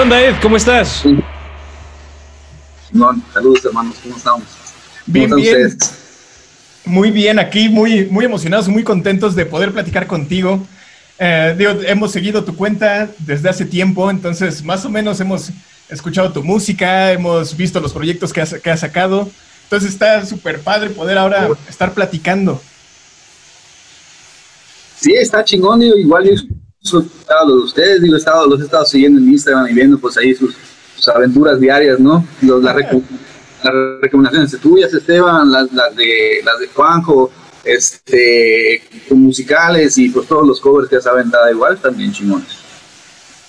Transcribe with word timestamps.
¿Qué 0.00 0.04
onda, 0.04 0.22
Ed? 0.22 0.34
¿Cómo 0.40 0.56
estás? 0.56 1.02
saludos 3.34 3.64
hermanos, 3.66 3.96
¿cómo 4.02 4.16
estamos? 4.16 4.44
bien, 5.04 5.30
bien. 5.34 5.76
Muy 6.86 7.10
bien, 7.10 7.38
aquí 7.38 7.68
muy, 7.68 8.06
muy 8.06 8.24
emocionados, 8.24 8.66
muy 8.66 8.82
contentos 8.82 9.36
de 9.36 9.44
poder 9.44 9.72
platicar 9.72 10.06
contigo. 10.06 10.66
Eh, 11.18 11.54
hemos 11.86 12.12
seguido 12.12 12.44
tu 12.44 12.56
cuenta 12.56 13.10
desde 13.18 13.50
hace 13.50 13.66
tiempo, 13.66 14.10
entonces 14.10 14.64
más 14.64 14.86
o 14.86 14.88
menos 14.88 15.20
hemos 15.20 15.50
escuchado 15.90 16.32
tu 16.32 16.42
música, 16.42 17.12
hemos 17.12 17.54
visto 17.54 17.78
los 17.78 17.92
proyectos 17.92 18.32
que 18.32 18.40
has, 18.40 18.54
que 18.54 18.70
has 18.70 18.80
sacado. 18.80 19.28
Entonces 19.64 19.90
está 19.90 20.24
súper 20.24 20.62
padre 20.62 20.88
poder 20.88 21.18
ahora 21.18 21.50
estar 21.68 21.92
platicando. 21.92 22.58
Sí, 24.98 25.12
está 25.12 25.44
chingón, 25.44 25.82
igual 25.82 26.26
los 26.82 27.04
de 27.04 27.52
ustedes, 27.64 28.02
digo, 28.02 28.14
he 28.14 28.18
estado, 28.18 28.46
los 28.46 28.60
he 28.60 28.64
estado 28.64 28.84
siguiendo 28.84 29.20
en 29.20 29.28
Instagram 29.28 29.68
y 29.68 29.74
viendo 29.74 29.98
pues 29.98 30.16
ahí 30.16 30.34
sus, 30.34 30.54
aventuras 31.14 31.60
diarias, 31.60 31.98
¿no? 31.98 32.26
Los, 32.42 32.62
las, 32.62 32.76
recomendaciones 34.00 34.58
tuyas, 34.58 34.92
Esteban, 34.94 35.50
las, 35.50 35.70
las, 35.72 35.94
de, 35.94 36.40
las 36.44 36.58
de 36.58 36.66
Juanjo, 36.68 37.30
este, 37.62 38.82
musicales 39.10 39.98
y 39.98 40.08
pues 40.08 40.26
todos 40.26 40.46
los 40.46 40.60
covers 40.60 40.88
que 40.88 40.96
has 40.96 41.06
aventado 41.06 41.50
igual 41.50 41.76
también 41.78 42.12
chingones. 42.12 42.58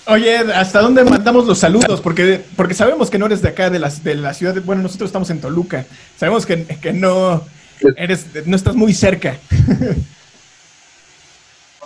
Oye, 0.08 0.36
¿hasta 0.36 0.82
dónde 0.82 1.06
mandamos 1.06 1.45
los 1.45 1.60
saludos? 1.60 2.02
Porque, 2.02 2.44
porque 2.58 2.73
sabemos 2.73 3.10
que 3.10 3.18
no 3.18 3.28
eres 3.28 3.42
de 3.42 3.50
acá, 3.50 3.70
de 3.70 3.80
la, 3.80 3.90
de 3.90 4.16
la 4.16 4.34
ciudad. 4.34 4.56
bueno, 4.66 4.82
nosotros 4.82 5.08
estamos 5.08 5.30
en 5.30 5.40
Toluca. 5.40 5.86
Sabemos 6.18 6.45
que, 6.45 6.66
que 6.66 6.92
no, 6.92 7.45
eres, 7.95 8.26
no 8.45 8.56
estás 8.56 8.76
muy 8.76 8.94
cerca. 8.94 9.38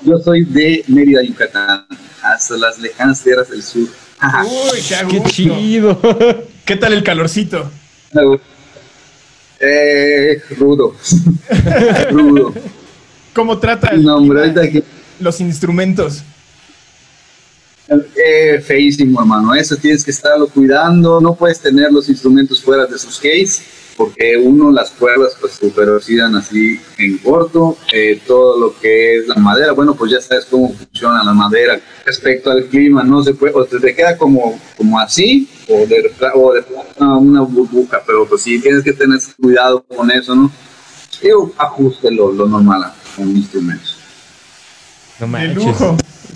Yo 0.02 0.20
soy 0.20 0.44
de 0.44 0.84
Mérida, 0.88 1.24
Yucatán, 1.24 1.86
hasta 2.22 2.58
las 2.58 2.80
lejanas 2.80 3.24
tierras 3.24 3.50
del 3.50 3.64
sur. 3.64 3.88
Uy, 4.46 4.80
qué, 5.10 5.24
chido. 5.30 6.00
¿Qué 6.66 6.76
tal 6.76 6.94
el 6.94 7.04
calorcito? 7.04 7.70
Eh, 9.60 10.42
rudo. 10.58 10.96
rudo. 12.12 12.54
¿Cómo 13.34 13.58
trata 13.60 13.92
los 15.20 15.42
instrumentos? 15.42 16.24
Eh, 17.88 18.62
feísimo, 18.62 19.20
hermano. 19.20 19.54
Eso 19.54 19.76
tienes 19.76 20.04
que 20.04 20.12
estarlo 20.12 20.48
cuidando. 20.48 21.22
No 21.22 21.36
puedes 21.36 21.60
tener 21.60 21.92
los 21.92 22.10
instrumentos 22.10 22.62
fuera 22.62 22.86
de 22.86 22.98
sus 22.98 23.18
case, 23.18 23.64
porque 23.96 24.38
uno, 24.38 24.72
las 24.72 24.92
cuerdas, 24.92 25.38
pues 25.40 25.54
super 25.54 25.90
así 25.90 26.80
en 26.98 27.18
corto. 27.20 27.78
Eh, 27.94 28.22
todo 28.28 28.60
lo 28.60 28.80
que 28.80 29.18
es 29.18 29.28
la 29.28 29.36
madera, 29.36 29.72
bueno, 29.72 29.96
pues 29.96 30.12
ya 30.12 30.22
sabes 30.22 30.46
cómo 30.46 30.74
funciona 30.74 31.24
la 31.24 31.34
madera. 31.34 31.80
Respecto 32.06 32.52
al 32.52 32.66
clima, 32.66 33.04
no 33.04 33.24
se 33.24 33.34
puede, 33.34 33.54
o 33.56 33.66
te, 33.66 33.96
queda 33.96 34.18
como, 34.18 34.60
como 34.78 35.00
así, 35.00 35.48
o 35.70 35.86
de, 35.86 36.12
o 36.34 36.54
de 36.54 36.66
una 36.98 37.42
burbuja, 37.42 38.02
pero 38.06 38.28
pues 38.28 38.42
sí 38.42 38.60
tienes 38.60 38.84
que 38.84 38.94
tener 38.94 39.20
cuidado 39.42 39.84
con 39.84 40.12
eso, 40.12 40.36
¿no? 40.36 40.52
Yo 41.24 41.52
ajuste 41.58 42.12
lo, 42.12 42.34
normal 42.34 42.92
con 43.16 43.30
instrumentos. 43.30 43.98
No 45.20 45.28
manches. 45.28 45.78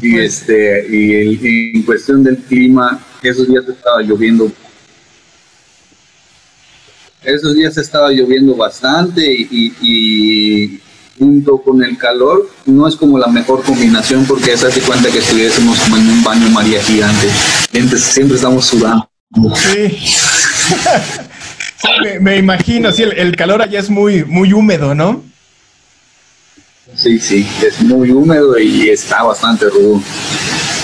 Y, 0.01 0.17
este, 0.17 0.87
y, 0.89 1.75
en 1.75 1.83
cuestión 1.83 2.23
del 2.23 2.37
clima, 2.37 2.99
esos 3.21 3.47
días 3.47 3.67
estaba 3.67 4.01
lloviendo. 4.01 4.49
Esos 7.23 7.53
días 7.53 7.77
estaba 7.77 8.11
lloviendo 8.11 8.55
bastante 8.55 9.21
y, 9.21 10.79
junto 11.17 11.57
con 11.57 11.83
el 11.83 11.97
calor 11.97 12.49
no 12.65 12.87
es 12.87 12.95
como 12.95 13.19
la 13.19 13.27
mejor 13.27 13.61
combinación 13.63 14.23
porque 14.25 14.55
se 14.55 14.67
hace 14.67 14.79
cuenta 14.79 15.11
que 15.11 15.17
estuviésemos 15.17 15.77
como 15.79 15.97
en 15.97 16.09
un 16.09 16.23
baño 16.23 16.49
María 16.49 16.81
gigante. 16.81 17.27
Siempre 17.97 18.37
estamos 18.37 18.65
sudando. 18.65 19.09
Sí. 19.55 19.97
me, 22.21 22.37
imagino, 22.37 22.91
sí, 22.93 23.03
el, 23.03 23.11
el, 23.13 23.35
calor 23.35 23.61
allá 23.61 23.79
es 23.79 23.89
muy, 23.89 24.23
muy 24.23 24.53
húmedo, 24.53 24.95
¿no? 24.95 25.21
Sí, 26.95 27.19
sí, 27.19 27.47
es 27.65 27.81
muy 27.81 28.11
húmedo 28.11 28.57
y 28.59 28.89
está 28.89 29.23
bastante 29.23 29.69
rudo. 29.69 30.01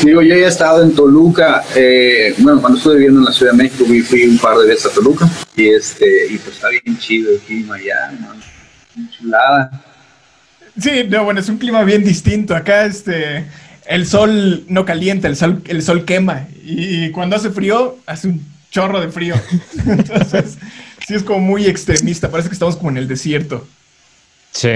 Digo, 0.04 0.22
yo 0.22 0.36
ya 0.36 0.46
he 0.46 0.48
estado 0.48 0.84
en 0.84 0.94
Toluca, 0.94 1.64
eh, 1.76 2.34
bueno, 2.38 2.62
cuando 2.62 2.78
estuve 2.78 2.96
viviendo 2.96 3.20
en 3.20 3.26
la 3.26 3.32
Ciudad 3.32 3.54
de 3.54 3.58
México 3.58 3.86
fui, 3.86 4.24
un 4.24 4.38
par 4.38 4.58
de 4.58 4.68
veces 4.68 4.86
a 4.86 4.90
Toluca 4.90 5.30
y 5.56 5.70
este 5.70 6.28
y 6.30 6.38
pues 6.38 6.56
está 6.56 6.70
bien 6.70 6.98
chido 7.00 7.32
el 7.32 7.40
clima 7.40 7.76
allá, 7.76 8.12
¿no? 8.20 9.08
chulada. 9.10 9.84
Sí, 10.80 11.06
no, 11.10 11.24
bueno, 11.24 11.40
es 11.40 11.50
un 11.50 11.58
clima 11.58 11.84
bien 11.84 12.04
distinto. 12.04 12.56
Acá 12.56 12.86
este 12.86 13.46
el 13.88 14.08
sol 14.08 14.66
no 14.68 14.86
calienta, 14.86 15.28
el 15.28 15.36
sol, 15.36 15.62
el 15.66 15.82
sol 15.82 16.06
quema 16.06 16.48
y 16.64 17.12
cuando 17.12 17.36
hace 17.36 17.50
frío 17.50 17.98
hace 18.06 18.28
un 18.28 18.46
chorro 18.72 19.00
de 19.00 19.10
frío. 19.10 19.36
Entonces, 19.88 20.58
sí 21.08 21.14
es 21.14 21.24
como 21.24 21.40
muy 21.40 21.66
extremista, 21.66 22.30
parece 22.30 22.50
que 22.50 22.54
estamos 22.54 22.76
como 22.76 22.90
en 22.90 22.98
el 22.98 23.08
desierto. 23.08 23.66
Sí, 24.52 24.72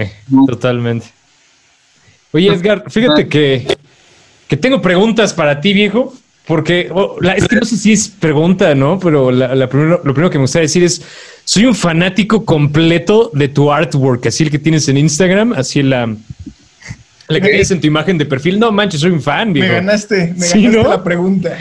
totalmente. 0.48 1.08
Oye, 2.32 2.50
Edgar, 2.54 2.84
fíjate 2.90 3.28
que, 3.28 3.66
tengo 4.58 4.82
preguntas 4.82 5.34
para 5.34 5.62
ti, 5.62 5.74
viejo, 5.74 6.14
porque 6.46 6.90
oh, 6.94 7.18
es 7.36 7.48
que 7.48 7.56
no 7.56 7.66
sé 7.66 7.78
si 7.78 7.94
es 7.94 8.08
pregunta, 8.08 8.76
¿no? 8.76 9.00
Pero 9.00 9.32
lo 9.32 9.70
primero 9.70 10.30
que 10.30 10.38
me 10.38 10.44
gustaría 10.44 10.64
decir 10.64 10.84
es, 10.84 11.02
soy 11.44 11.66
un 11.66 11.76
fanático 11.76 12.46
completo 12.46 13.32
de 13.34 13.48
tu 13.48 13.72
artwork, 13.72 14.28
así 14.28 14.44
el 14.44 14.52
que 14.52 14.60
tienes 14.60 14.88
en 14.88 14.98
Instagram, 14.98 15.54
así 15.54 15.82
la, 15.82 16.16
la 17.28 17.40
que 17.40 17.48
tienes 17.48 17.72
en 17.72 17.82
tu 17.82 17.88
imagen 17.88 18.18
de 18.18 18.26
perfil. 18.26 18.60
No 18.60 18.72
manches, 18.72 19.02
soy 19.02 19.12
un 19.12 19.22
fan, 19.22 19.54
viejo. 19.54 19.68
Me 19.68 19.76
ganaste, 19.76 20.34
me 20.38 20.48
ganaste 20.48 20.84
la 20.84 21.04
pregunta. 21.04 21.58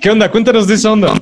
¿Qué 0.00 0.10
onda? 0.10 0.30
Cuéntanos 0.30 0.68
de 0.68 0.74
eso, 0.74 0.92
onda. 0.92 1.20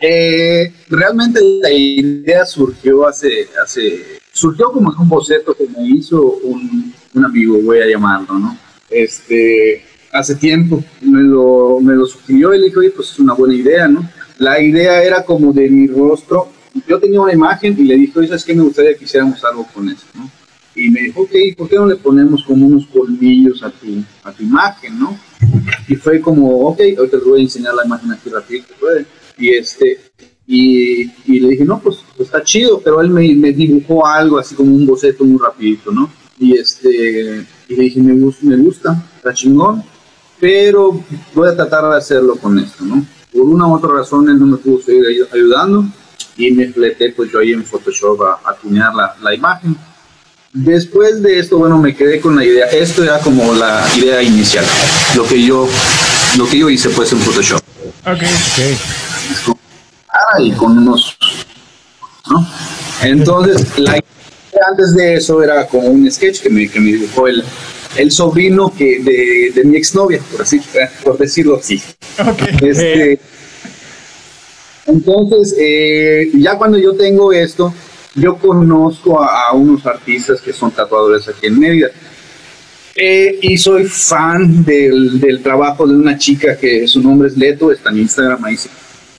Eh, 0.00 0.72
realmente 0.88 1.40
la 1.42 1.70
idea 1.70 2.44
surgió 2.44 3.06
hace, 3.08 3.48
hace 3.62 4.20
surgió 4.36 4.70
como 4.70 4.90
un 4.90 5.08
boceto 5.08 5.54
que 5.54 5.66
me 5.66 5.88
hizo 5.88 6.22
un, 6.22 6.92
un 7.14 7.24
amigo, 7.24 7.58
voy 7.62 7.78
a 7.78 7.86
llamarlo, 7.86 8.38
¿no? 8.38 8.58
Este, 8.90 9.82
hace 10.12 10.34
tiempo 10.34 10.84
me 11.00 11.22
lo, 11.22 11.80
me 11.80 11.94
lo 11.94 12.04
sugirió 12.04 12.54
y 12.54 12.58
le 12.58 12.66
dije, 12.66 12.78
oye, 12.78 12.90
pues 12.90 13.12
es 13.12 13.18
una 13.18 13.32
buena 13.32 13.54
idea, 13.54 13.88
¿no? 13.88 14.06
La 14.38 14.60
idea 14.60 15.02
era 15.02 15.24
como 15.24 15.54
de 15.54 15.70
mi 15.70 15.86
rostro. 15.86 16.50
Yo 16.86 17.00
tenía 17.00 17.22
una 17.22 17.32
imagen 17.32 17.74
y 17.78 17.84
le 17.84 17.96
dije, 17.96 18.18
oye, 18.18 18.28
¿sabes 18.28 18.44
qué? 18.44 18.54
Me 18.54 18.62
gustaría 18.62 18.94
que 18.94 19.04
hiciéramos 19.04 19.42
algo 19.42 19.66
con 19.72 19.88
eso, 19.88 20.04
¿no? 20.14 20.30
Y 20.74 20.90
me 20.90 21.00
dijo, 21.00 21.22
ok, 21.22 21.32
¿por 21.56 21.70
qué 21.70 21.76
no 21.76 21.86
le 21.86 21.96
ponemos 21.96 22.44
como 22.44 22.66
unos 22.66 22.86
colmillos 22.88 23.62
a 23.62 23.70
tu, 23.70 23.86
a 24.22 24.32
tu 24.32 24.42
imagen, 24.42 24.98
¿no? 24.98 25.18
Y 25.88 25.94
fue 25.94 26.20
como, 26.20 26.68
ok, 26.68 26.80
ahorita 26.98 27.18
te 27.18 27.24
voy 27.24 27.40
a 27.40 27.44
enseñar 27.44 27.74
la 27.74 27.86
imagen 27.86 28.12
aquí 28.12 28.28
rápido, 28.28 28.64
puede. 28.78 29.06
Y 29.38 29.56
este, 29.56 29.98
y, 30.46 31.06
le 31.40 31.48
dije, 31.48 31.64
no, 31.64 31.80
pues, 31.80 31.95
está 32.26 32.42
chido, 32.42 32.80
pero 32.80 33.00
él 33.00 33.08
me, 33.08 33.34
me, 33.34 33.52
dibujó 33.52 34.06
algo 34.06 34.38
así 34.38 34.54
como 34.54 34.74
un 34.74 34.86
boceto 34.86 35.24
muy 35.24 35.38
rapidito, 35.38 35.90
¿no? 35.90 36.10
Y 36.38 36.56
este, 36.56 37.46
y 37.68 37.74
le 37.74 37.82
dije, 37.84 38.00
me, 38.00 38.12
gusta, 38.12 38.44
me 38.44 38.56
gusta, 38.56 39.02
está 39.16 39.32
chingón, 39.32 39.82
pero 40.38 41.02
voy 41.34 41.48
a 41.48 41.56
tratar 41.56 41.88
de 41.90 41.96
hacerlo 41.96 42.36
con 42.36 42.58
esto, 42.58 42.84
¿no? 42.84 43.04
Por 43.32 43.42
una 43.42 43.66
u 43.66 43.74
otra 43.74 43.90
razón 43.90 44.28
él 44.28 44.38
no 44.38 44.46
me 44.46 44.56
pudo 44.58 44.82
seguir 44.82 45.26
ayudando 45.32 45.84
y 46.36 46.50
me 46.50 46.68
fleté 46.68 47.12
pues 47.12 47.30
yo 47.32 47.38
ahí 47.38 47.52
en 47.52 47.64
Photoshop 47.64 48.22
a, 48.22 48.40
a 48.44 48.56
la, 48.64 49.16
la 49.22 49.34
imagen. 49.34 49.76
Después 50.52 51.22
de 51.22 51.38
esto, 51.38 51.58
bueno, 51.58 51.78
me 51.78 51.94
quedé 51.94 52.20
con 52.20 52.36
la 52.36 52.44
idea, 52.44 52.66
esto 52.66 53.02
era 53.02 53.18
como 53.18 53.52
la 53.54 53.86
idea 53.96 54.22
inicial, 54.22 54.64
lo 55.14 55.24
que 55.24 55.42
yo, 55.42 55.68
lo 56.38 56.46
que 56.46 56.58
yo 56.58 56.70
hice 56.70 56.88
pues 56.90 57.12
en 57.12 57.18
Photoshop. 57.18 57.60
Ok, 58.06 58.22
ok 59.48 59.56
y 60.38 60.52
con 60.52 60.78
unos, 60.78 61.16
¿no? 62.28 62.46
Entonces, 63.02 63.78
la 63.78 64.00
antes 64.70 64.94
de 64.94 65.14
eso 65.14 65.42
era 65.42 65.66
como 65.66 65.88
un 65.88 66.10
sketch 66.10 66.40
que 66.40 66.50
me, 66.50 66.68
que 66.68 66.80
me 66.80 66.92
dibujó 66.92 67.28
el, 67.28 67.42
el 67.96 68.10
sobrino 68.10 68.72
que 68.76 69.00
de, 69.00 69.52
de 69.54 69.64
mi 69.64 69.76
exnovia, 69.76 70.20
por 70.30 70.42
así, 70.42 70.60
por 71.02 71.18
decirlo 71.18 71.56
así. 71.56 71.82
Este, 72.62 73.18
entonces, 74.86 75.54
eh, 75.58 76.30
ya 76.34 76.56
cuando 76.56 76.78
yo 76.78 76.94
tengo 76.94 77.32
esto, 77.32 77.74
yo 78.14 78.36
conozco 78.38 79.22
a, 79.22 79.52
unos 79.52 79.84
artistas 79.84 80.40
que 80.40 80.52
son 80.52 80.70
tatuadores 80.70 81.28
aquí 81.28 81.46
en 81.46 81.58
Mérida. 81.58 81.88
Eh, 82.94 83.40
y 83.42 83.58
soy 83.58 83.84
fan 83.84 84.64
del, 84.64 85.20
del, 85.20 85.42
trabajo 85.42 85.86
de 85.86 85.94
una 85.94 86.16
chica 86.16 86.56
que 86.56 86.88
su 86.88 87.02
nombre 87.02 87.28
es 87.28 87.36
Leto, 87.36 87.70
está 87.70 87.90
en 87.90 87.98
Instagram, 87.98 88.42
ahí 88.42 88.56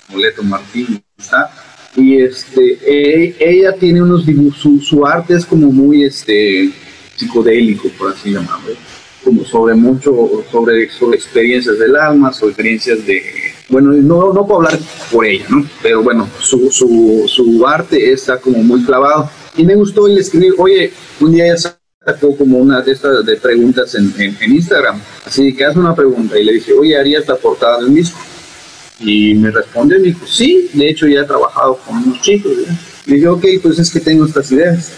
Moleto 0.09 0.41
Martín, 0.41 0.99
Y 1.97 2.21
este, 2.21 2.77
e, 2.85 3.35
ella 3.39 3.73
tiene 3.73 4.03
unos 4.03 4.23
dibujos, 4.23 4.85
su, 4.85 5.05
arte 5.05 5.33
es 5.33 5.45
como 5.45 5.71
muy 5.71 6.03
este, 6.03 6.69
psicodélico, 7.15 7.89
por 7.97 8.13
así 8.13 8.31
llamarlo, 8.31 8.75
como 9.23 9.43
sobre 9.43 9.73
mucho, 9.73 10.45
sobre, 10.51 10.89
sobre 10.91 11.17
experiencias 11.17 11.79
del 11.79 11.95
alma, 11.95 12.31
sobre 12.31 12.51
experiencias 12.51 13.03
de, 13.03 13.23
bueno, 13.69 13.93
no, 13.93 14.31
no 14.31 14.45
puedo 14.45 14.61
hablar 14.61 14.79
por 15.11 15.25
ella, 15.25 15.45
¿no? 15.49 15.67
Pero 15.81 16.03
bueno, 16.03 16.29
su, 16.39 16.69
su, 16.71 17.23
su 17.27 17.67
arte 17.67 18.13
está 18.13 18.37
como 18.37 18.59
muy 18.59 18.83
clavado. 18.85 19.29
Y 19.57 19.63
me 19.63 19.75
gustó 19.75 20.07
el 20.07 20.19
escribir, 20.19 20.53
oye, 20.59 20.93
un 21.19 21.31
día 21.33 21.47
ella 21.47 21.57
sacó 21.57 22.37
como 22.37 22.59
una 22.59 22.81
de 22.81 22.91
estas 22.91 23.25
de 23.25 23.35
preguntas 23.37 23.95
en, 23.95 24.13
en, 24.19 24.53
Instagram. 24.53 25.01
Así 25.25 25.53
que 25.53 25.65
hace 25.65 25.79
una 25.79 25.95
pregunta 25.95 26.39
y 26.39 26.43
le 26.43 26.53
dije, 26.53 26.73
oye, 26.73 26.95
¿harías 26.95 27.27
la 27.27 27.35
portada 27.35 27.79
del 27.79 27.95
disco? 27.95 28.19
Y 28.99 29.33
me 29.35 29.51
responde, 29.51 29.99
me 29.99 30.07
dijo, 30.07 30.25
sí, 30.25 30.69
de 30.73 30.89
hecho 30.89 31.07
ya 31.07 31.21
he 31.21 31.25
trabajado 31.25 31.77
con 31.85 31.97
unos 31.97 32.21
chicos. 32.21 32.51
Le 33.05 33.15
dije, 33.15 33.27
ok, 33.27 33.45
pues 33.61 33.79
es 33.79 33.91
que 33.91 33.99
tengo 33.99 34.25
estas 34.25 34.51
ideas. 34.51 34.91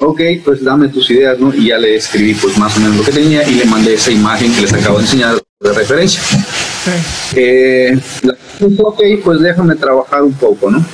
Ok, 0.00 0.20
pues 0.44 0.62
dame 0.62 0.88
tus 0.88 1.10
ideas, 1.10 1.38
¿no? 1.38 1.52
Y 1.52 1.68
ya 1.68 1.78
le 1.78 1.96
escribí 1.96 2.34
pues 2.34 2.56
más 2.56 2.76
o 2.76 2.80
menos 2.80 2.96
lo 2.96 3.04
que 3.04 3.12
tenía 3.12 3.48
y 3.48 3.54
le 3.54 3.64
mandé 3.64 3.94
esa 3.94 4.10
imagen 4.10 4.54
que 4.54 4.62
les 4.62 4.72
acabo 4.72 4.98
de 4.98 5.04
enseñar 5.04 5.42
de 5.60 5.72
referencia. 5.72 6.20
Sí. 6.22 6.90
Eh, 7.34 7.98
ok, 8.78 9.00
pues 9.24 9.40
déjame 9.40 9.74
trabajar 9.74 10.22
un 10.22 10.32
poco, 10.34 10.70
¿no? 10.70 10.84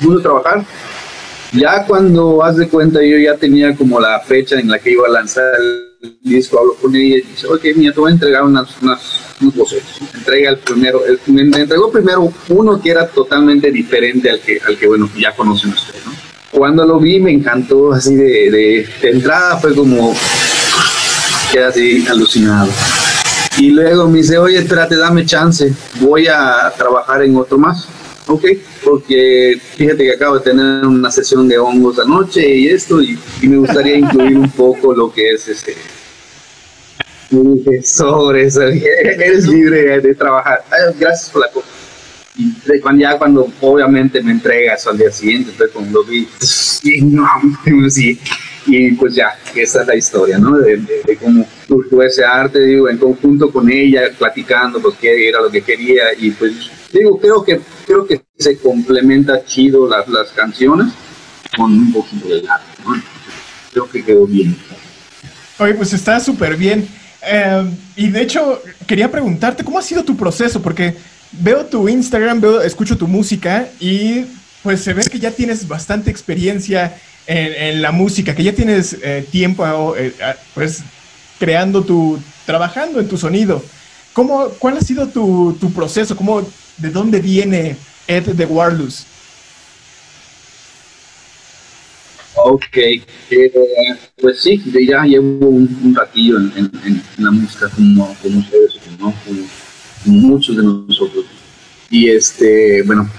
Pude 0.00 0.20
trabajar, 0.22 0.64
ya 1.52 1.84
cuando 1.86 2.42
haz 2.44 2.56
de 2.56 2.68
cuenta, 2.68 3.02
yo 3.02 3.18
ya 3.18 3.36
tenía 3.36 3.74
como 3.74 4.00
la 4.00 4.20
fecha 4.20 4.58
en 4.58 4.68
la 4.68 4.78
que 4.78 4.92
iba 4.92 5.06
a 5.06 5.10
lanzar 5.10 5.44
el 6.00 6.16
disco, 6.22 6.58
hablo 6.58 6.74
con 6.74 6.94
ella 6.94 7.16
y 7.16 7.22
dice, 7.22 7.46
ok, 7.46 7.64
mira, 7.76 7.92
te 7.92 8.00
voy 8.00 8.10
a 8.10 8.14
entregar 8.14 8.44
unas, 8.44 8.70
unas, 8.80 9.00
unos 9.40 9.54
bocetos. 9.54 10.00
Entrega 10.14 10.50
el 10.50 10.58
primero, 10.58 11.02
el, 11.04 11.20
me, 11.26 11.42
entregó 11.42 11.90
primero 11.90 12.32
uno 12.48 12.80
que 12.80 12.90
era 12.90 13.06
totalmente 13.08 13.70
diferente 13.70 14.30
al 14.30 14.40
que, 14.40 14.60
al 14.66 14.78
que 14.78 14.86
bueno, 14.86 15.10
ya 15.18 15.34
conocen 15.34 15.70
ustedes. 15.70 16.02
Cuando 16.52 16.84
lo 16.84 16.98
vi 16.98 17.20
me 17.20 17.32
encantó 17.32 17.92
así 17.92 18.14
de, 18.14 18.50
de, 18.50 19.10
entrada, 19.10 19.58
fue 19.58 19.74
como, 19.74 20.14
quedé 21.52 21.64
así 21.64 22.06
alucinado. 22.08 22.70
Y 23.58 23.70
luego 23.70 24.08
me 24.08 24.18
dice, 24.18 24.38
oye, 24.38 24.58
espérate, 24.58 24.96
dame 24.96 25.26
chance, 25.26 25.72
voy 26.00 26.28
a 26.28 26.72
trabajar 26.76 27.22
en 27.22 27.36
otro 27.36 27.58
más 27.58 27.88
Ok, 28.30 28.44
porque 28.84 29.60
fíjate 29.76 30.04
que 30.04 30.12
acabo 30.12 30.38
de 30.38 30.44
tener 30.44 30.86
una 30.86 31.10
sesión 31.10 31.48
de 31.48 31.58
hongos 31.58 31.98
anoche 31.98 32.46
y 32.46 32.68
esto, 32.68 33.02
y, 33.02 33.18
me 33.42 33.56
gustaría 33.56 33.96
incluir 33.96 34.36
un 34.36 34.50
poco 34.50 34.94
lo 34.94 35.12
que 35.12 35.30
es 35.30 35.48
este. 35.48 35.74
Sobre 37.82 38.46
eso, 38.46 38.62
eres 38.62 39.46
libre 39.46 40.00
de 40.00 40.14
trabajar. 40.14 40.64
gracias 40.98 41.30
por 41.30 41.42
la 41.42 41.50
cosa. 41.50 41.68
Y 42.36 42.80
cuando, 42.80 43.02
ya 43.02 43.18
cuando 43.18 43.52
obviamente 43.60 44.22
me 44.22 44.32
entregas 44.32 44.86
al 44.86 44.96
día 44.96 45.10
siguiente, 45.10 45.50
entonces 45.50 45.74
cuando 45.74 46.00
lo 46.00 46.04
vi, 46.04 46.26
sí, 46.40 48.18
y 48.66 48.92
pues 48.92 49.14
ya, 49.14 49.38
esa 49.54 49.82
es 49.82 49.86
la 49.86 49.96
historia, 49.96 50.38
¿no? 50.38 50.56
De, 50.58 50.80
cómo 51.20 51.46
surgió 51.66 52.02
ese 52.02 52.24
arte, 52.24 52.60
digo, 52.60 52.88
en 52.88 52.98
conjunto 52.98 53.50
con 53.50 53.70
ella, 53.70 54.02
platicando, 54.16 54.80
pues 54.80 54.96
qué 55.00 55.28
era 55.28 55.40
lo 55.40 55.50
que 55.50 55.62
quería, 55.62 56.04
y 56.16 56.30
pues 56.30 56.70
digo, 56.98 57.18
creo 57.18 57.44
que 57.44 57.60
creo 57.86 58.06
que 58.06 58.22
se 58.38 58.58
complementa 58.58 59.44
chido 59.44 59.88
las, 59.88 60.08
las 60.08 60.30
canciones 60.32 60.92
con 61.56 61.72
un 61.72 61.92
poquito 61.92 62.28
de 62.28 62.48
arte, 62.48 62.82
¿no? 62.84 63.02
Creo 63.72 63.88
que 63.88 64.04
quedó 64.04 64.26
bien. 64.26 64.56
Oye, 65.58 65.74
pues 65.74 65.92
está 65.92 66.18
súper 66.20 66.56
bien. 66.56 66.88
Eh, 67.22 67.70
y 67.96 68.08
de 68.08 68.22
hecho, 68.22 68.62
quería 68.86 69.10
preguntarte, 69.10 69.62
¿cómo 69.62 69.78
ha 69.78 69.82
sido 69.82 70.04
tu 70.04 70.16
proceso? 70.16 70.62
Porque 70.62 70.96
veo 71.32 71.66
tu 71.66 71.88
Instagram, 71.88 72.40
veo, 72.40 72.60
escucho 72.62 72.96
tu 72.96 73.06
música 73.06 73.68
y 73.78 74.24
pues 74.62 74.82
se 74.82 74.92
ve 74.92 75.02
que 75.04 75.18
ya 75.18 75.30
tienes 75.30 75.68
bastante 75.68 76.10
experiencia 76.10 76.96
en, 77.26 77.80
la 77.80 77.92
música, 77.92 78.34
que 78.34 78.42
ya 78.42 78.52
tienes 78.52 78.96
eh, 79.02 79.24
tiempo 79.30 79.94
eh, 79.96 80.12
pues 80.54 80.82
creando 81.38 81.82
tu, 81.82 82.18
trabajando 82.44 82.98
en 82.98 83.08
tu 83.08 83.16
sonido. 83.16 83.62
¿Cómo, 84.12 84.48
¿Cuál 84.58 84.78
ha 84.78 84.80
sido 84.80 85.06
tu, 85.08 85.56
tu 85.60 85.72
proceso? 85.72 86.16
¿Cómo 86.16 86.42
de 86.80 86.90
dónde 86.90 87.20
viene 87.20 87.76
Ed 88.06 88.24
de 88.24 88.46
Warlus. 88.46 89.06
Ok, 92.42 92.76
eh, 92.76 93.52
pues 94.20 94.40
sí, 94.40 94.62
ya 94.88 95.02
llevo 95.02 95.48
un, 95.48 95.94
ratillo 95.94 96.38
en, 96.38 97.02
la 97.18 97.30
música 97.30 97.68
como, 97.68 98.16
como 98.22 98.38
ustedes, 98.38 98.76
¿no? 98.98 99.14
como, 99.24 99.42
muchos 100.06 100.56
de 100.56 100.62
nosotros. 100.62 101.26
Y 101.90 102.08
este, 102.08 102.82
bueno, 102.82 103.10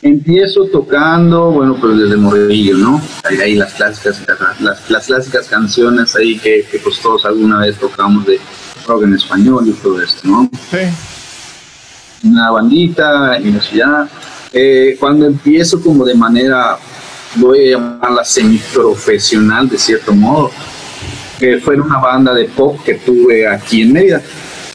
empiezo 0.00 0.66
tocando, 0.66 1.52
bueno, 1.52 1.76
pues 1.80 1.98
desde 1.98 2.16
Morillo, 2.16 2.78
¿no? 2.78 3.00
Ahí, 3.22 3.36
ahí 3.38 3.54
las 3.54 3.74
clásicas, 3.74 4.22
las, 4.60 4.90
las, 4.90 5.06
clásicas 5.06 5.46
canciones 5.46 6.16
ahí 6.16 6.38
que, 6.38 6.64
que 6.70 6.78
pues 6.78 6.98
todos 7.00 7.24
alguna 7.24 7.60
vez 7.60 7.76
tocamos 7.78 8.26
de 8.26 8.40
rock 8.86 9.04
en 9.04 9.14
español 9.14 9.68
y 9.68 9.72
todo 9.72 10.02
esto, 10.02 10.26
¿no? 10.26 10.50
Sí 10.70 10.78
una 12.24 12.50
bandita 12.50 13.36
en 13.36 13.54
la 13.56 13.62
ciudad. 13.62 14.10
Eh, 14.52 14.96
cuando 14.98 15.26
empiezo 15.26 15.80
como 15.80 16.04
de 16.04 16.14
manera, 16.14 16.76
voy 17.36 17.68
a 17.68 17.70
llamarla 17.72 18.24
semiprofesional 18.24 19.68
de 19.68 19.78
cierto 19.78 20.12
modo, 20.12 20.50
que 21.38 21.58
fue 21.58 21.80
una 21.80 21.98
banda 21.98 22.34
de 22.34 22.44
pop 22.44 22.78
que 22.84 22.94
tuve 22.94 23.46
aquí 23.46 23.82
en 23.82 23.92
Mérida. 23.92 24.22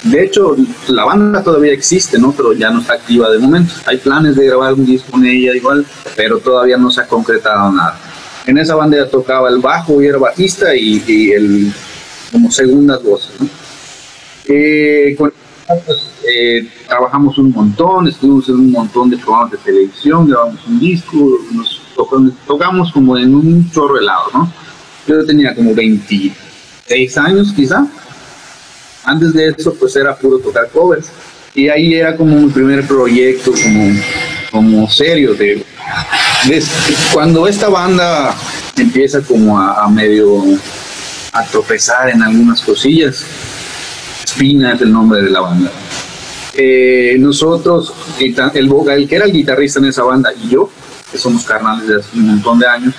De 0.03 0.23
hecho, 0.23 0.55
la 0.87 1.05
banda 1.05 1.43
todavía 1.43 1.73
existe, 1.73 2.17
¿no? 2.17 2.31
Pero 2.31 2.53
ya 2.53 2.69
no 2.69 2.81
está 2.81 2.93
activa 2.93 3.29
de 3.29 3.39
momento. 3.39 3.73
Hay 3.85 3.97
planes 3.97 4.35
de 4.35 4.45
grabar 4.45 4.73
un 4.73 4.85
disco 4.85 5.11
con 5.11 5.25
ella 5.25 5.55
igual, 5.55 5.85
pero 6.15 6.39
todavía 6.39 6.77
no 6.77 6.91
se 6.91 7.01
ha 7.01 7.07
concretado 7.07 7.71
nada. 7.71 7.99
En 8.45 8.57
esa 8.57 8.75
banda 8.75 8.97
ya 8.97 9.09
tocaba 9.09 9.49
el 9.49 9.59
bajo 9.59 10.01
y 10.01 10.07
era 10.07 10.17
bajista 10.17 10.73
y, 10.75 11.31
el, 11.31 11.73
como 12.31 12.49
segundas 12.51 13.03
voces, 13.03 13.31
¿no? 13.39 13.49
Eh, 14.49 15.17
eh, 16.27 16.67
trabajamos 16.87 17.37
un 17.37 17.51
montón, 17.51 18.07
estuvimos 18.07 18.47
en 18.49 18.55
un 18.55 18.71
montón 18.71 19.09
de 19.09 19.17
programas 19.17 19.51
de 19.51 19.57
televisión, 19.57 20.27
grabamos 20.27 20.65
un 20.65 20.79
disco, 20.79 21.39
nos 21.51 21.81
tocamos, 22.45 22.91
como 22.91 23.17
en 23.17 23.33
un 23.33 23.69
chorro 23.71 23.99
helado, 23.99 24.29
¿no? 24.33 24.53
Yo 25.07 25.25
tenía 25.25 25.55
como 25.55 25.73
26 25.73 27.17
años 27.17 27.53
quizá. 27.53 27.87
Antes 29.03 29.33
de 29.33 29.47
eso 29.57 29.73
pues 29.73 29.95
era 29.95 30.15
puro 30.15 30.39
tocar 30.39 30.69
covers. 30.69 31.07
Y 31.53 31.69
ahí 31.69 31.95
era 31.95 32.15
como 32.15 32.35
mi 32.35 32.49
primer 32.49 32.85
proyecto 32.85 33.51
como, 33.51 33.91
como 34.51 34.89
serio 34.89 35.33
de, 35.33 35.65
cuando 37.13 37.47
esta 37.47 37.67
banda 37.67 38.35
empieza 38.75 39.21
como 39.21 39.59
a, 39.59 39.83
a 39.83 39.89
medio 39.89 40.43
a 41.31 41.43
tropezar 41.45 42.09
en 42.09 42.21
algunas 42.21 42.61
cosillas 42.61 43.25
Espina 44.37 44.73
es 44.73 44.81
el 44.81 44.93
nombre 44.93 45.23
de 45.23 45.31
la 45.31 45.41
banda. 45.41 45.71
Eh, 46.53 47.15
nosotros, 47.17 47.91
el, 48.19 48.35
el, 48.53 49.07
que 49.07 49.15
era 49.15 49.25
el 49.25 49.31
guitarrista 49.31 49.79
en 49.79 49.85
esa 49.85 50.03
banda 50.03 50.31
y 50.31 50.49
yo, 50.49 50.69
que 51.11 51.17
somos 51.17 51.43
carnales 51.43 51.87
desde 51.87 52.01
hace 52.01 52.17
un 52.19 52.27
montón 52.27 52.59
de 52.59 52.67
años, 52.67 52.93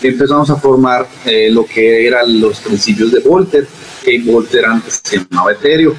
empezamos 0.00 0.50
a 0.50 0.54
formar 0.54 1.08
eh, 1.24 1.50
lo 1.50 1.66
que 1.66 2.06
eran 2.06 2.40
los 2.40 2.60
principios 2.60 3.10
de 3.10 3.18
Volter, 3.18 3.66
que 4.04 4.20
Volter 4.20 4.66
antes 4.66 5.00
se 5.02 5.18
llamaba 5.18 5.50
Ethereum. 5.50 5.94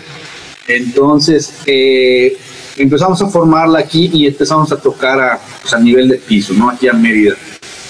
Entonces, 0.65 1.55
eh, 1.65 2.37
empezamos 2.77 3.21
a 3.21 3.27
formarla 3.27 3.79
aquí 3.79 4.09
y 4.13 4.27
empezamos 4.27 4.71
a 4.71 4.77
tocar 4.77 5.19
a, 5.19 5.39
pues, 5.61 5.73
a 5.73 5.79
nivel 5.79 6.07
de 6.07 6.19
piso, 6.19 6.53
¿no? 6.53 6.69
Aquí 6.69 6.87
a 6.87 6.93
Mérida. 6.93 7.35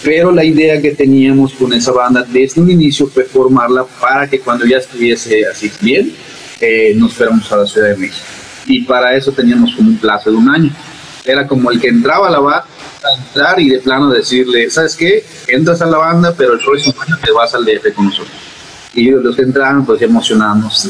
Pero 0.03 0.31
la 0.31 0.43
idea 0.43 0.81
que 0.81 0.95
teníamos 0.95 1.53
con 1.53 1.71
esa 1.71 1.91
banda 1.91 2.25
desde 2.27 2.61
un 2.61 2.71
inicio 2.71 3.05
fue 3.05 3.25
formarla 3.25 3.85
para 4.01 4.27
que 4.27 4.39
cuando 4.39 4.65
ya 4.65 4.77
estuviese 4.77 5.45
así 5.45 5.71
bien, 5.81 6.11
eh, 6.59 6.93
nos 6.95 7.13
fuéramos 7.13 7.51
a 7.51 7.57
la 7.57 7.65
Ciudad 7.65 7.89
de 7.89 7.97
México. 7.97 8.25
Y 8.65 8.81
para 8.81 9.15
eso 9.15 9.31
teníamos 9.31 9.73
como 9.75 9.89
un 9.89 9.97
plazo 9.97 10.31
de 10.31 10.37
un 10.37 10.49
año. 10.49 10.71
Era 11.23 11.47
como 11.47 11.71
el 11.71 11.79
que 11.79 11.87
entraba 11.87 12.27
a 12.27 12.31
la 12.31 12.39
banda, 12.39 12.65
entrar 13.27 13.59
y 13.59 13.69
de 13.69 13.79
plano 13.79 14.09
decirle, 14.09 14.69
¿sabes 14.69 14.95
qué? 14.95 15.25
Entras 15.47 15.81
a 15.81 15.85
la 15.85 15.97
banda, 15.97 16.33
pero 16.37 16.53
el 16.53 16.59
próximo 16.59 16.95
año 17.01 17.17
te 17.23 17.31
vas 17.31 17.53
al 17.53 17.65
DF 17.65 17.93
con 17.95 18.05
nosotros. 18.05 18.35
Y 18.93 19.09
los 19.09 19.35
que 19.35 19.41
entraron, 19.41 19.85
pues 19.85 20.01
emocionados. 20.01 20.89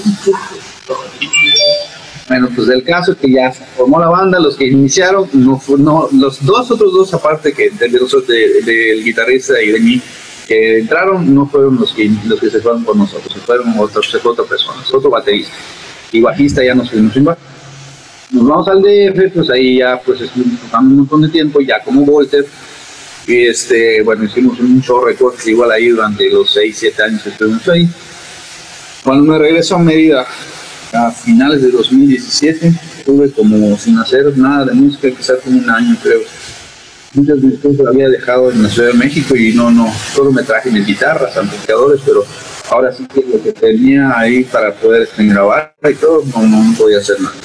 Bueno, 2.27 2.50
pues 2.55 2.69
el 2.69 2.84
caso 2.84 3.12
es 3.12 3.17
que 3.19 3.31
ya 3.31 3.51
se 3.51 3.63
formó 3.77 4.00
la 4.00 4.07
banda, 4.07 4.39
los 4.39 4.55
que 4.55 4.65
iniciaron, 4.65 5.29
no, 5.34 5.62
no 5.77 6.10
los 6.12 6.43
dos 6.43 6.72
otros 6.72 6.91
dos, 6.91 7.13
aparte 7.13 7.53
que 7.53 7.69
del 7.69 9.03
guitarrista 9.03 9.62
y 9.62 9.69
de 9.69 9.79
mí, 9.79 10.01
que 10.45 10.79
entraron 10.79 11.33
no 11.33 11.47
fueron 11.47 11.75
los 11.77 11.93
que, 11.93 12.09
los 12.25 12.39
que 12.39 12.49
se 12.49 12.59
fueron 12.59 12.83
con 12.83 12.97
nosotros, 12.97 13.35
fueron 13.45 13.73
otras, 13.77 14.13
otra 14.23 14.45
personas, 14.45 14.93
otro 14.93 15.09
baterista. 15.09 15.53
Y 16.11 16.21
bajista 16.21 16.63
ya 16.63 16.75
nos 16.75 16.89
fuimos 16.89 17.13
sin 17.13 17.23
Nos 17.23 17.37
vamos 18.31 18.67
al 18.67 18.81
DF, 18.81 19.33
pues 19.33 19.49
ahí 19.49 19.79
ya 19.79 19.99
pues 19.99 20.21
estuvimos 20.21 20.59
tocando 20.61 20.91
un 20.91 20.97
montón 20.97 21.21
de 21.23 21.29
tiempo, 21.29 21.59
ya 21.61 21.83
como 21.83 22.05
Volter. 22.05 22.45
Y 23.27 23.47
este, 23.47 24.03
bueno, 24.03 24.23
hicimos 24.25 24.59
un 24.59 24.81
show 24.81 25.03
igual 25.47 25.71
ahí 25.71 25.89
durante 25.89 26.29
los 26.29 26.51
6, 26.51 26.77
7 26.77 27.03
años 27.03 27.23
que 27.23 27.29
estuvimos 27.29 27.67
ahí. 27.67 27.89
Cuando 29.03 29.23
me 29.23 29.37
regreso 29.39 29.75
a 29.75 29.79
Mérida, 29.79 30.25
a 30.93 31.11
finales 31.11 31.61
de 31.61 31.71
2017, 31.71 32.71
estuve 32.99 33.31
como 33.31 33.77
sin 33.77 33.97
hacer 33.97 34.37
nada 34.37 34.65
de 34.65 34.73
música, 34.73 35.09
quizás 35.09 35.39
como 35.43 35.57
un 35.57 35.69
año 35.69 35.97
creo 36.01 36.21
muchas 37.15 37.38
cosas 37.62 37.88
había 37.88 38.10
dejado 38.10 38.51
en 38.51 38.63
la 38.63 38.69
Ciudad 38.69 38.89
de 38.89 38.95
México 38.95 39.36
y 39.36 39.53
no, 39.53 39.72
no, 39.72 39.91
solo 40.13 40.31
me 40.31 40.43
traje 40.43 40.69
mis 40.69 40.86
guitarras, 40.86 41.36
amplificadores, 41.38 42.01
pero 42.05 42.24
ahora 42.69 42.93
sí 42.93 43.07
que 43.13 43.22
lo 43.22 43.41
que 43.41 43.51
tenía 43.53 44.17
ahí 44.17 44.43
para 44.43 44.74
poder 44.74 45.07
grabar 45.17 45.74
y 45.89 45.93
todo, 45.95 46.24
no, 46.36 46.43
no, 46.43 46.77
podía 46.77 47.00
hacer 47.00 47.19
nada. 47.22 47.36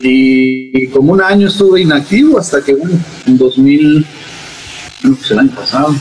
Y, 0.00 0.86
como 0.88 1.12
un 1.12 1.22
año 1.22 1.48
estuve 1.48 1.82
inactivo 1.82 2.38
hasta 2.38 2.62
que, 2.62 2.74
bueno, 2.74 2.98
en 3.26 3.36
2000, 3.36 4.06
no, 5.02 5.14
pues 5.14 5.30
el 5.30 5.38
año 5.38 5.54
pasado. 5.54 5.94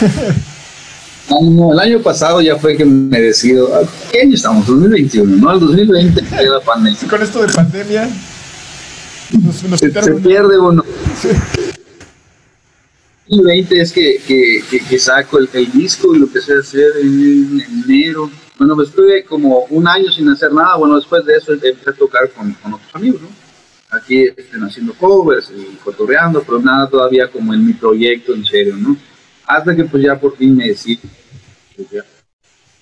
el 1.72 1.78
año 1.78 2.00
pasado 2.00 2.40
ya 2.40 2.56
fue 2.56 2.74
que 2.76 2.86
me 2.86 3.20
decido, 3.20 3.68
¿qué 4.10 4.22
año 4.22 4.34
estamos? 4.34 4.66
2021, 4.66 5.36
¿no? 5.36 5.52
El 5.52 5.60
2020 5.60 6.22
la 6.22 6.60
pandemia. 6.60 6.98
Con 7.08 7.22
esto 7.22 7.42
de 7.42 7.52
pandemia, 7.52 8.08
se, 9.84 10.14
pierde 10.14 10.58
uno. 10.58 10.82
2020 13.28 13.80
es 13.80 13.92
que, 13.92 14.20
que, 14.26 14.62
que, 14.88 14.98
saco 14.98 15.38
el, 15.38 15.48
disco 15.72 16.14
y 16.14 16.18
lo 16.18 16.26
empecé 16.26 16.54
a 16.54 16.58
hacer 16.58 16.92
en, 17.00 17.60
enero. 17.84 18.30
Bueno, 18.58 18.74
pues 18.74 18.88
estuve 18.88 19.24
como 19.24 19.64
un 19.70 19.86
año 19.86 20.10
sin 20.10 20.28
hacer 20.28 20.52
nada. 20.52 20.76
Bueno, 20.76 20.96
después 20.96 21.24
de 21.24 21.36
eso 21.36 21.52
empecé 21.52 21.90
a 21.90 21.92
tocar 21.92 22.30
con, 22.30 22.52
con 22.54 22.74
otros 22.74 22.94
amigos, 22.94 23.22
¿no? 23.22 23.28
Aquí 23.90 24.24
estén 24.36 24.62
haciendo 24.62 24.92
covers 24.94 25.50
y 25.50 25.76
cotorreando, 25.76 26.42
pero 26.42 26.58
nada 26.60 26.88
todavía 26.88 27.30
como 27.30 27.54
en 27.54 27.66
mi 27.66 27.72
proyecto 27.72 28.34
en 28.34 28.44
serio, 28.44 28.76
¿no? 28.76 28.96
Hasta 29.46 29.74
que 29.74 29.84
pues 29.84 30.02
ya 30.02 30.18
por 30.18 30.36
fin 30.36 30.54
me 30.54 30.68
decidí 30.68 31.00
pues 31.74 31.88
ya, 31.90 32.04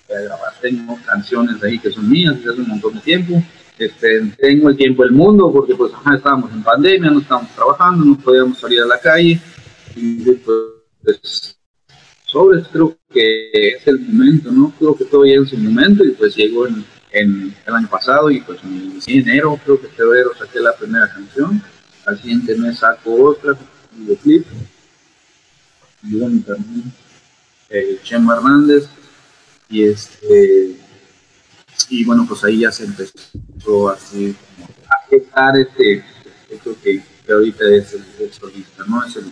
grabar. 0.09 0.53
Tengo 0.61 0.99
canciones 1.05 1.63
ahí 1.63 1.79
que 1.79 1.91
son 1.91 2.09
mías 2.09 2.35
desde 2.35 2.51
hace 2.51 2.61
un 2.61 2.67
montón 2.67 2.95
de 2.95 3.01
tiempo. 3.01 3.41
Este, 3.77 4.21
tengo 4.37 4.69
el 4.69 4.77
tiempo 4.77 5.03
del 5.03 5.11
mundo 5.11 5.51
porque 5.51 5.75
pues 5.75 5.91
estábamos 6.15 6.51
en 6.51 6.63
pandemia, 6.63 7.11
no 7.11 7.19
estábamos 7.19 7.51
trabajando, 7.53 8.05
no 8.05 8.17
podíamos 8.17 8.59
salir 8.59 8.81
a 8.81 8.85
la 8.85 8.99
calle. 8.99 9.39
Y 9.95 10.23
pues 10.31 11.57
sobre 12.25 12.61
creo 12.63 12.97
que 13.11 13.51
es 13.51 13.87
el 13.87 13.99
momento, 13.99 14.51
¿no? 14.51 14.73
Creo 14.77 14.95
que 14.95 15.05
todo 15.05 15.23
llega 15.23 15.41
en 15.41 15.47
su 15.47 15.57
momento 15.57 16.03
y 16.03 16.11
pues 16.11 16.35
llegó 16.35 16.67
en, 16.67 16.85
el 17.11 17.73
año 17.73 17.87
pasado 17.89 18.29
y 18.29 18.41
pues 18.41 18.59
en 18.63 18.99
enero, 19.07 19.59
creo 19.63 19.79
que 19.79 19.87
febrero 19.87 20.31
saqué 20.37 20.59
la 20.59 20.75
primera 20.75 21.11
canción, 21.11 21.61
al 22.05 22.21
siguiente 22.21 22.55
mes 22.55 22.79
saco 22.79 23.11
otra, 23.23 23.57
videoclip, 23.91 24.45
y 26.03 26.15
bueno, 26.15 26.41
también 26.45 26.93
eh, 27.69 27.99
Chema 28.03 28.35
Hernández. 28.35 28.87
Y 29.69 29.83
este 29.83 30.77
y 31.89 32.05
bueno 32.05 32.25
pues 32.27 32.43
ahí 32.43 32.59
ya 32.59 32.71
se 32.71 32.85
empezó 32.85 33.13
así 33.89 34.35
a 34.89 35.09
gestar 35.09 35.57
este 35.57 36.03
esto 36.49 36.75
que, 36.81 37.01
que 37.25 37.33
ahorita 37.33 37.63
es 37.75 37.93
el, 37.93 38.33
solista, 38.33 38.83
¿no? 38.87 39.03
Es 39.05 39.15
el, 39.17 39.25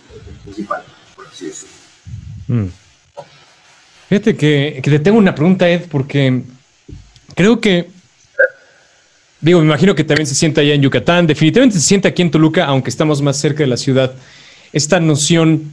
principal, 0.44 0.82
por 1.14 1.26
así 1.26 1.46
decirlo. 1.46 1.74
Mm. 2.48 2.66
Fíjate 4.08 4.36
que, 4.36 4.80
que, 4.82 4.90
te 4.90 4.98
tengo 5.00 5.18
una 5.18 5.34
pregunta, 5.34 5.68
Ed, 5.68 5.86
porque 5.90 6.42
creo 7.34 7.60
que, 7.60 7.88
digo, 9.40 9.58
me 9.60 9.66
imagino 9.66 9.94
que 9.94 10.04
también 10.04 10.26
se 10.26 10.34
siente 10.34 10.60
allá 10.60 10.74
en 10.74 10.82
Yucatán, 10.82 11.26
definitivamente 11.26 11.78
se 11.78 11.84
siente 11.84 12.06
aquí 12.06 12.22
en 12.22 12.30
Toluca, 12.30 12.66
aunque 12.66 12.90
estamos 12.90 13.20
más 13.20 13.36
cerca 13.38 13.64
de 13.64 13.68
la 13.68 13.76
ciudad, 13.76 14.14
esta 14.72 15.00
noción 15.00 15.72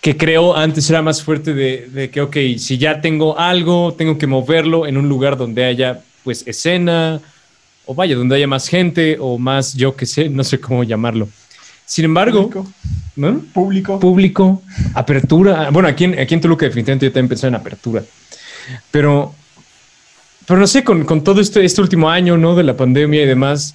que 0.00 0.16
creo 0.16 0.54
antes 0.54 0.88
era 0.90 1.00
más 1.00 1.22
fuerte 1.22 1.54
de, 1.54 1.88
de, 1.88 2.10
que, 2.10 2.20
ok, 2.20 2.36
si 2.58 2.76
ya 2.76 3.00
tengo 3.00 3.38
algo, 3.38 3.94
tengo 3.94 4.18
que 4.18 4.26
moverlo 4.26 4.86
en 4.86 4.96
un 4.98 5.08
lugar 5.08 5.36
donde 5.36 5.64
haya, 5.64 6.02
pues, 6.28 6.46
escena, 6.46 7.22
o 7.86 7.94
vaya, 7.94 8.14
donde 8.14 8.36
haya 8.36 8.46
más 8.46 8.68
gente 8.68 9.16
o 9.18 9.38
más, 9.38 9.72
yo 9.72 9.96
qué 9.96 10.04
sé, 10.04 10.28
no 10.28 10.44
sé 10.44 10.60
cómo 10.60 10.84
llamarlo. 10.84 11.26
Sin 11.86 12.04
embargo, 12.04 12.50
público, 12.50 12.72
¿no? 13.16 13.38
público, 13.54 13.98
público 13.98 14.62
apertura. 14.92 15.70
Bueno, 15.70 15.88
aquí 15.88 16.04
en, 16.04 16.18
aquí 16.18 16.34
en 16.34 16.42
Toluca 16.42 16.66
definitivamente 16.66 17.06
yo 17.06 17.12
también 17.12 17.30
pensé 17.30 17.46
en 17.46 17.54
apertura. 17.54 18.02
Pero, 18.90 19.34
pero 20.46 20.60
no 20.60 20.66
sé, 20.66 20.84
con, 20.84 21.06
con 21.06 21.24
todo 21.24 21.40
este, 21.40 21.64
este 21.64 21.80
último 21.80 22.10
año, 22.10 22.36
¿no? 22.36 22.54
De 22.54 22.62
la 22.62 22.76
pandemia 22.76 23.22
y 23.22 23.26
demás, 23.26 23.74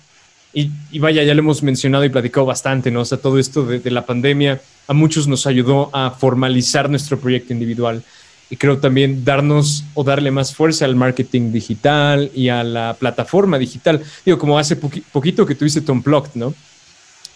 y, 0.54 0.70
y, 0.92 1.00
vaya, 1.00 1.24
ya 1.24 1.34
lo 1.34 1.40
hemos 1.40 1.64
mencionado 1.64 2.06
y 2.06 2.10
platicado 2.10 2.46
bastante, 2.46 2.92
¿no? 2.92 3.02
O 3.02 3.06
sea, 3.06 3.18
todo 3.18 3.40
esto 3.40 3.66
de, 3.66 3.80
de 3.80 3.90
la 3.90 4.06
pandemia 4.06 4.62
a 4.88 4.94
muchos 4.94 5.28
nos 5.28 5.48
ayudó 5.48 5.90
a 5.92 6.12
formalizar 6.12 6.88
nuestro 6.88 7.18
proyecto 7.18 7.52
individual 7.52 8.04
y 8.50 8.58
creo 8.58 8.78
también 8.78 9.26
darnos 9.26 9.84
o 9.94 10.04
darle 10.04 10.32
más 10.32 10.54
fuerza 10.54 10.86
al 10.86 10.96
marketing 10.96 11.52
digital 11.52 12.32
y 12.36 12.50
a 12.50 12.64
la 12.64 12.96
plataforma 13.00 13.58
digital. 13.58 14.02
Digo, 14.26 14.38
como 14.38 14.60
hace 14.60 14.76
poquito 14.76 15.46
que 15.46 15.56
tuviste 15.56 15.82
Tom 15.82 16.04
Plucked, 16.04 16.36
¿no? 16.36 16.54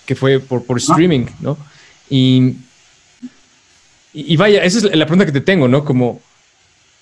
Que 0.06 0.16
fue 0.16 0.40
por, 0.40 0.64
por 0.64 0.78
streaming, 0.78 1.26
¿no? 1.40 1.58
Y, 2.10 2.54
y, 4.14 4.38
vaya, 4.38 4.64
esa 4.64 4.78
es 4.78 4.84
la 4.96 5.06
pregunta 5.06 5.26
que 5.26 5.32
te 5.32 5.42
tengo, 5.42 5.68
¿no? 5.68 5.84
Como, 5.84 6.22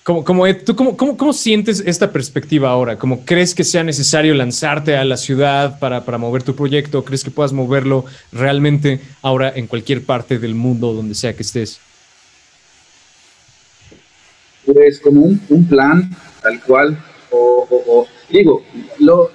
como, 0.02 0.24
como 0.24 0.46
¿tú 0.56 0.74
cómo, 0.74 0.96
cómo, 0.96 1.16
cómo, 1.16 1.32
sientes 1.32 1.82
esta 1.84 2.10
perspectiva 2.10 2.70
ahora? 2.70 2.96
¿Cómo 2.96 3.24
crees 3.24 3.54
que 3.54 3.64
sea 3.64 3.84
necesario 3.84 4.34
lanzarte 4.34 4.96
a 4.96 5.04
la 5.04 5.16
ciudad 5.16 5.78
para, 5.78 6.04
para 6.04 6.18
mover 6.18 6.42
tu 6.42 6.54
proyecto? 6.54 7.04
¿Crees 7.04 7.22
que 7.22 7.30
puedas 7.30 7.52
moverlo 7.52 8.04
realmente 8.32 9.00
ahora 9.22 9.52
en 9.54 9.66
cualquier 9.66 10.04
parte 10.04 10.38
del 10.38 10.54
mundo, 10.54 10.92
donde 10.94 11.14
sea 11.14 11.34
que 11.34 11.42
estés? 11.42 11.80
Pues 14.66 15.00
como 15.00 15.22
un, 15.22 15.40
un 15.48 15.66
plan 15.66 16.10
tal 16.42 16.60
cual, 16.60 16.98
o, 17.30 18.06
digo, 18.30 18.62
lo, 18.98 19.30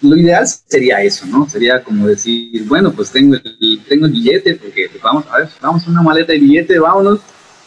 lo, 0.00 0.16
ideal 0.16 0.46
sería 0.46 1.02
eso, 1.02 1.26
¿no? 1.26 1.48
Sería 1.48 1.82
como 1.82 2.06
decir, 2.06 2.64
bueno, 2.66 2.92
pues 2.92 3.10
tengo 3.10 3.34
el, 3.34 3.80
tengo 3.88 4.06
el 4.06 4.12
billete, 4.12 4.54
porque 4.56 4.88
pues, 4.90 5.02
vamos, 5.02 5.24
a 5.30 5.38
ver, 5.38 5.48
vamos 5.60 5.86
una 5.86 6.02
maleta 6.02 6.32
de 6.32 6.38
billete, 6.38 6.78
vámonos, 6.78 7.20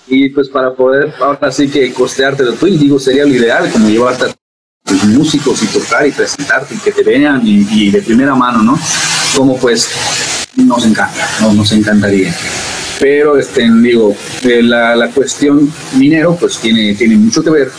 y 0.08 0.30
pues 0.30 0.50
para 0.50 0.74
poder 0.74 1.14
ahora 1.20 1.52
sí 1.52 1.70
que 1.70 1.94
costearte 1.94 2.44
lo 2.44 2.54
tuyo, 2.54 2.78
digo, 2.78 3.00
sería 3.00 3.26
lo 3.26 3.34
ideal, 3.34 3.72
como 3.72 3.88
llevarte 3.88 4.26
a 4.26 4.36
tus 4.84 5.04
músicos 5.06 5.62
y 5.64 5.68
tocar 5.68 6.08
y 6.08 6.12
presentarte 6.12 6.76
y 6.76 6.78
que 6.78 6.92
te 6.92 7.04
vean 7.04 7.42
y, 7.46 7.68
y 7.70 7.92
de 7.92 8.02
primera 8.02 8.36
mano, 8.36 8.64
¿no? 8.64 8.80
Como 9.36 9.58
pues 9.58 9.90
nos 10.56 10.86
encanta, 10.86 11.28
¿no? 11.40 11.54
nos 11.54 11.72
encantaría 11.72 12.34
pero 13.02 13.36
este, 13.36 13.68
digo, 13.82 14.16
eh, 14.44 14.62
la, 14.62 14.96
la, 14.96 15.10
cuestión 15.10 15.68
minero 15.98 16.38
pues 16.40 16.60
tiene, 16.60 16.94
tiene 16.94 17.16
mucho 17.16 17.44
que 17.44 17.50
ver, 17.50 17.72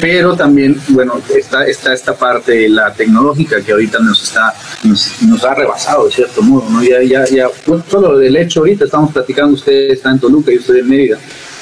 pero 0.00 0.34
también, 0.34 0.80
bueno, 0.88 1.20
está, 1.36 1.66
está 1.66 1.92
esta 1.92 2.16
parte, 2.16 2.66
la 2.70 2.94
tecnológica 2.94 3.60
que 3.60 3.72
ahorita 3.72 3.98
nos 3.98 4.22
está, 4.22 4.54
nos, 4.84 5.22
nos 5.22 5.44
ha 5.44 5.54
rebasado 5.54 6.06
de 6.06 6.12
cierto 6.12 6.40
modo, 6.40 6.66
¿no? 6.70 6.82
Ya, 6.82 7.02
ya, 7.02 7.26
ya, 7.26 7.48
solo 7.90 8.16
del 8.16 8.36
hecho 8.36 8.60
ahorita 8.60 8.86
estamos 8.86 9.12
platicando, 9.12 9.54
usted 9.54 9.90
está 9.90 10.10
en 10.10 10.18
Toluca 10.18 10.50
y 10.50 10.56
usted 10.56 10.76
en 10.76 10.88
Mérida, 10.88 11.18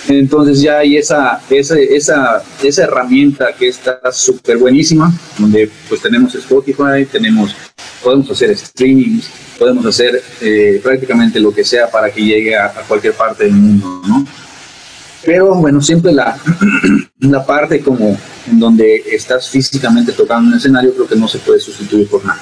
entonces 0.07 0.61
ya 0.61 0.79
hay 0.79 0.97
esa, 0.97 1.41
esa, 1.51 1.77
esa, 1.81 2.43
esa 2.63 2.85
herramienta 2.85 3.53
que 3.59 3.67
está 3.67 3.99
súper 4.13 4.59
buenísima, 4.59 5.13
donde 5.39 5.69
pues 5.89 6.01
tenemos 6.01 6.33
Spotify, 6.37 7.05
tenemos, 7.11 7.53
podemos 8.07 8.31
hacer 8.31 8.57
streamings, 8.57 9.29
podemos 9.59 9.85
hacer 9.85 10.23
eh, 10.41 10.81
prácticamente 10.81 11.41
lo 11.41 11.53
que 11.53 11.65
sea 11.65 11.91
para 11.91 12.09
que 12.09 12.23
llegue 12.23 12.57
a, 12.57 12.71
cualquier 12.87 13.15
parte 13.15 13.43
del 13.43 13.55
mundo, 13.55 14.01
¿no? 14.07 14.25
Pero 15.25 15.57
bueno, 15.57 15.83
siempre 15.83 16.13
la, 16.13 16.39
la 17.19 17.45
parte 17.45 17.81
como 17.81 18.17
en 18.49 18.61
donde 18.61 19.03
estás 19.11 19.49
físicamente 19.49 20.13
tocando 20.13 20.51
un 20.51 20.57
escenario 20.57 20.95
creo 20.95 21.09
que 21.09 21.17
no 21.17 21.27
se 21.27 21.41
puede 21.41 21.59
sustituir 21.59 22.09
por 22.09 22.25
nada. 22.25 22.39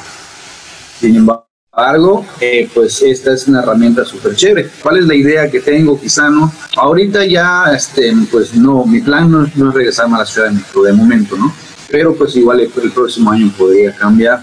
Sin 1.01 1.17
embargo, 1.17 2.27
eh, 2.43 2.69
pues 2.75 3.01
esta 3.01 3.33
es 3.33 3.49
una 3.49 3.63
herramienta 3.63 4.05
súper 4.05 4.37
chévere. 4.37 4.69
¿Cuál 4.83 4.99
es 4.99 5.07
la 5.07 5.15
idea 5.15 5.51
que 5.51 5.61
tengo? 5.61 5.99
Quizá 5.99 6.29
no. 6.29 6.53
Ahorita 6.77 7.25
ya, 7.25 7.73
este, 7.75 8.13
pues 8.31 8.55
no, 8.55 8.85
mi 8.85 9.01
plan 9.01 9.31
no, 9.31 9.51
no 9.55 9.69
es 9.71 9.75
regresarme 9.75 10.17
a 10.17 10.19
la 10.19 10.27
Ciudad 10.27 10.49
de 10.49 10.57
México 10.57 10.83
de 10.83 10.93
momento, 10.93 11.39
¿no? 11.39 11.55
Pero 11.91 12.15
pues 12.15 12.37
igual 12.37 12.61
el, 12.61 12.71
el 12.83 12.93
próximo 12.93 13.31
año 13.31 13.51
podría 13.57 13.97
cambiar 13.97 14.43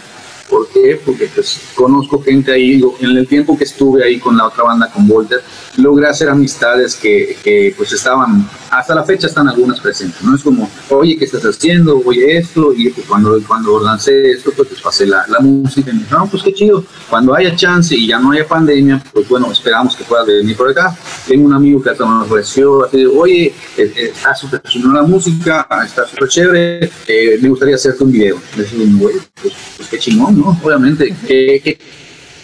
¿Por 0.52 0.68
qué? 0.68 1.00
Porque 1.06 1.30
pues 1.34 1.62
conozco 1.74 2.22
gente 2.22 2.52
ahí, 2.52 2.84
en 3.00 3.18
el 3.18 3.26
tiempo 3.26 3.58
que 3.58 3.64
estuve 3.64 4.04
ahí 4.04 4.20
con 4.20 4.36
la 4.36 4.48
otra 4.48 4.66
banda, 4.66 4.92
con 4.92 5.08
Volter, 5.08 5.42
logré 5.78 6.08
hacer 6.08 6.28
amistades 6.28 6.96
que, 6.96 7.38
que, 7.42 7.74
pues 7.78 7.94
estaban, 7.94 8.46
hasta 8.70 8.94
la 8.94 9.04
fecha 9.04 9.28
están 9.28 9.48
algunas 9.48 9.80
presentes, 9.80 10.22
¿no? 10.22 10.36
Es 10.36 10.44
como, 10.44 10.70
oye, 10.90 11.16
¿qué 11.18 11.24
estás 11.24 11.44
haciendo? 11.44 12.02
Oye, 12.06 12.38
esto, 12.38 12.74
y 12.76 12.90
pues, 12.90 13.08
cuando, 13.08 13.40
cuando 13.48 13.82
lancé 13.82 14.32
esto, 14.32 14.52
pues, 14.54 14.68
pues 14.68 14.82
pasé 14.82 15.06
la, 15.06 15.26
la, 15.30 15.40
música 15.40 15.90
y 15.90 15.94
me 15.94 16.00
dijeron, 16.02 16.24
no, 16.24 16.30
pues 16.30 16.44
qué 16.44 16.54
chido, 16.54 16.84
cuando 17.10 17.34
haya 17.34 17.56
chance 17.56 17.96
y 17.96 18.08
ya 18.08 18.20
no 18.20 18.32
haya 18.32 18.46
pandemia, 18.46 19.02
pues 19.14 19.30
bueno, 19.30 19.50
esperamos 19.54 19.96
que 19.96 20.04
puedas 20.04 20.28
venir 20.28 20.58
por 20.58 20.70
acá. 20.70 20.94
Tengo 21.26 21.46
un 21.46 21.54
amigo 21.54 21.82
que 21.82 21.92
hasta 21.92 22.04
nos 22.04 22.26
ofreció, 22.26 22.86
así, 22.86 23.06
oye, 23.06 23.54
eh, 23.78 23.94
eh, 23.96 24.12
está 24.14 24.34
la 24.94 25.04
música, 25.04 25.66
está 25.86 26.06
súper 26.08 26.28
chévere, 26.28 26.92
eh, 27.08 27.40
me 27.42 27.48
gustaría 27.48 27.76
hacerte 27.76 28.04
un 28.04 28.12
video. 28.12 28.38
Pues, 28.54 28.70
pues 29.78 29.90
qué 29.90 29.98
chingón, 29.98 30.41
Obviamente, 30.64 31.14
que, 31.28 31.78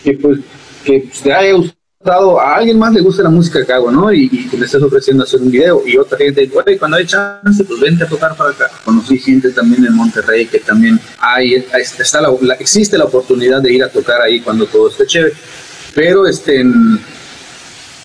que, 0.04 0.14
pues, 0.14 0.40
que 0.84 1.10
te 1.22 1.34
haya 1.34 1.54
gustado, 1.54 2.40
a 2.40 2.56
alguien 2.56 2.80
más 2.80 2.94
le 2.94 3.02
gusta 3.02 3.24
la 3.24 3.30
música 3.30 3.66
que 3.66 3.74
hago, 3.74 3.92
¿no? 3.92 4.12
Y, 4.14 4.30
que 4.50 4.58
me 4.58 4.66
estés 4.66 4.82
ofreciendo 4.82 5.24
hacer 5.24 5.42
un 5.42 5.52
video. 5.52 5.84
Y 5.86 5.98
otra 5.98 6.18
gente, 6.18 6.50
oye, 6.54 6.78
cuando 6.78 6.98
hay 6.98 7.06
chance, 7.06 7.64
pues 7.64 7.80
vente 7.80 8.04
a 8.04 8.08
tocar 8.08 8.36
para 8.36 8.52
acá. 8.52 8.70
Conocí 8.86 9.18
gente 9.18 9.52
también 9.52 9.86
en 9.86 9.94
Monterrey 9.94 10.46
que 10.46 10.60
también 10.60 11.00
hay, 11.20 11.56
está 11.56 12.22
la, 12.22 12.32
existe 12.60 12.98
la 12.98 13.06
oportunidad 13.06 13.62
de 13.62 13.74
ir 13.74 13.84
a 13.84 13.90
tocar 13.90 14.22
ahí 14.22 14.40
cuando 14.42 14.66
todo 14.68 14.90
esté 14.90 15.06
chévere. 15.06 15.34
Pero, 15.94 16.28
este, 16.28 16.64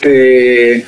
eh, 0.00 0.84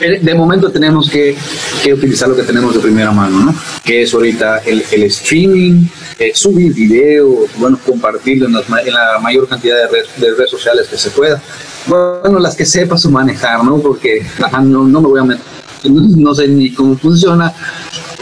de 0.00 0.34
momento 0.34 0.70
tenemos 0.70 1.08
que, 1.08 1.36
que, 1.82 1.94
utilizar 1.94 2.28
lo 2.28 2.36
que 2.36 2.42
tenemos 2.42 2.74
de 2.74 2.80
primera 2.80 3.10
mano, 3.12 3.40
¿no? 3.40 3.54
Que 3.84 4.02
es 4.02 4.12
ahorita 4.12 4.58
el, 4.58 4.84
el 4.92 5.02
streaming, 5.04 5.86
eh, 6.18 6.32
subir 6.34 6.74
videos, 6.74 7.50
bueno, 7.56 7.78
compartirlo 7.84 8.46
en, 8.46 8.54
en, 8.54 8.94
la 8.94 9.18
mayor 9.20 9.48
cantidad 9.48 9.76
de, 9.90 10.26
de, 10.26 10.34
redes 10.34 10.50
sociales 10.50 10.88
que 10.88 10.98
se 10.98 11.10
pueda. 11.10 11.40
Bueno, 11.86 12.38
las 12.38 12.56
que 12.56 12.66
sepas 12.66 13.06
manejar, 13.06 13.64
¿no? 13.64 13.78
Porque 13.78 14.26
no, 14.62 14.84
no, 14.84 15.00
me 15.00 15.08
voy 15.08 15.20
a 15.20 15.24
meter 15.24 15.56
no 15.88 16.34
sé 16.34 16.48
ni 16.48 16.72
cómo 16.72 16.96
funciona. 16.96 17.52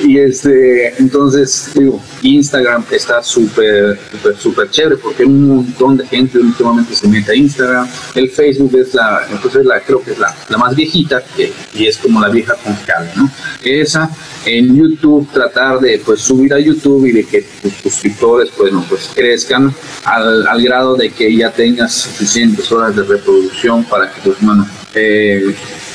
Y 0.03 0.19
este, 0.19 0.95
entonces, 0.99 1.71
digo, 1.75 2.01
Instagram 2.23 2.85
está 2.91 3.23
súper, 3.23 3.99
súper, 4.11 4.37
súper 4.37 4.71
chévere 4.71 4.97
porque 4.97 5.25
un 5.25 5.49
montón 5.49 5.97
de 5.97 6.07
gente 6.07 6.39
últimamente 6.39 6.95
se 6.95 7.09
mete 7.09 7.33
a 7.33 7.35
Instagram. 7.35 7.89
El 8.15 8.31
Facebook 8.31 8.77
es 8.77 8.95
la, 8.95 9.27
entonces 9.31 9.65
la, 9.65 9.81
creo 9.81 10.03
que 10.03 10.13
es 10.13 10.19
la, 10.19 10.35
la 10.49 10.59
más 10.59 10.75
viejita 10.75 11.23
y 11.75 11.87
es 11.87 11.97
como 11.99 12.21
la 12.21 12.29
vieja 12.29 12.55
con 12.55 12.75
cable, 12.87 13.11
¿no? 13.17 13.31
Esa, 13.63 14.11
en 14.45 14.77
YouTube, 14.77 15.29
tratar 15.33 15.81
de 15.81 16.01
pues 16.05 16.21
subir 16.21 16.53
a 16.53 16.59
YouTube 16.59 17.07
y 17.07 17.13
de 17.13 17.25
que 17.25 17.45
tus 17.63 17.73
suscriptores, 17.75 18.51
pues, 18.57 18.73
no, 18.73 18.85
pues 18.89 19.11
crezcan 19.15 19.75
al, 20.05 20.47
al 20.47 20.63
grado 20.63 20.97
de 20.97 21.11
que 21.11 21.35
ya 21.35 21.51
tengas 21.51 21.95
suficientes 21.95 22.71
horas 22.73 22.97
de 22.97 23.05
reproducción 23.05 23.85
para 23.85 24.13
que, 24.13 24.21
pues, 24.23 24.37
bueno, 24.41 24.67
eh, 24.95 25.55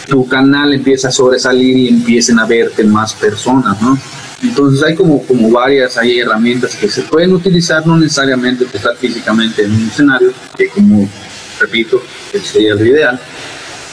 tu 0.09 0.27
canal 0.27 0.73
empieza 0.73 1.09
a 1.09 1.11
sobresalir 1.11 1.77
y 1.77 1.87
empiecen 1.89 2.39
a 2.39 2.45
verte 2.45 2.83
más 2.83 3.13
personas, 3.13 3.81
¿no? 3.81 3.97
Entonces 4.41 4.83
hay 4.83 4.95
como, 4.95 5.21
como 5.23 5.51
varias 5.51 5.97
hay 5.97 6.19
herramientas 6.19 6.75
que 6.75 6.89
se 6.89 7.03
pueden 7.03 7.33
utilizar, 7.33 7.85
no 7.85 7.97
necesariamente 7.97 8.65
estar 8.65 8.95
físicamente 8.95 9.63
en 9.63 9.73
un 9.73 9.87
escenario, 9.87 10.31
que 10.57 10.69
como 10.69 11.09
repito, 11.59 12.01
sería 12.41 12.73
lo 12.73 12.85
ideal, 12.85 13.19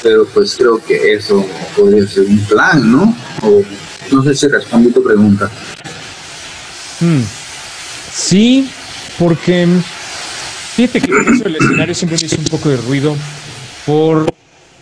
pero 0.02 0.26
pues 0.26 0.54
creo 0.56 0.82
que 0.84 1.14
eso 1.14 1.44
podría 1.76 2.06
ser 2.06 2.24
un 2.24 2.38
plan, 2.46 2.90
¿no? 2.90 3.16
O, 3.42 3.62
no 4.12 4.22
sé 4.22 4.34
si 4.34 4.46
respondí 4.46 4.92
tu 4.92 5.02
pregunta. 5.02 5.50
Hmm. 7.00 7.22
Sí, 8.12 8.70
porque 9.18 9.66
fíjate 10.76 11.00
que 11.00 11.10
el 11.44 11.56
escenario 11.56 11.94
siempre 11.94 12.18
me 12.20 12.26
hizo 12.26 12.36
un 12.38 12.44
poco 12.44 12.68
de 12.68 12.76
ruido 12.76 13.16
por 13.84 14.32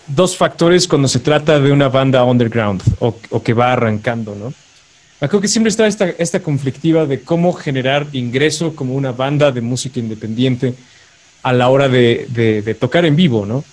dos 0.06 0.36
factores 0.36 0.86
cuando 0.86 1.08
se 1.08 1.18
trata 1.18 1.58
de 1.60 1.72
una 1.72 1.88
banda 1.88 2.24
underground 2.24 2.82
o, 2.98 3.42
que 3.42 3.52
va 3.52 3.72
arrancando, 3.72 4.34
¿no? 4.34 4.52
Creo 5.26 5.40
que 5.40 5.48
siempre 5.48 5.70
está 5.70 5.86
esta, 5.86 6.10
esta 6.10 6.40
conflictiva 6.40 7.06
de 7.06 7.22
cómo 7.22 7.54
generar 7.54 8.06
ingreso 8.12 8.76
como 8.76 8.94
una 8.94 9.12
banda 9.12 9.52
de 9.52 9.62
música 9.62 9.98
independiente 9.98 10.74
a 11.42 11.52
la 11.52 11.68
hora 11.68 11.88
de, 11.88 12.26
de, 12.28 12.74
tocar 12.74 13.06
en 13.06 13.16
vivo, 13.16 13.46
¿no? 13.46 13.64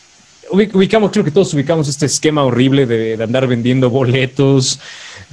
Ubicamos, 0.50 1.12
creo 1.12 1.26
que 1.26 1.32
todos 1.32 1.54
ubicamos 1.54 1.90
este 1.90 2.06
esquema 2.06 2.44
horrible 2.44 2.86
de, 2.86 3.18
de 3.18 3.24
andar 3.24 3.48
vendiendo 3.48 3.90
boletos, 3.90 4.80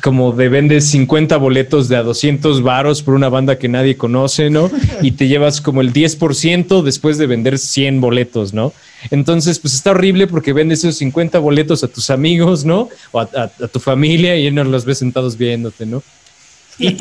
como 0.03 0.33
de 0.33 0.49
vendes 0.49 0.87
50 0.91 1.37
boletos 1.37 1.89
de 1.89 1.97
a 1.97 2.03
200 2.03 2.63
varos 2.63 3.03
por 3.03 3.15
una 3.15 3.29
banda 3.29 3.59
que 3.59 3.69
nadie 3.69 3.97
conoce, 3.97 4.51
¿no? 4.51 4.71
Y 5.03 5.13
te 5.13 5.29
llevas 5.29 5.61
como 5.61 5.81
el 5.81 5.93
10% 5.93 6.83
después 6.83 7.19
de 7.19 7.27
vender 7.27 7.59
100 7.59 8.01
boletos, 8.01 8.53
¿no? 8.55 8.73
Entonces, 9.11 9.59
pues 9.59 9.75
está 9.75 9.91
horrible 9.91 10.27
porque 10.27 10.53
vendes 10.53 10.81
esos 10.81 10.97
50 10.97 11.39
boletos 11.39 11.85
a 11.85 11.89
tus 11.89 12.11
amigos, 12.11 12.65
¿no? 12.65 12.89
O 13.13 13.21
a, 13.21 13.49
tu 13.49 13.81
familia 13.81 14.37
y 14.37 14.51
no 14.51 14.65
los 14.65 14.85
ves 14.85 14.99
sentados 14.99 15.37
viéndote, 15.37 15.87
¿no? 15.87 16.03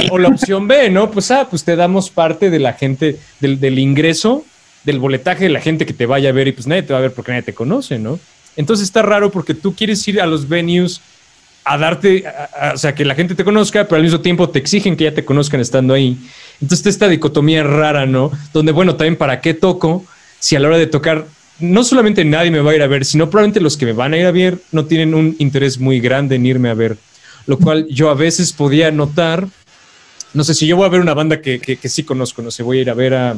o 0.10 0.18
la 0.18 0.30
opción 0.30 0.68
B, 0.68 0.90
¿no? 0.90 1.12
Pues, 1.12 1.30
ah, 1.30 1.48
pues 1.48 1.64
te 1.64 1.76
damos 1.76 2.10
parte 2.10 2.50
de 2.50 2.58
la 2.58 2.74
gente, 2.74 3.20
del, 3.40 3.60
del 3.60 3.78
ingreso, 3.78 4.44
del 4.84 4.98
boletaje 4.98 5.44
de 5.44 5.50
la 5.52 5.62
gente 5.62 5.86
que 5.86 5.94
te 5.94 6.08
vaya 6.08 6.30
a 6.30 6.32
ver 6.32 6.48
y 6.48 6.52
pues 6.52 6.66
nadie 6.66 6.82
te 6.82 6.94
va 6.94 7.00
a 7.00 7.04
ver 7.04 7.14
porque 7.14 7.32
nadie 7.32 7.44
te 7.44 7.54
conoce, 7.54 8.00
¿no? 8.00 8.20
Entonces 8.56 8.86
está 8.88 9.04
raro 9.04 9.32
porque 9.32 9.54
tú 9.54 9.76
quieres 9.76 10.06
ir 10.08 10.20
a 10.20 10.26
los 10.26 10.50
venues 10.50 11.00
a 11.68 11.78
darte, 11.78 12.24
o 12.74 12.78
sea, 12.78 12.96
que 12.96 13.04
la 13.04 13.14
gente 13.14 13.36
te 13.36 13.44
conozca, 13.44 13.84
pero 13.84 13.98
al 13.98 14.04
mismo 14.04 14.22
tiempo 14.22 14.50
te 14.50 14.60
exigen 14.60 14.96
que 14.96 15.04
ya 15.04 15.14
te 15.14 15.26
conozcan 15.26 15.60
estando 15.60 15.94
ahí. 15.94 16.18
Entonces, 16.62 16.88
esta 16.88 17.10
dicotomía 17.10 17.62
rara, 17.64 18.06
¿no? 18.06 18.32
Donde, 18.54 18.72
bueno, 18.72 18.96
también 18.96 19.18
para 19.18 19.42
qué 19.42 19.54
toco, 19.54 20.06
si 20.40 20.56
a 20.56 20.62
la 20.62 20.70
hora 20.70 20.78
de 20.78 20.88
tocar, 20.88 21.26
no 21.60 21.84
solamente 21.84 22.24
nadie 22.24 22.52
me 22.52 22.62
va 22.62 22.72
a 22.72 22.76
ir 22.76 22.82
a 22.82 22.88
ver, 22.88 23.04
sino 23.04 23.30
probablemente 23.30 23.60
los 23.60 23.76
que 23.76 23.86
me 23.86 23.92
van 23.92 24.14
a 24.14 24.18
ir 24.18 24.26
a 24.26 24.32
ver 24.32 24.60
no 24.72 24.86
tienen 24.86 25.14
un 25.14 25.36
interés 25.40 25.78
muy 25.78 26.00
grande 26.00 26.36
en 26.36 26.46
irme 26.46 26.70
a 26.70 26.74
ver. 26.74 26.98
Lo 27.48 27.58
cual 27.58 27.86
yo 27.90 28.10
a 28.10 28.14
veces 28.14 28.54
podía 28.54 28.90
notar, 28.92 29.46
no 30.34 30.44
sé, 30.46 30.54
si 30.54 30.68
yo 30.68 30.78
voy 30.78 30.86
a 30.86 30.90
ver 30.90 31.02
una 31.02 31.14
banda 31.14 31.42
que, 31.42 31.60
que, 31.60 31.90
sí 31.90 32.04
conozco, 32.04 32.42
no 32.42 32.52
sé, 32.52 32.64
voy 32.64 32.80
a 32.80 32.82
ir 32.82 32.90
a 32.90 32.94
ver 32.94 33.14
a, 33.14 33.36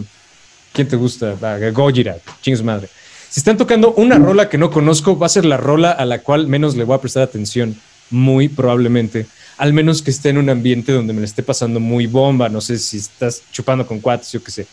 ¿quién 0.73 0.87
te 0.87 0.95
gusta? 0.95 1.35
A 1.41 1.69
Gojira, 1.71 2.17
chingos 2.41 2.61
madre. 2.61 2.89
Si 3.29 3.39
están 3.39 3.57
tocando 3.57 3.93
una 3.93 4.17
rola 4.17 4.49
que 4.49 4.57
no 4.57 4.69
conozco, 4.69 5.17
va 5.17 5.27
a 5.27 5.29
ser 5.29 5.45
la 5.45 5.57
rola 5.57 5.91
a 5.91 6.05
la 6.05 6.19
cual 6.19 6.47
menos 6.47 6.75
le 6.75 6.83
voy 6.83 6.95
a 6.95 7.01
prestar 7.01 7.23
atención 7.23 7.75
muy 8.09 8.49
probablemente, 8.49 9.25
al 9.57 9.73
menos 9.73 10.01
que 10.01 10.11
esté 10.11 10.29
en 10.29 10.37
un 10.37 10.49
ambiente 10.49 10.91
donde 10.91 11.13
me 11.13 11.25
esté 11.25 11.43
pasando 11.43 11.79
muy 11.79 12.07
bomba, 12.07 12.49
no 12.49 12.61
sé 12.61 12.77
si 12.77 12.97
estás 12.97 13.41
chupando 13.51 13.85
con 13.85 13.99
cuates, 13.99 14.31
yo 14.31 14.43
qué 14.43 14.51
sé. 14.51 14.67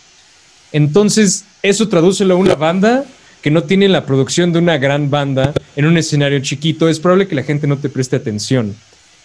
Entonces, 0.73 1.45
eso 1.63 1.89
tradúcelo 1.89 2.35
a 2.35 2.39
una 2.39 2.55
banda 2.55 3.05
que 3.43 3.51
no 3.51 3.63
tiene 3.63 3.89
la 3.89 4.07
producción 4.07 4.53
de 4.53 4.59
una 4.59 4.79
gran 4.79 5.11
banda 5.11 5.55
en 5.77 5.87
un 5.87 5.97
escenario 5.97 6.41
chiquito, 6.41 6.89
es 6.89 6.99
probable 6.99 7.29
que 7.29 7.35
la 7.35 7.43
gente 7.43 7.67
no 7.67 7.79
te 7.79 7.89
preste 7.89 8.17
atención. 8.17 8.75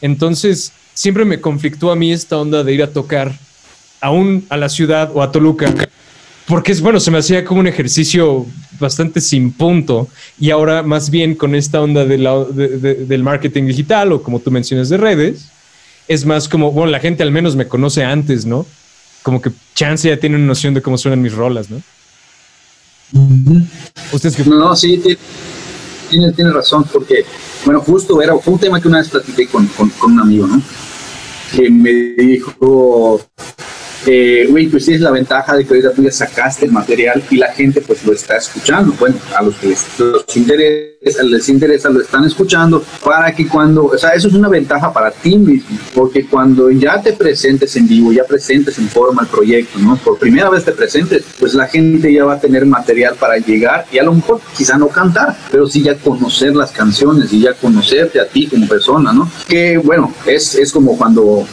Entonces, 0.02 0.74
siempre 0.94 1.26
me 1.26 1.42
conflictó 1.42 1.92
a 1.92 1.96
mí 1.96 2.12
esta 2.12 2.38
onda 2.38 2.64
de 2.64 2.74
ir 2.74 2.84
a 2.84 2.92
tocar 2.92 3.34
aún 4.00 4.46
a 4.50 4.58
la 4.58 4.70
ciudad 4.70 5.12
o 5.14 5.22
a 5.22 5.32
Toluca 5.32 5.74
porque 6.52 6.74
es 6.74 6.82
bueno, 6.82 7.00
se 7.00 7.12
me 7.12 7.18
hacía 7.18 7.46
como 7.46 7.62
un 7.62 7.68
ejercicio 7.68 8.46
bastante 8.78 9.22
sin 9.22 9.54
punto 9.54 10.10
y 10.38 10.50
ahora 10.50 10.84
más 10.84 11.10
bien 11.10 11.34
con 11.34 11.56
esta 11.56 11.80
onda 11.80 12.04
del 12.04 13.24
marketing 13.24 13.68
digital 13.68 14.12
o 14.12 14.22
como 14.22 14.42
tú 14.42 14.52
mencionas 14.52 14.90
de 14.90 14.98
redes, 14.98 15.46
es 16.10 16.26
más 16.26 16.50
como, 16.50 16.74
bueno, 16.74 16.92
la 16.92 17.00
gente 17.00 17.24
al 17.24 17.32
menos 17.32 17.56
me 17.56 17.70
conoce 17.70 18.04
antes, 18.04 18.46
¿no? 18.46 18.66
Como 19.24 19.42
que 19.42 19.50
chance 19.76 20.10
ya 20.10 20.18
tiene 20.18 20.36
una 20.36 20.48
noción 20.48 20.74
de 20.74 20.82
cómo 20.82 20.98
suenan 20.98 21.22
mis 21.22 21.32
rolas, 21.32 21.70
¿no? 21.70 21.82
¿Ustedes 24.12 24.46
No, 24.46 24.76
sí, 24.76 25.02
tiene, 26.10 26.34
tiene, 26.34 26.52
razón, 26.52 26.84
porque, 26.92 27.24
bueno, 27.64 27.80
justo 27.80 28.22
era, 28.22 28.38
fue 28.40 28.56
un 28.56 28.60
tema 28.60 28.82
que 28.82 28.90
una 28.90 28.98
vez 28.98 29.08
platiqué 29.08 29.48
con, 29.48 29.68
con 29.68 29.90
un 30.04 30.20
amigo, 30.20 30.48
¿no? 30.48 30.62
Que 31.56 31.70
me 31.70 31.94
dijo, 32.22 33.22
eh, 34.06 34.48
pues 34.72 34.86
tienes 34.86 35.02
la 35.02 35.12
ventaja 35.12 35.56
de 35.56 35.66
que 35.66 35.70
ahorita 35.70 35.94
tú 35.94 36.04
ya 36.04 36.12
sacaste 36.12 36.66
el 36.66 36.72
material 36.72 37.24
y 37.30 37.38
la 37.38 37.52
gente 37.54 37.82
pues 37.82 38.06
lo 38.06 38.14
está 38.14 38.38
escuchando. 38.38 38.94
Bueno, 39.00 39.16
a 39.38 39.44
los 39.44 39.56
que 39.56 39.68
les, 39.68 39.86
interesa, 40.36 41.24
les 41.24 41.50
interesa, 41.50 41.90
lo 41.90 42.02
están 42.02 42.26
escuchando 42.26 42.84
para 43.04 43.34
que 43.34 43.48
cuando, 43.48 43.86
o 43.86 43.98
sea, 43.98 44.12
eso 44.12 44.28
es 44.28 44.34
una 44.34 44.50
ventaja 44.50 44.92
para 44.92 45.12
ti 45.12 45.38
mismo, 45.38 45.78
porque 45.94 46.26
cuando 46.26 46.72
ya 46.72 47.02
te 47.02 47.14
presentes 47.14 47.76
en 47.76 47.88
vivo, 47.88 48.12
ya 48.12 48.24
presentes 48.24 48.78
en 48.78 48.88
forma 48.88 49.24
el 49.24 49.28
proyecto, 49.28 49.80
¿no? 49.80 49.98
Por 49.98 50.18
primera 50.18 50.50
vez 50.50 50.66
te 50.66 50.72
presentes, 50.72 51.24
pues 51.40 51.54
la 51.54 51.68
gente 51.68 52.12
ya 52.12 52.26
va 52.26 52.34
a 52.34 52.40
tener 52.40 52.66
material 52.66 53.16
para 53.16 53.38
llegar 53.38 53.86
y 53.92 54.00
a 54.00 54.04
lo 54.04 54.14
mejor 54.14 54.42
quizá 54.58 54.78
no 54.78 54.88
cantar, 54.88 55.38
pero 55.52 55.68
sí 55.68 55.82
ya 55.84 55.96
conocer 55.96 56.56
las 56.56 56.72
canciones 56.72 57.32
y 57.34 57.42
ya 57.42 57.54
conocerte 57.54 58.20
a 58.20 58.28
ti 58.28 58.48
como 58.48 58.68
persona, 58.68 59.14
¿no? 59.14 59.30
Que 59.48 59.78
bueno, 59.78 60.14
es, 60.26 60.56
es 60.56 60.72
como 60.72 60.98
cuando 60.98 61.46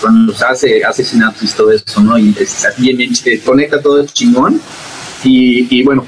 cuando 0.00 0.34
se 0.34 0.44
hace, 0.44 0.84
hace 0.84 1.04
sinapsis, 1.04 1.54
todo 1.54 1.72
eso, 1.72 2.00
¿no? 2.02 2.18
Y 2.18 2.34
está 2.38 2.68
bien, 2.76 2.98
te 3.14 3.40
conecta 3.40 3.80
todo 3.80 4.00
el 4.00 4.06
chingón. 4.06 4.60
Y, 5.24 5.66
y 5.70 5.82
bueno, 5.82 6.04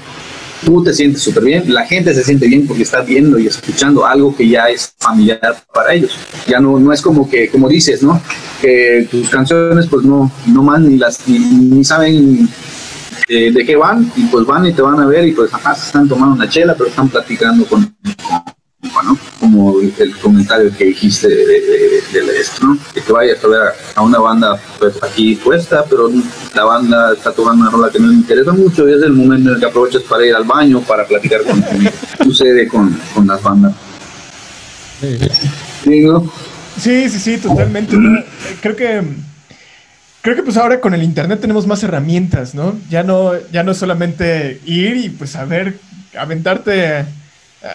tú 0.65 0.83
te 0.83 0.93
sientes 0.93 1.23
súper 1.23 1.45
bien, 1.45 1.73
la 1.73 1.87
gente 1.87 2.15
se 2.15 2.25
siente 2.25 2.47
bien 2.47 2.67
porque 2.67 2.83
está 2.83 3.01
viendo 3.01 3.39
y 3.39 3.47
escuchando 3.47 4.07
algo 4.07 4.35
que 4.37 4.49
ya 4.49 4.69
es 4.69 4.95
familiar 4.99 5.63
para 5.73 5.95
ellos. 5.95 6.13
Ya 6.47 6.61
no, 6.61 6.79
no 6.79 6.93
es 6.93 7.03
como 7.03 7.29
que, 7.29 7.49
como 7.49 7.69
dices, 7.69 8.03
¿no? 8.03 8.21
Que 8.61 9.07
tus 9.11 9.29
canciones 9.29 9.87
pues 9.87 10.05
no, 10.05 10.31
no 10.47 10.63
más 10.63 10.81
ni 10.81 10.97
las, 10.97 11.27
ni, 11.29 11.85
saben 11.85 12.49
de 13.29 13.65
qué 13.67 13.77
van, 13.77 14.11
y 14.17 14.23
pues 14.25 14.47
van 14.47 14.65
y 14.67 14.73
te 14.73 14.81
van 14.81 14.99
a 15.01 15.07
ver 15.07 15.29
y 15.29 15.33
pues 15.33 15.53
ajá, 15.53 15.73
están 15.73 16.09
tomando 16.09 16.35
una 16.35 16.49
chela, 16.49 16.75
pero 16.75 16.89
están 16.89 17.11
platicando 17.11 17.67
con, 17.67 17.95
como 19.59 19.81
el 19.81 20.17
comentario 20.19 20.71
que 20.77 20.85
dijiste 20.85 21.27
de, 21.29 22.41
esto, 22.41 22.65
¿no? 22.65 22.79
Que 22.95 23.01
te 23.01 23.13
vayas 23.13 23.43
a 23.43 23.49
ver 23.49 23.61
a 23.97 24.03
una 24.03 24.19
banda 24.19 24.57
pues 24.79 24.95
aquí 25.03 25.35
puesta, 25.35 25.85
pero 25.89 26.11
la 26.55 26.65
banda 26.65 27.13
está 27.13 27.33
tomando 27.33 27.63
una 27.63 27.71
rola 27.71 27.91
que 27.91 27.99
no 27.99 28.07
le 28.07 28.15
interesa 28.15 28.53
mucho 28.53 28.89
y 28.89 28.93
es 28.93 29.03
el 29.03 29.13
momento 29.13 29.49
en 29.49 29.55
el 29.57 29.61
que 29.61 29.67
aprovechas 29.67 30.03
para 30.03 30.25
ir 30.25 30.35
al 30.35 30.45
baño, 30.45 30.81
para 30.83 31.05
platicar 31.07 31.43
con 31.43 31.65
sucede 32.25 32.69
con, 32.69 32.97
con 33.13 33.27
las 33.27 33.43
bandas. 33.43 33.73
Sí, 35.81 37.09
sí, 37.09 37.19
sí, 37.19 37.39
totalmente. 37.39 37.97
Creo 38.61 38.77
que 38.77 39.03
creo 40.23 40.37
que 40.37 40.43
pues 40.43 40.57
ahora 40.57 40.81
con 40.81 40.95
el 40.95 41.03
internet 41.03 41.41
tenemos 41.41 41.67
más 41.67 41.83
herramientas, 41.83 42.55
¿no? 42.55 42.79
Ya 42.89 43.03
no, 43.03 43.33
ya 43.51 43.65
no 43.65 43.75
solamente 43.75 44.61
ir 44.67 44.97
y 44.97 45.09
pues 45.09 45.35
a 45.35 45.45
ver, 45.45 45.79
aventarte 46.17 47.07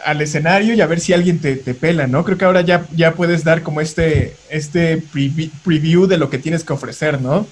al 0.06 0.22
escenario 0.22 0.74
y 0.74 0.82
a 0.82 0.88
ver 0.88 1.00
si 1.00 1.14
alguien 1.14 1.40
te, 1.40 1.56
pela, 1.56 2.08
¿no? 2.08 2.24
Creo 2.24 2.38
que 2.38 2.46
ahora 2.46 2.62
ya, 2.62 2.86
ya 2.96 3.14
puedes 3.14 3.44
dar 3.44 3.64
como 3.64 3.82
este, 3.82 4.36
este 4.50 5.04
preview 5.64 6.08
de 6.08 6.18
lo 6.18 6.30
que 6.30 6.38
tienes 6.38 6.64
que 6.64 6.74
ofrecer, 6.74 7.22
¿no? 7.22 7.46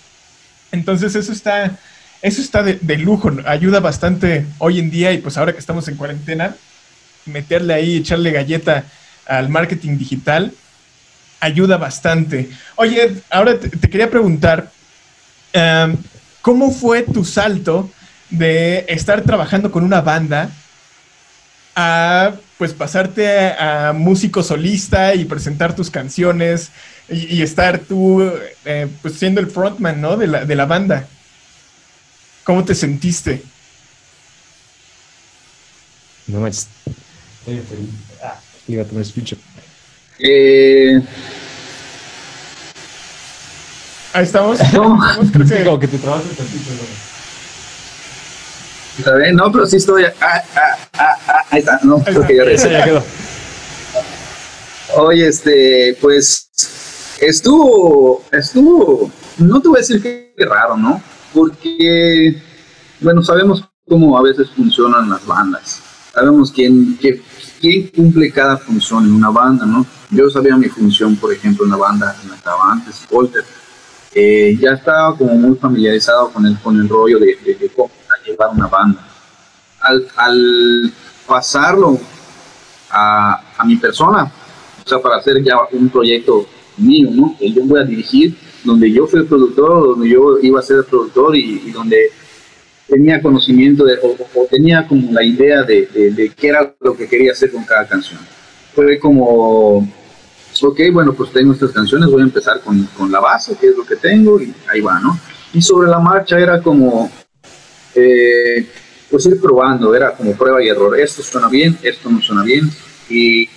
Entonces 0.72 1.15
eso 1.15 1.34
está, 1.34 1.78
eso 2.22 2.41
está 2.41 2.63
de, 2.63 2.98
lujo, 2.98 3.32
ayuda 3.46 3.82
bastante 3.82 4.46
hoy 4.60 4.80
en 4.80 4.89
día 4.89 5.12
y 5.12 5.17
pues 5.17 5.38
ahora 5.38 5.52
que 5.52 5.60
estamos 5.60 5.88
en 5.89 5.98
cuarentena, 5.98 6.56
meterle 7.26 7.74
ahí, 7.74 7.98
echarle 7.98 8.32
galleta 8.32 8.86
al 9.28 9.50
marketing 9.50 9.98
digital, 9.98 10.54
ayuda 11.41 11.78
bastante. 11.78 12.50
Oye, 12.76 13.15
ahora 13.30 13.60
te, 13.60 13.70
quería 13.89 14.10
preguntar, 14.10 14.72
em, 15.52 15.98
¿cómo 16.41 16.72
fue 16.72 17.02
tu 17.02 17.26
salto 17.26 17.91
de 18.30 18.86
estar 18.88 19.22
trabajando 19.24 19.70
con 19.70 19.84
una 19.84 20.00
banda 20.00 20.50
a 21.76 22.34
pues 22.58 22.74
pasarte 22.74 23.54
a, 23.54 23.94
músico 23.94 24.44
solista 24.44 25.16
y 25.16 25.26
presentar 25.26 25.76
tus 25.76 25.90
canciones 25.90 26.70
y, 27.10 27.42
estar 27.42 27.80
tú 27.80 28.22
eh, 28.66 28.88
pues 29.02 29.16
siendo 29.16 29.42
el 29.42 29.48
frontman, 29.48 30.00
¿no? 30.00 30.16
De 30.16 30.28
la, 30.28 30.46
de 30.46 30.56
la 30.56 30.66
banda. 30.66 31.08
¿Cómo 32.44 32.64
te 32.64 32.76
sentiste? 32.76 33.44
No 36.28 36.40
manches. 36.40 36.68
Ah, 38.24 38.40
iba 38.68 38.84
a 38.84 38.86
tomar 38.86 39.04
Eh... 40.20 41.02
Ahí 44.14 44.24
estamos. 44.24 44.60
No. 44.74 45.00
Creo 45.32 45.48
que... 45.48 45.64
Como 45.64 45.80
que 45.80 45.88
te 45.88 45.98
trabajas 45.98 46.26
tantito, 46.38 46.72
¿no? 46.72 47.21
No, 49.34 49.52
pero 49.52 49.66
sí 49.66 49.78
estoy. 49.78 50.06
Ah, 50.06 50.14
ah, 50.22 50.78
ah, 50.94 51.18
ah, 51.28 51.46
ahí 51.50 51.60
está. 51.60 51.80
No, 51.84 52.00
creo 52.04 52.26
que 52.26 52.36
ya, 52.36 52.70
ya 52.70 52.84
quedó. 52.84 53.04
Oye, 54.98 55.28
este, 55.28 55.98
pues 56.02 56.50
estuvo, 57.20 58.24
estuvo, 58.32 59.10
no 59.38 59.62
te 59.62 59.68
voy 59.68 59.78
a 59.78 59.82
decir 59.82 60.02
que 60.02 60.34
raro, 60.40 60.76
¿no? 60.76 61.02
Porque, 61.34 62.42
bueno, 63.00 63.22
sabemos 63.24 63.64
cómo 63.88 64.18
a 64.18 64.22
veces 64.22 64.50
funcionan 64.50 65.10
las 65.10 65.26
bandas. 65.26 65.82
Sabemos 66.14 66.52
quién, 66.52 66.98
quién 67.60 67.88
cumple 67.96 68.32
cada 68.32 68.58
función 68.58 69.06
en 69.06 69.14
una 69.14 69.30
banda, 69.30 69.66
¿no? 69.66 69.86
Yo 70.10 70.30
sabía 70.30 70.58
mi 70.58 70.68
función, 70.68 71.16
por 71.16 71.32
ejemplo, 71.32 71.64
en 71.64 71.72
la 71.72 71.78
banda 71.78 72.16
en 72.22 72.30
la 72.30 72.34
que 72.34 72.38
estaba 72.38 72.72
antes, 72.72 73.08
Walter. 73.10 73.46
Eh, 74.14 74.58
ya 74.60 74.72
estaba 74.72 75.16
como 75.18 75.36
muy 75.36 75.56
familiarizado 75.56 76.32
con 76.34 76.46
el, 76.46 76.60
con 76.60 76.76
el 76.78 76.90
rollo 76.90 77.18
de, 77.18 77.38
de, 77.46 77.72
cómo 77.74 77.90
llevar 78.26 78.50
una 78.52 78.68
banda. 78.68 79.02
Al, 79.82 80.08
al 80.16 80.94
pasarlo 81.28 82.00
a, 82.90 83.42
a, 83.58 83.66
mi 83.66 83.78
persona, 83.78 84.32
o 84.84 84.88
sea, 84.88 85.00
para 85.00 85.18
hacer 85.18 85.44
ya 85.44 85.56
un 85.72 85.90
proyecto 85.90 86.46
mío, 86.78 87.10
¿no? 87.12 87.36
Que 87.40 87.52
yo 87.52 87.64
voy 87.64 87.80
a 87.80 87.84
dirigir, 87.84 88.36
donde 88.64 88.92
yo 88.92 89.08
fui 89.08 89.22
el 89.22 89.26
productor, 89.26 89.88
donde 89.90 90.10
yo 90.10 90.40
iba 90.42 90.60
a 90.60 90.64
ser 90.64 90.78
el 90.78 90.86
productor 90.86 91.36
y, 91.36 91.72
donde 91.72 92.12
tenía 92.88 93.22
conocimiento 93.22 93.86
de, 93.86 93.98
o, 94.04 94.48
tenía 94.50 94.88
como 94.88 95.12
la 95.12 95.24
idea 95.24 95.64
de, 95.64 95.88
de, 95.88 96.30
qué 96.36 96.50
era 96.50 96.74
lo 96.82 96.96
que 96.96 97.08
quería 97.08 97.32
hacer 97.32 97.52
con 97.52 97.64
cada 97.64 97.88
canción. 97.88 98.20
Fue 98.76 99.00
como, 99.00 99.78
ok, 100.62 100.80
bueno, 100.92 101.14
pues 101.14 101.32
tengo 101.32 101.54
estas 101.54 101.72
canciones, 101.72 102.10
voy 102.10 102.22
a 102.22 102.26
empezar 102.26 102.62
con, 102.62 102.84
con 102.98 103.12
la 103.12 103.20
base, 103.20 103.56
que 103.56 103.68
es 103.68 103.78
lo 103.78 103.86
que 103.86 103.96
tengo, 103.96 104.40
y 104.42 104.54
ahí 104.72 104.82
va, 104.82 105.00
¿no? 105.00 105.18
Y 105.54 105.62
sobre 105.62 105.90
la 105.90 106.00
marcha 106.00 106.40
era 106.40 106.62
como, 106.62 107.10
eh, 107.95 108.65
pues 109.10 109.25
ir 109.25 109.39
probando, 109.39 109.93
era 109.93 110.13
como 110.13 110.36
prueba 110.36 110.63
y 110.63 110.69
error, 110.69 110.99
esto 110.99 111.21
suena 111.21 111.49
bien, 111.49 111.77
esto 111.84 112.10
no 112.10 112.21
suena 112.21 112.43
bien, 112.43 112.69
y 113.10 113.49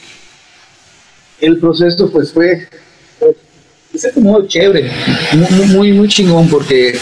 el 1.41 1.59
proceso 1.59 2.11
pues 2.11 2.33
fue 2.33 2.69
es 3.93 4.11
como 4.13 4.45
chévere, 4.47 4.91
muy, 5.33 5.67
muy, 5.67 5.93
muy 5.93 6.09
chingón 6.09 6.49
porque 6.49 6.99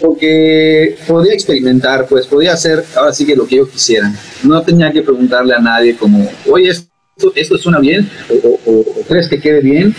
porque 0.00 0.96
podía 1.06 1.32
experimentar, 1.32 2.06
pues 2.06 2.26
podía 2.26 2.52
hacer 2.52 2.84
ahora 2.94 3.12
sí 3.12 3.24
que 3.24 3.36
lo 3.36 3.46
que 3.46 3.56
yo 3.56 3.68
quisiera. 3.68 4.12
No 4.42 4.60
tenía 4.62 4.92
que 4.92 5.02
preguntarle 5.02 5.54
a 5.54 5.58
nadie 5.58 5.96
como, 5.96 6.30
oye, 6.50 6.70
esto, 6.70 7.32
esto 7.34 7.56
suena 7.58 7.78
bien 7.78 8.10
o, 8.28 8.60
o, 8.66 8.84
crees 9.08 9.28
que 9.28 9.40
quede 9.40 9.60
bien. 9.60 9.94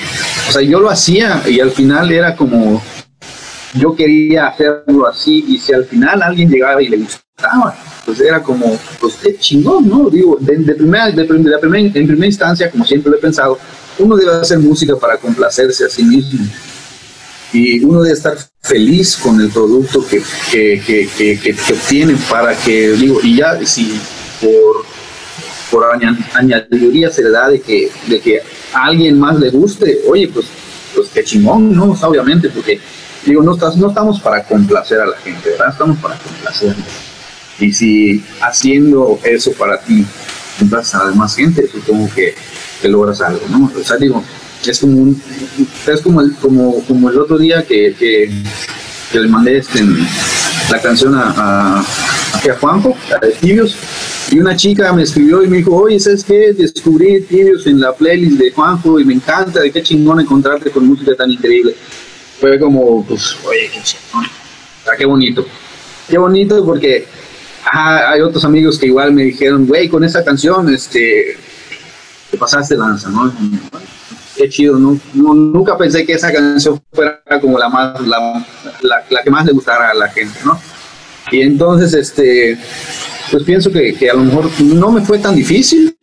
O 0.48 0.52
sea, 0.52 0.62
yo 0.62 0.80
lo 0.80 0.90
hacía 0.90 1.42
y 1.48 1.60
al 1.60 1.72
final 1.72 2.12
era 2.12 2.36
como, 2.36 2.84
yo 3.76 3.96
quería 3.96 4.48
hacerlo 4.48 5.08
así 5.08 5.46
y 5.48 5.58
si 5.58 5.74
al 5.74 5.86
final 5.86 6.22
alguien 6.22 6.50
llegaba 6.50 6.82
y 6.82 6.88
le 6.88 6.98
gustaba, 6.98 7.76
pues 8.06 8.20
era 8.20 8.42
como, 8.42 8.78
pues 9.00 9.16
qué 9.22 9.38
chingón, 9.38 9.90
¿no? 9.90 10.10
Digo, 10.10 10.38
de, 10.40 10.74
primera, 10.76 11.12
de, 11.12 11.26
primera, 11.26 11.60
en 11.62 11.92
primera 11.92 12.26
instancia, 12.26 12.72
como 12.72 12.86
siempre 12.86 13.12
lo 13.12 13.18
he 13.18 13.22
pensado, 13.22 13.58
uno 14.00 14.16
debe 14.16 14.32
hacer 14.32 14.60
música 14.60 14.96
para 14.96 15.18
complacerse 15.18 15.86
a 15.86 15.90
sí 15.90 16.04
mismo 16.04 16.46
y 17.54 17.84
uno 17.84 18.02
debe 18.02 18.14
estar 18.14 18.38
feliz 18.62 19.18
con 19.18 19.40
el 19.40 19.50
producto 19.50 20.06
que, 20.06 20.22
que, 20.52 21.10
que, 21.18 21.40
que, 21.40 21.74
obtiene 21.74 22.16
para 22.30 22.56
que, 22.56 22.92
digo, 22.92 23.20
y 23.24 23.38
ya 23.38 23.64
si 23.66 24.00
por, 24.42 24.86
por 25.72 25.86
añadiduría 26.34 27.10
se 27.12 27.24
le 27.24 27.30
da 27.30 27.50
de 27.50 27.62
que, 27.62 27.90
de 28.08 28.20
que 28.20 28.42
a 28.74 28.86
alguien 28.86 29.20
más 29.20 29.40
le 29.40 29.50
guste, 29.52 30.02
oye, 30.08 30.28
pues, 30.28 30.48
pues 30.94 31.10
qué 31.14 31.24
chingón, 31.24 31.74
¿no? 31.76 31.92
Obviamente, 32.02 32.50
porque, 32.50 32.80
digo, 33.26 33.44
no, 33.44 33.54
estás, 33.54 33.78
no 33.78 33.90
estamos 33.90 34.20
para 34.20 34.44
complacer 34.44 35.02
a 35.02 35.08
la 35.08 35.18
gente, 35.18 35.50
¿verdad? 35.50 35.70
Estamos 35.72 35.98
para 36.00 36.18
complacer. 36.18 36.76
Y 37.60 37.72
si 37.72 38.24
haciendo 38.42 39.20
eso 39.24 39.52
para 39.54 39.80
ti, 39.80 40.06
complaces 40.60 40.96
a 40.96 41.04
la 41.06 41.10
demás 41.12 41.36
gente, 41.36 41.68
supongo 41.68 42.10
que 42.14 42.36
que 42.82 42.88
logras 42.88 43.22
algo, 43.22 43.42
¿no? 43.50 43.72
O 43.76 43.84
sea, 43.84 43.98
digo, 43.98 44.24
es 44.66 44.80
como 44.80 44.98
un, 44.98 45.22
es 45.88 46.02
como 46.02 46.22
el, 46.22 46.34
como, 46.36 47.10
el 47.10 47.20
otro 47.20 47.38
día 47.38 47.64
que, 47.66 47.96
que, 47.98 49.20
le 49.20 49.28
mandé 49.28 49.58
este, 49.58 49.82
la 50.70 50.82
canción 50.82 51.16
a, 51.16 51.32
a, 51.32 51.80
a 51.80 52.58
Juanjo, 52.60 52.96
a 53.12 53.26
Tibios, 53.40 53.78
y 54.30 54.40
una 54.40 54.56
chica 54.56 54.92
me 54.92 55.04
escribió 55.04 55.44
y 55.44 55.48
me 55.48 55.58
dijo, 55.58 55.74
oye, 55.74 56.00
¿sabes 56.00 56.24
qué? 56.24 56.54
Descubrí 56.54 57.22
Tibios 57.22 57.66
en 57.68 57.80
la 57.80 57.94
playlist 57.94 58.38
de 58.38 58.52
Juanjo 58.52 59.00
y 59.00 59.06
me 59.06 59.14
encanta, 59.14 59.62
de 59.62 59.72
qué 59.72 59.82
chingón 59.82 60.20
encontrarte 60.20 60.70
con 60.70 60.86
música 60.86 61.16
tan 61.16 61.32
increíble. 61.32 61.76
Fue 62.40 62.60
como, 62.60 63.06
pues, 63.06 63.38
oye. 63.46 63.70
Ah, 64.14 64.92
qué 64.98 65.06
bonito. 65.06 65.46
Qué 66.10 66.18
bonito 66.18 66.64
porque 66.64 67.08
hay 67.72 68.22
otros 68.22 68.46
amigos 68.46 68.78
que 68.78 68.88
igual 68.88 69.12
me 69.12 69.24
dijeron, 69.24 69.66
güey, 69.66 69.90
con 69.90 70.04
esa 70.04 70.24
canción, 70.24 70.74
este, 70.74 71.38
te 72.30 72.38
pasaste 72.38 72.78
lanza, 72.78 73.10
¿no? 73.10 73.34
Qué 74.36 74.50
chido, 74.50 74.78
¿no? 74.78 75.00
nunca 75.14 75.78
pensé 75.78 76.06
que 76.06 76.14
esa 76.14 76.32
canción 76.32 76.82
fuera 76.92 77.22
como 77.42 77.58
la 77.58 77.70
más, 77.70 78.02
la, 78.02 78.44
la, 78.82 79.24
que 79.24 79.30
más 79.30 79.46
le 79.46 79.54
gustara 79.54 79.92
a 79.92 79.94
la 79.94 80.10
gente, 80.10 80.38
¿no? 80.44 80.60
Y 81.32 81.42
entonces, 81.42 81.94
este, 81.94 82.58
pues 83.32 83.44
pienso 83.44 83.72
que, 83.72 83.96
que, 83.96 84.10
a 84.10 84.14
lo 84.14 84.24
mejor 84.24 84.50
no 84.60 84.92
me 84.92 85.02
fue 85.02 85.20
tan 85.20 85.36
difícil, 85.36 85.98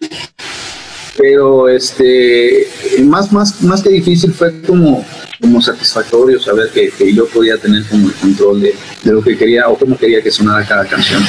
pero 1.17 1.69
este, 1.69 2.67
más, 3.03 3.31
más, 3.33 3.63
más 3.63 3.83
que 3.83 3.91
difícil 3.91 4.33
fue 4.33 4.63
como, 4.63 5.05
como 5.43 5.61
satisfactorio 5.61 6.41
saber 6.41 6.71
que, 6.71 6.89
que 6.91 7.13
yo 7.13 7.27
podía 7.27 7.59
tener 7.59 7.85
como 7.87 8.09
el 8.09 8.15
control 8.15 8.61
de, 8.61 8.77
de, 9.03 9.13
lo 9.13 9.21
que 9.21 9.37
quería 9.37 9.69
o 9.69 9.77
cómo 9.77 9.99
quería 9.99 10.23
que 10.23 10.31
sonara 10.31 10.65
cada 10.65 10.87
canción. 10.87 11.21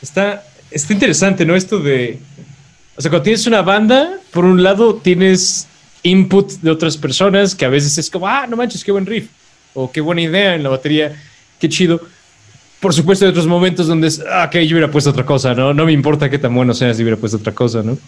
Está, 0.00 0.42
está 0.70 0.92
interesante, 0.94 1.44
¿no? 1.44 1.54
Esto 1.54 1.78
de. 1.78 2.18
O 2.96 3.02
sea, 3.02 3.10
cuando 3.10 3.24
tienes 3.24 3.46
una 3.46 3.60
banda, 3.60 4.18
por 4.32 4.46
un 4.46 4.62
lado 4.62 4.94
tienes 4.94 5.68
input 6.02 6.50
de 6.62 6.70
otras 6.70 6.96
personas 6.96 7.54
que 7.54 7.66
a 7.66 7.68
veces 7.68 7.98
es 7.98 8.08
como, 8.08 8.26
ah, 8.26 8.46
no 8.46 8.56
manches, 8.56 8.82
qué 8.82 8.92
buen 8.92 9.04
riff. 9.04 9.28
O 9.74 9.92
qué 9.92 10.00
buena 10.00 10.22
idea 10.22 10.54
en 10.54 10.62
la 10.62 10.70
batería, 10.70 11.14
qué 11.60 11.68
chido. 11.68 12.00
Por 12.80 12.94
supuesto, 12.94 13.26
hay 13.26 13.30
otros 13.30 13.46
momentos 13.46 13.86
donde 13.86 14.08
es, 14.08 14.22
ah, 14.26 14.46
ok, 14.48 14.54
yo 14.60 14.74
hubiera 14.74 14.90
puesto 14.90 15.10
otra 15.10 15.26
cosa, 15.26 15.54
¿no? 15.54 15.74
No 15.74 15.84
me 15.84 15.92
importa 15.92 16.30
qué 16.30 16.38
tan 16.38 16.54
bueno 16.54 16.72
sea 16.72 16.94
si 16.94 17.02
hubiera 17.02 17.18
puesto 17.18 17.36
otra 17.36 17.52
cosa, 17.52 17.82
¿no? 17.82 17.98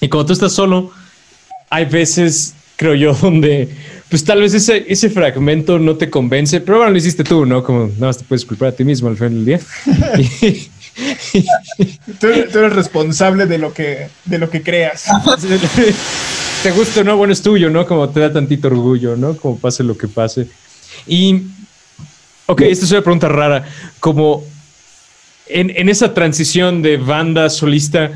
Y 0.00 0.08
cuando 0.08 0.28
tú 0.28 0.32
estás 0.32 0.52
solo, 0.52 0.92
hay 1.70 1.84
veces, 1.84 2.54
creo 2.76 2.94
yo, 2.94 3.12
donde, 3.20 3.68
pues 4.08 4.24
tal 4.24 4.40
vez 4.40 4.54
ese, 4.54 4.86
ese 4.88 5.10
fragmento 5.10 5.78
no 5.78 5.96
te 5.96 6.10
convence, 6.10 6.60
pero 6.60 6.78
bueno, 6.78 6.92
lo 6.92 6.98
hiciste 6.98 7.24
tú, 7.24 7.44
¿no? 7.46 7.62
Como 7.62 7.86
nada 7.86 8.06
más 8.06 8.18
te 8.18 8.24
puedes 8.24 8.44
culpar 8.44 8.68
a 8.68 8.72
ti 8.72 8.84
mismo 8.84 9.08
al 9.08 9.16
final 9.16 9.34
del 9.34 9.44
día. 9.44 9.60
tú, 12.20 12.26
eres 12.26 12.72
responsable 12.72 13.46
de 13.46 13.58
lo 13.58 13.72
que, 13.72 14.08
de 14.24 14.38
lo 14.38 14.50
que 14.50 14.62
creas. 14.62 15.04
te 16.62 16.70
gusta, 16.72 17.04
¿no? 17.04 17.16
Bueno, 17.16 17.32
es 17.32 17.42
tuyo, 17.42 17.70
¿no? 17.70 17.86
Como 17.86 18.08
te 18.08 18.20
da 18.20 18.32
tantito 18.32 18.68
orgullo, 18.68 19.16
¿no? 19.16 19.36
Como 19.36 19.58
pase 19.58 19.82
lo 19.84 19.96
que 19.96 20.08
pase. 20.08 20.48
Y, 21.06 21.42
ok, 22.46 22.62
esta 22.62 22.84
es 22.84 22.90
una 22.92 23.02
pregunta 23.02 23.28
rara. 23.28 23.66
Como 24.00 24.44
en, 25.46 25.70
en 25.70 25.88
esa 25.88 26.14
transición 26.14 26.82
de 26.82 26.96
banda 26.96 27.48
solista, 27.50 28.10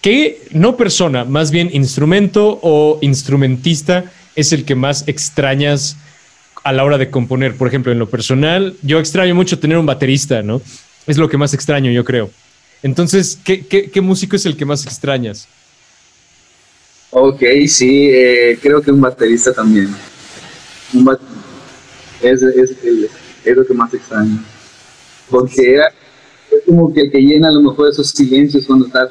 ¿qué, 0.00 0.42
no 0.52 0.76
persona, 0.76 1.24
más 1.24 1.50
bien 1.50 1.70
instrumento 1.72 2.58
o 2.62 2.98
instrumentista 3.02 4.10
es 4.36 4.52
el 4.52 4.64
que 4.64 4.74
más 4.74 5.06
extrañas 5.08 5.96
a 6.64 6.72
la 6.72 6.84
hora 6.84 6.98
de 6.98 7.10
componer? 7.10 7.54
Por 7.54 7.68
ejemplo, 7.68 7.92
en 7.92 7.98
lo 7.98 8.08
personal, 8.08 8.76
yo 8.82 8.98
extraño 8.98 9.34
mucho 9.34 9.58
tener 9.58 9.78
un 9.78 9.86
baterista, 9.86 10.42
¿no? 10.42 10.60
Es 11.06 11.16
lo 11.16 11.28
que 11.28 11.38
más 11.38 11.54
extraño, 11.54 11.90
yo 11.90 12.04
creo. 12.04 12.30
Entonces, 12.82 13.38
¿qué, 13.42 14.00
músico 14.00 14.36
es 14.36 14.46
el 14.46 14.56
que 14.56 14.64
más 14.64 14.84
extrañas? 14.84 15.48
Ok, 17.10 17.42
sí, 17.66 18.08
eh, 18.12 18.58
creo 18.60 18.80
que 18.80 18.92
un 18.92 19.00
baterista 19.00 19.52
también. 19.52 19.88
es, 22.22 22.42
es, 22.42 22.70
es, 23.44 23.56
lo 23.56 23.66
que 23.66 23.74
más 23.74 23.92
extraño. 23.94 24.44
Porque 25.30 25.74
era, 25.74 25.88
es 26.50 26.64
como 26.66 26.92
que 26.92 27.00
el 27.00 27.10
que 27.10 27.18
llena 27.18 27.48
a 27.48 27.52
lo 27.52 27.62
mejor 27.62 27.88
esos 27.88 28.10
silencios 28.10 28.66
cuando 28.66 28.86
estás. 28.86 29.10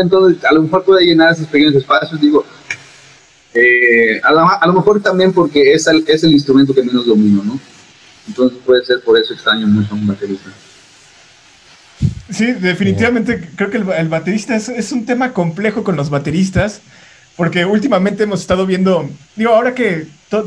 Entonces, 0.00 0.44
a 0.44 0.52
lo 0.52 0.62
mejor 0.62 0.84
puede 0.84 1.06
llenar 1.06 1.32
esos 1.32 1.46
pequeños 1.46 1.74
espacios. 1.74 2.20
Digo, 2.20 2.44
Eh, 3.56 4.20
a, 4.22 4.66
lo 4.66 4.72
mejor 4.74 5.00
también 5.00 5.32
porque 5.32 5.72
es 5.72 5.86
el, 5.86 6.04
es 6.06 6.22
el 6.24 6.32
instrumento 6.32 6.74
que 6.74 6.82
menos 6.82 7.06
domino, 7.06 7.42
¿no? 7.42 7.58
Entonces 8.28 8.58
puede 8.66 8.84
ser 8.84 9.00
por 9.00 9.18
eso 9.18 9.32
extraño 9.32 9.66
mucho 9.66 9.94
a 9.94 9.94
un 9.94 10.06
baterista. 10.06 10.50
Sí, 12.28 12.52
definitivamente 12.52 13.48
creo 13.56 13.70
que 13.70 13.78
el, 13.78 14.08
baterista 14.08 14.56
es, 14.56 14.92
un 14.92 15.06
tema 15.06 15.32
complejo 15.32 15.84
con 15.84 15.96
los 15.96 16.10
bateristas, 16.10 16.82
porque 17.36 17.64
últimamente 17.64 18.22
hemos 18.22 18.40
estado 18.40 18.66
viendo, 18.66 19.08
digo, 19.36 19.52
ahora 19.52 19.74
que 19.74 20.06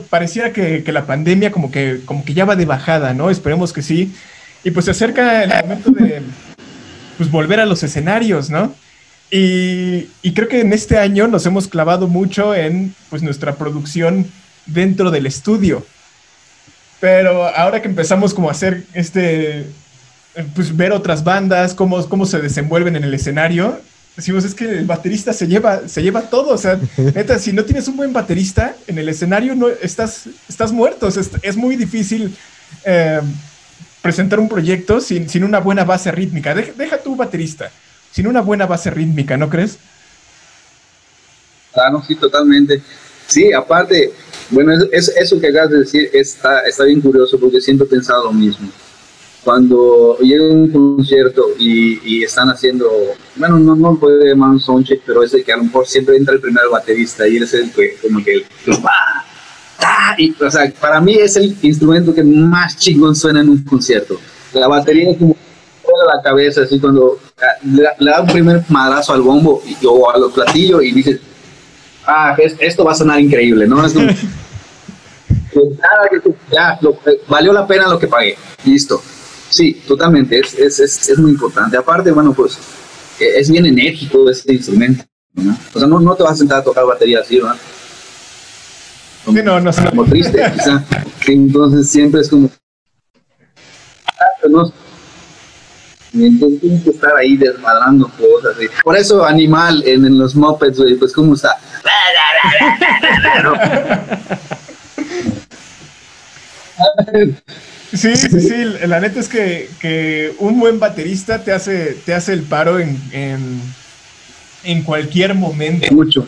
pareciera 0.10 0.52
que, 0.52 0.84
la 0.92 1.06
pandemia 1.06 1.52
como 1.52 1.72
que, 1.72 2.02
como 2.06 2.26
que 2.26 2.34
ya 2.34 2.46
va 2.46 2.56
de 2.56 2.66
bajada, 2.66 3.14
¿no? 3.14 3.30
Esperemos 3.30 3.72
que 3.74 3.82
sí. 3.82 4.14
Y 4.64 4.72
pues 4.72 4.86
se 4.86 4.92
acerca 4.92 5.44
el 5.44 5.50
momento 5.62 5.92
de 5.92 6.22
pues, 7.18 7.32
volver 7.32 7.60
a 7.60 7.66
los 7.66 7.84
escenarios, 7.84 8.50
¿no? 8.50 8.74
Y, 9.32 10.08
creo 10.34 10.48
que 10.48 10.62
en 10.62 10.74
este 10.74 10.98
año 10.98 11.28
nos 11.28 11.46
hemos 11.46 11.68
clavado 11.68 12.08
mucho 12.08 12.56
en 12.56 12.96
pues, 13.10 13.22
nuestra 13.22 13.56
producción 13.56 14.26
dentro 14.66 15.12
del 15.12 15.28
estudio. 15.28 15.86
Pero 17.00 17.46
ahora 17.48 17.82
que 17.82 17.88
empezamos 17.88 18.34
como 18.34 18.50
a 18.50 18.52
hacer 18.52 18.84
este, 18.94 19.68
pues 20.56 20.76
ver 20.76 20.92
otras 20.92 21.24
bandas, 21.24 21.74
cómo, 21.74 22.04
cómo 22.10 22.26
se 22.26 22.42
desenvuelven 22.42 22.96
en 22.96 23.04
el 23.04 23.14
escenario, 23.14 23.80
decimos 24.20 24.44
es 24.44 24.54
que 24.54 24.66
el 24.66 24.86
baterista 24.86 25.34
se 25.34 25.48
lleva, 25.48 25.88
se 25.88 26.02
lleva 26.02 26.22
todo. 26.24 26.54
O 26.54 26.58
sea, 26.58 26.80
neta, 26.98 27.40
si 27.40 27.54
no 27.54 27.66
tienes 27.66 27.88
un 27.88 27.98
buen 27.98 28.14
baterista 28.14 28.76
en 28.88 28.98
el 28.98 29.10
escenario, 29.10 29.56
no, 29.56 29.68
estás, 29.70 30.26
estás 30.48 30.72
muerto. 30.72 31.08
es, 31.08 31.58
muy 31.58 31.76
difícil 31.76 32.36
eh, 32.86 33.22
presentar 34.02 34.40
un 34.40 34.50
proyecto 34.50 35.02
sin, 35.02 35.30
sin, 35.30 35.44
una 35.44 35.60
buena 35.60 35.84
base 35.84 36.12
rítmica. 36.12 36.54
Deja, 36.54 36.74
deja 36.78 36.98
tu 36.98 37.16
baterista, 37.16 37.72
sin 38.12 38.28
una 38.28 38.42
buena 38.42 38.66
base 38.66 38.92
rítmica, 38.92 39.38
¿no 39.38 39.50
crees? 39.50 39.78
Ah, 41.74 41.90
no, 41.92 42.04
sí, 42.04 42.16
totalmente. 42.16 42.82
Sí, 43.28 43.54
aparte, 43.54 44.12
bueno, 44.50 44.74
eso 44.92 45.40
que 45.40 45.48
acabas 45.48 45.70
de 45.70 45.80
decir 45.80 46.10
está, 46.14 46.62
está 46.62 46.84
bien 46.84 47.00
curioso 47.00 47.40
porque 47.40 47.62
siempre 47.62 47.86
he 47.86 47.90
pensado 47.90 48.26
lo 48.26 48.34
mismo 48.34 48.70
cuando 49.44 50.18
llega 50.20 50.44
un 50.44 50.70
concierto 50.72 51.46
y, 51.58 52.24
están 52.24 52.50
haciendo, 52.50 52.90
bueno, 53.36 53.58
no, 53.60 53.76
no 53.76 53.98
puede 53.98 54.30
llamar 54.30 54.52
un 54.52 54.60
soundcheck, 54.60 55.02
pero 55.06 55.24
es 55.24 55.34
el 55.34 55.44
que 55.44 55.54
a 55.54 55.58
lo 55.58 55.64
mejor 55.64 55.88
siempre 55.88 56.18
entra 56.18 56.34
el 56.34 56.42
primer 56.42 56.64
baterista 56.72 57.28
y 57.28 57.38
él 57.38 57.44
es 57.44 57.54
el 57.54 57.72
que, 57.72 57.98
como 58.02 58.24
que, 58.24 58.46
y, 60.18 60.36
o 60.44 60.52
sea, 60.52 60.72
para 60.80 61.00
mí 61.00 61.16
es 61.16 61.36
el 61.38 61.56
instrumento 61.62 62.14
que 62.14 62.24
más 62.24 62.78
chingón 62.78 63.16
suena 63.16 63.42
en 63.42 63.50
un 63.50 63.64
concierto. 63.64 64.20
La 64.54 64.68
batería 64.68 65.12
es 65.12 65.18
como 65.18 65.36
la 66.14 66.22
cabeza, 66.22 66.62
así 66.62 66.80
cuando 66.80 67.20
le, 67.64 67.84
da 68.00 68.22
un 68.22 68.28
primer 68.28 68.64
madrazo 68.70 69.14
al 69.14 69.22
bombo 69.22 69.62
y, 69.66 69.78
o 69.86 70.10
a 70.10 70.18
los 70.18 70.34
platillos 70.34 70.84
y 70.84 70.92
dices, 70.92 71.20
ah, 72.06 72.36
esto 72.60 72.84
va 72.84 72.92
a 72.92 72.96
sonar 72.96 73.20
increíble, 73.20 73.68
¿no? 73.68 73.86
Es 73.86 73.94
como, 73.94 74.08
ya, 76.52 76.80
eh, 77.06 77.22
valió 77.28 77.54
la 77.54 77.66
pena 77.68 77.88
lo 77.88 78.00
que 78.00 78.08
pagué, 78.08 78.38
listo. 78.66 79.02
Sí, 79.50 79.82
totalmente, 79.88 80.40
es, 80.40 80.54
es, 80.54 80.80
es, 80.80 81.10
es 81.10 81.18
muy 81.18 81.32
importante. 81.32 81.76
Aparte, 81.76 82.12
bueno, 82.12 82.34
pues 82.34 82.58
e, 83.20 83.40
es 83.40 83.50
bien 83.50 83.66
enérgico 83.66 84.30
este 84.30 84.54
instrumento, 84.54 85.04
¿no? 85.34 85.58
O 85.74 85.80
sea, 85.80 85.88
no, 85.88 86.00
no 86.00 86.16
te 86.16 86.24
vas 86.24 86.34
a 86.34 86.38
sentar 86.38 86.60
a 86.60 86.64
tocar 86.64 86.86
batería 86.86 87.22
así, 87.22 87.38
¿verdad? 87.38 87.56
Como, 89.26 89.38
sí, 89.38 89.44
no, 89.44 89.60
no 89.60 89.72
como 89.90 90.06
triste, 90.06 90.42
quizá. 90.54 90.84
Entonces 91.28 91.90
siempre 91.90 92.22
es 92.22 92.30
como... 92.30 92.50
No, 94.50 94.74
entonces 96.14 96.62
tienes 96.62 96.84
que 96.84 96.90
estar 96.90 97.16
ahí 97.16 97.38
desmadrando 97.38 98.10
cosas. 98.10 98.58
Por 98.84 98.98
eso 98.98 99.24
Animal 99.24 99.84
en, 99.86 100.06
en 100.06 100.18
los 100.18 100.36
Muppets, 100.36 100.82
pues 100.98 101.14
cómo 101.14 101.36
está. 101.36 101.54
Sí, 107.94 108.16
sí, 108.16 108.30
sí, 108.40 108.66
la 108.86 109.00
neta 109.00 109.20
es 109.20 109.28
que, 109.28 110.34
un 110.40 110.60
buen 110.60 110.80
baterista 110.80 111.44
te 111.44 111.52
hace, 111.52 111.98
te 112.06 112.14
hace 112.14 112.34
el 112.34 112.44
paro 112.44 112.80
en, 112.80 113.00
en, 114.64 114.84
cualquier 114.84 115.34
momento. 115.34 115.92
Mucho. 115.94 116.28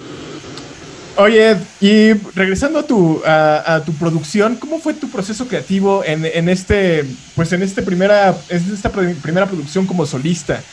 Oye, 1.17 1.57
y 1.79 2.13
regresando 2.35 2.79
a 2.79 2.83
tu, 2.87 3.21
a, 3.25 3.81
tu 3.85 3.93
producción, 3.93 4.55
¿cómo 4.55 4.79
fue 4.79 4.93
tu 4.93 5.09
proceso 5.09 5.47
creativo 5.47 6.03
en, 6.03 6.25
en 6.25 6.49
este, 6.49 7.05
pues 7.35 7.51
en 7.53 7.61
este 7.61 7.83
primera, 7.83 8.35
en 8.49 8.73
esta 8.73 8.89
primera 8.89 9.45
producción 9.45 9.85
como 9.85 10.05
solista? 10.05 10.63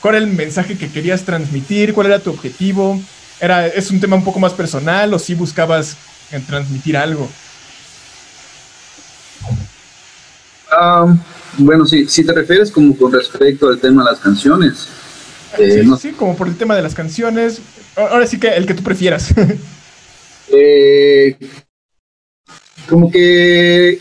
¿Cuál 0.00 0.14
era 0.14 0.24
el 0.24 0.32
mensaje 0.32 0.78
que 0.78 0.88
querías 0.88 1.24
transmitir? 1.24 1.92
¿Cuál 1.92 2.06
era 2.06 2.20
tu 2.20 2.30
objetivo? 2.30 3.00
¿Era, 3.40 3.66
¿Es 3.66 3.90
un 3.90 4.00
tema 4.00 4.16
un 4.16 4.24
poco 4.24 4.40
más 4.40 4.52
personal 4.52 5.12
o 5.12 5.18
si 5.18 5.26
sí 5.26 5.34
buscabas 5.34 5.96
en 6.30 6.42
transmitir 6.44 6.96
algo? 6.96 7.28
Bueno, 11.58 11.86
sí, 11.86 12.06
si 12.08 12.24
te 12.24 12.32
refieres 12.32 12.70
como 12.70 12.96
con 12.96 13.12
respecto 13.12 13.68
al 13.68 13.78
tema 13.78 14.04
de 14.04 14.10
las 14.10 14.20
canciones. 14.20 14.88
Eh, 15.58 15.84
sí, 16.00 16.12
como 16.12 16.36
por 16.36 16.48
el 16.48 16.56
tema 16.56 16.76
de 16.76 16.82
las 16.82 16.94
canciones. 16.94 17.60
Ahora 17.96 18.26
sí 18.26 18.38
que 18.38 18.48
el 18.48 18.66
que 18.66 18.74
tú 18.74 18.82
prefieras. 18.82 19.34
Eh, 20.50 21.36
como 22.88 23.10
que 23.10 24.00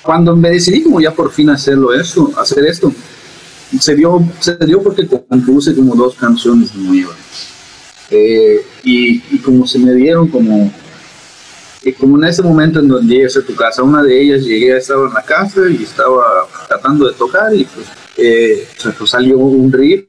cuando 0.00 0.34
me 0.34 0.48
decidí 0.48 0.82
como 0.82 0.98
ya 0.98 1.12
por 1.12 1.30
fin 1.30 1.50
hacerlo 1.50 1.92
eso, 1.92 2.32
hacer 2.38 2.64
esto, 2.64 2.90
se 3.78 3.94
dio, 3.94 4.26
se 4.40 4.56
dio 4.64 4.82
porque 4.82 5.06
compuse 5.06 5.74
como 5.74 5.94
dos 5.94 6.14
canciones 6.14 6.74
nuevas. 6.74 7.16
Eh, 8.10 8.62
y, 8.82 9.22
y, 9.30 9.38
como 9.44 9.66
se 9.66 9.78
me 9.78 9.92
dieron 9.92 10.28
como 10.28 10.72
y 11.82 11.92
como 11.92 12.16
en 12.16 12.24
ese 12.24 12.42
momento 12.42 12.80
en 12.80 12.88
donde 12.88 13.14
llegué 13.14 13.26
a 13.26 13.46
tu 13.46 13.54
casa, 13.54 13.82
una 13.82 14.02
de 14.02 14.20
ellas 14.20 14.42
llegué, 14.44 14.76
estaba 14.76 15.06
en 15.06 15.14
la 15.14 15.22
casa 15.22 15.60
y 15.68 15.82
estaba 15.82 16.46
tratando 16.66 17.06
de 17.06 17.14
tocar 17.14 17.54
y 17.54 17.64
pues, 17.64 17.86
eh, 18.16 18.66
pues 18.96 19.10
salió 19.10 19.38
un 19.38 19.72
riff 19.72 20.06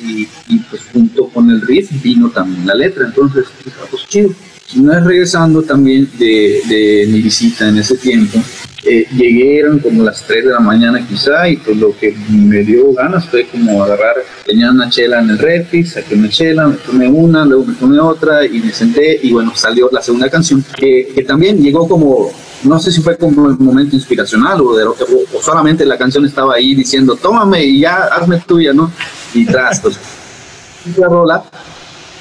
y, 0.00 0.26
pues 0.68 0.82
junto 0.92 1.28
con 1.28 1.50
el 1.50 1.62
riff 1.62 1.90
vino 2.02 2.28
también 2.30 2.66
la 2.66 2.74
letra, 2.74 3.06
entonces 3.06 3.46
pues 3.90 4.06
chido. 4.08 4.30
Una 4.76 4.96
vez 4.96 5.04
regresando 5.04 5.62
también 5.62 6.08
de, 6.18 6.60
de 6.68 7.06
mi 7.08 7.20
visita 7.20 7.68
en 7.68 7.78
ese 7.78 7.96
tiempo, 7.96 8.40
eh, 8.86 9.06
llegué, 9.16 9.60
eran 9.60 9.78
como 9.78 10.02
las 10.02 10.22
3 10.26 10.44
de 10.44 10.50
la 10.50 10.60
mañana 10.60 11.06
quizá, 11.08 11.48
y 11.48 11.56
pues 11.56 11.74
lo 11.76 11.96
que 11.96 12.14
me 12.28 12.62
dio 12.64 12.92
ganas 12.92 13.26
fue 13.26 13.46
como 13.46 13.82
agarrar, 13.82 14.16
tenía 14.44 14.70
una 14.70 14.90
chela 14.90 15.20
en 15.20 15.30
el 15.30 15.38
refri, 15.38 15.86
saqué 15.86 16.14
una 16.14 16.28
chela, 16.28 16.66
me 16.66 16.76
tomé 16.76 17.08
una, 17.08 17.46
luego 17.46 17.64
me 17.64 17.74
tomé 17.74 17.98
otra 17.98 18.44
y 18.44 18.58
me 18.60 18.72
senté 18.72 19.18
y 19.22 19.32
bueno, 19.32 19.52
salió 19.54 19.88
la 19.90 20.02
segunda 20.02 20.28
canción, 20.28 20.62
que, 20.76 21.12
que 21.14 21.22
también 21.22 21.62
llegó 21.62 21.88
como, 21.88 22.30
no 22.64 22.78
sé 22.78 22.92
si 22.92 23.00
fue 23.00 23.16
como 23.16 23.48
el 23.48 23.56
momento 23.58 23.96
inspiracional 23.96 24.60
o, 24.60 24.76
de, 24.76 24.84
o, 24.84 24.96
solamente 25.40 25.86
la 25.86 25.96
canción 25.96 26.26
estaba 26.26 26.56
ahí 26.56 26.74
diciendo, 26.74 27.16
tómame 27.16 27.64
y 27.64 27.80
ya, 27.80 28.08
hazme 28.12 28.42
tuya, 28.46 28.74
¿no? 28.74 28.92
Y 29.32 29.46
tras, 29.46 29.80
pues, 29.80 29.98
la 30.98 31.08
rola 31.08 31.42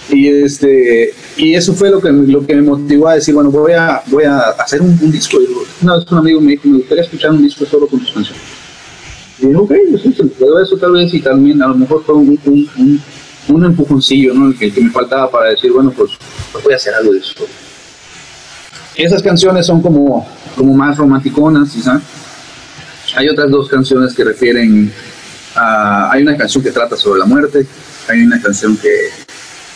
y 0.10 0.28
este 0.30 1.13
y 1.36 1.56
eso 1.56 1.74
fue 1.74 1.89
lo 1.89 2.00
que 2.00 2.12
lo 2.12 2.46
que 2.46 2.56
me 2.56 2.62
motivó 2.62 3.08
a 3.08 3.15
decir 3.15 3.34
bueno 3.34 3.50
voy 3.50 3.74
a 3.74 4.04
voy 4.08 4.24
a 4.26 4.39
hacer 4.39 4.82
un, 4.82 5.12
disco 5.12 5.38
una 5.82 5.98
vez 5.98 6.12
un 6.12 6.17
amigo 6.19 6.39
me 6.39 6.52
dijo 6.52 6.67
me 6.67 6.78
gustaría 6.78 7.04
escuchar 7.04 7.32
un 7.32 7.41
disco 7.41 7.65
solo 7.65 7.88
con 7.88 8.00
tus 8.00 8.12
canciones 8.12 8.41
y 9.39 9.48
dije 9.48 9.58
ok 9.58 9.72
sí, 10.02 10.15
me 10.24 10.30
quedó 10.30 10.62
eso 10.62 10.78
tal 10.78 10.91
vez 10.91 11.13
y 11.13 11.22
también 11.22 11.62
a 11.62 11.67
lo 11.67 11.76
mejor 11.76 12.04
fue 12.04 12.15
un, 12.15 12.39
un, 12.46 13.02
un, 13.48 13.65
empujoncillo 13.65 14.34
¿no? 14.34 14.48
el 14.48 14.58
que, 14.58 14.72
me 14.80 14.91
faltaba 14.91 15.30
para 15.32 15.50
decir 15.50 15.72
bueno 15.72 15.91
pues, 15.91 16.12
pues, 16.52 16.63
voy 16.63 16.74
a 16.74 16.76
hacer 16.76 16.93
algo 16.93 17.12
de 17.12 17.19
eso 17.19 17.34
esas 18.96 19.24
canciones 19.24 19.65
son 19.65 19.82
como 19.82 20.28
como 20.56 20.74
más 20.76 20.98
romanticonas 20.98 21.72
¿sabes? 21.72 22.04
hay 23.15 23.28
otras 23.28 23.50
dos 23.50 23.67
canciones 23.69 24.13
que 24.13 24.24
refieren 24.24 24.91
a 25.56 26.12
hay 26.12 26.22
una 26.22 26.38
canción 26.38 26.63
que 26.63 26.72
trata 26.72 26.96
sobre 26.96 27.19
la 27.19 27.26
muerte 27.26 27.65
hay 28.08 28.22
una 28.22 28.39
canción 28.39 28.78
que 28.78 29.22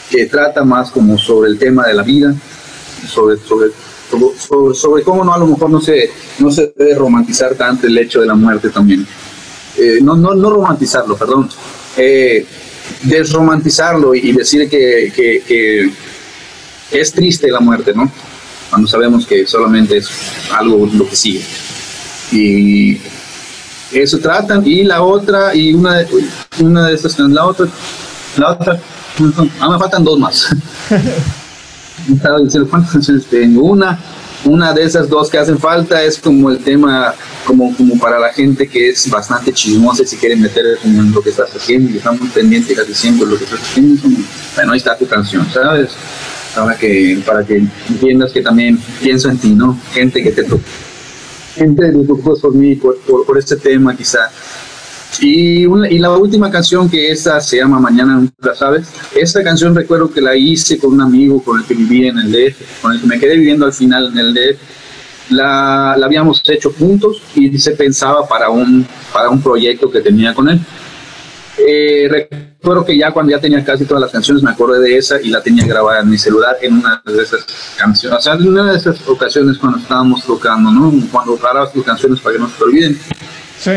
que 0.10 0.26
trata 0.26 0.63
más 0.63 0.91
como 0.91 1.17
sobre 1.17 1.50
el 1.50 1.60
tema 1.60 1.88
de 1.88 1.93
la 1.93 2.04
vida, 2.04 2.34
sobre, 3.08 3.38
sobre, 3.38 3.70
sobre, 4.74 5.04
cómo 5.04 5.24
no 5.24 5.34
a 5.34 5.38
lo 5.38 5.48
mejor 5.48 5.70
no 5.70 5.82
se, 5.82 6.10
no 6.39 6.52
se 6.52 6.74
debe 6.76 6.96
romantizar 6.96 7.56
tanto 7.56 7.88
el 7.88 7.98
hecho 7.98 8.22
de 8.22 8.28
la 8.28 8.36
muerte 8.36 8.70
también. 8.70 9.06
Eh, 9.78 10.00
no, 10.02 10.15
no, 10.15 10.34
no 10.34 10.50
romantizarlo, 10.50 11.17
perdón. 11.17 11.50
Eh, 11.98 12.46
desromantizarlo 13.04 14.15
y 14.15 14.32
decir 14.32 14.70
que, 14.70 15.12
que, 15.15 15.91
es 16.89 17.12
triste 17.12 17.52
la 17.52 17.60
muerte, 17.60 17.93
¿no? 17.93 18.10
Cuando 18.70 18.88
sabemos 18.88 19.26
que 19.26 19.46
solamente 19.46 19.98
es 19.98 20.10
algo 20.52 20.89
lo 20.93 21.08
que 21.08 21.15
sigue. 21.15 21.43
Y 22.32 22.98
eso 23.91 24.20
tratan. 24.20 24.65
Y 24.65 24.84
la 24.84 25.02
otra, 25.02 25.54
y 25.54 25.74
una, 25.74 26.06
una 26.60 26.88
de 26.88 26.96
estas, 26.96 27.20
la 27.20 27.46
otra, 27.46 27.67
la 28.38 28.52
otra 28.54 28.82
Ah, 29.60 29.69
me 29.69 29.80
faltan 29.80 30.03
dos 30.03 30.19
más. 30.19 30.47
tengo. 33.30 33.63
Una, 33.63 33.99
una 34.45 34.73
de 34.73 34.84
esas 34.84 35.10
dos 35.10 35.30
que 35.30 35.38
hacen 35.38 35.58
falta 35.58 36.01
es 36.03 36.17
como 36.19 36.49
el 36.51 36.60
tema, 36.60 37.13
como, 37.45 37.75
como 37.75 37.97
para 37.97 38.19
la 38.19 38.32
gente 38.32 38.67
que 38.67 38.89
es 38.89 39.10
bastante 39.10 39.51
chismosa 39.51 40.03
y 40.03 40.15
quiere 40.15 40.36
meter 40.36 40.65
en 40.84 41.12
lo 41.12 41.21
que 41.21 41.32
estás 41.32 41.49
haciendo 41.56 41.91
y 41.91 41.97
está 41.97 42.12
muy 42.12 42.27
pendiente 42.30 42.75
casi 42.75 42.93
siempre 42.93 43.27
lo 43.27 43.38
que 43.38 43.45
estás 43.45 43.60
haciendo. 43.60 44.01
Bueno, 44.56 44.71
ahí 44.71 44.77
está 44.77 44.97
tu 44.97 45.08
canción, 45.08 45.45
¿sabes? 45.51 45.89
para 46.58 46.77
que, 46.77 47.21
para 47.25 47.45
que 47.45 47.63
entiendas 47.89 48.32
que 48.32 48.41
también 48.41 48.80
pienso 49.01 49.30
en 49.30 49.38
ti, 49.38 49.49
¿no? 49.51 49.80
Gente 49.93 50.23
que 50.23 50.32
te 50.32 50.43
tocó, 50.43 50.62
gente 51.56 51.91
que 51.91 52.39
por 52.41 52.53
mí, 52.53 52.75
por, 52.75 52.97
por, 52.99 53.38
este 53.38 53.56
tema 53.58 53.95
quizá. 53.95 54.32
Y, 55.20 55.65
y 55.65 56.00
la 56.00 56.12
última 56.12 56.52
canción 56.52 56.89
que 56.89 57.12
esta 57.12 57.41
se 57.41 57.58
llama 57.58 57.80
Mañana 57.80 58.15
Nunca 58.15 58.54
Sabes, 58.54 58.88
esta 59.15 59.43
canción 59.43 59.74
recuerdo 59.74 60.12
que 60.12 60.22
la 60.22 60.36
hice 60.36 60.78
con 60.78 60.93
un 60.93 61.02
amigo 61.02 61.41
con 61.43 61.60
el 61.60 61.65
que 61.65 61.74
vivía 61.74 62.10
en 62.10 62.20
el 62.20 62.32
DF, 62.32 62.82
con 62.82 62.93
el 62.93 63.02
que 63.02 63.08
me 63.08 63.20
quedé 63.20 63.36
viviendo 63.36 63.65
al 63.65 63.74
final 63.74 64.12
en 64.12 64.20
el 64.20 64.34
DF. 64.34 64.60
La, 65.30 65.96
la 65.98 66.06
habíamos 66.06 66.41
hecho 66.48 66.72
juntos 66.72 67.22
y 67.36 67.58
se 67.58 67.72
pensaba 67.72 68.28
para 68.28 68.50
un, 68.50 68.88
para 69.12 69.30
un 69.30 69.41
proyecto 69.41 69.91
que 69.91 70.00
tenía 70.02 70.34
con 70.34 70.48
él. 70.50 70.60
Eh, 71.58 72.08
recuerdo 72.10 72.86
que 72.86 72.98
ya 72.98 73.12
cuando 73.12 73.32
ya 73.32 73.39
tenía 73.39 73.63
casi 73.65 73.86
todas 73.86 74.02
las 74.02 74.12
canciones 74.12 74.43
me 74.43 74.52
acordé 74.52 74.80
de 74.80 74.98
esa 74.98 75.20
y 75.22 75.30
la 75.30 75.41
tenía 75.41 75.65
grabada 75.65 76.02
en 76.02 76.10
mi 76.10 76.17
celular 76.17 76.56
en 76.62 76.74
una 76.74 77.02
de 77.04 77.24
esas 77.24 77.46
canciones, 77.78 78.20
o 78.20 78.22
sea, 78.22 78.34
en 78.34 78.48
una 78.48 78.72
de 78.72 78.78
esas 78.78 79.08
ocasiones 79.08 79.58
cuando 79.58 79.80
estábamos 79.80 80.24
tocando, 80.24 80.70
¿no? 80.70 80.93
Cuando 81.12 81.36
grabas 81.38 81.74
tus 81.74 81.84
canciones 81.84 82.20
para 82.20 82.36
que 82.36 82.41
no 82.41 82.50
se 82.50 82.58
te 82.58 82.63
olviden. 82.63 83.00
Sí. 83.60 83.72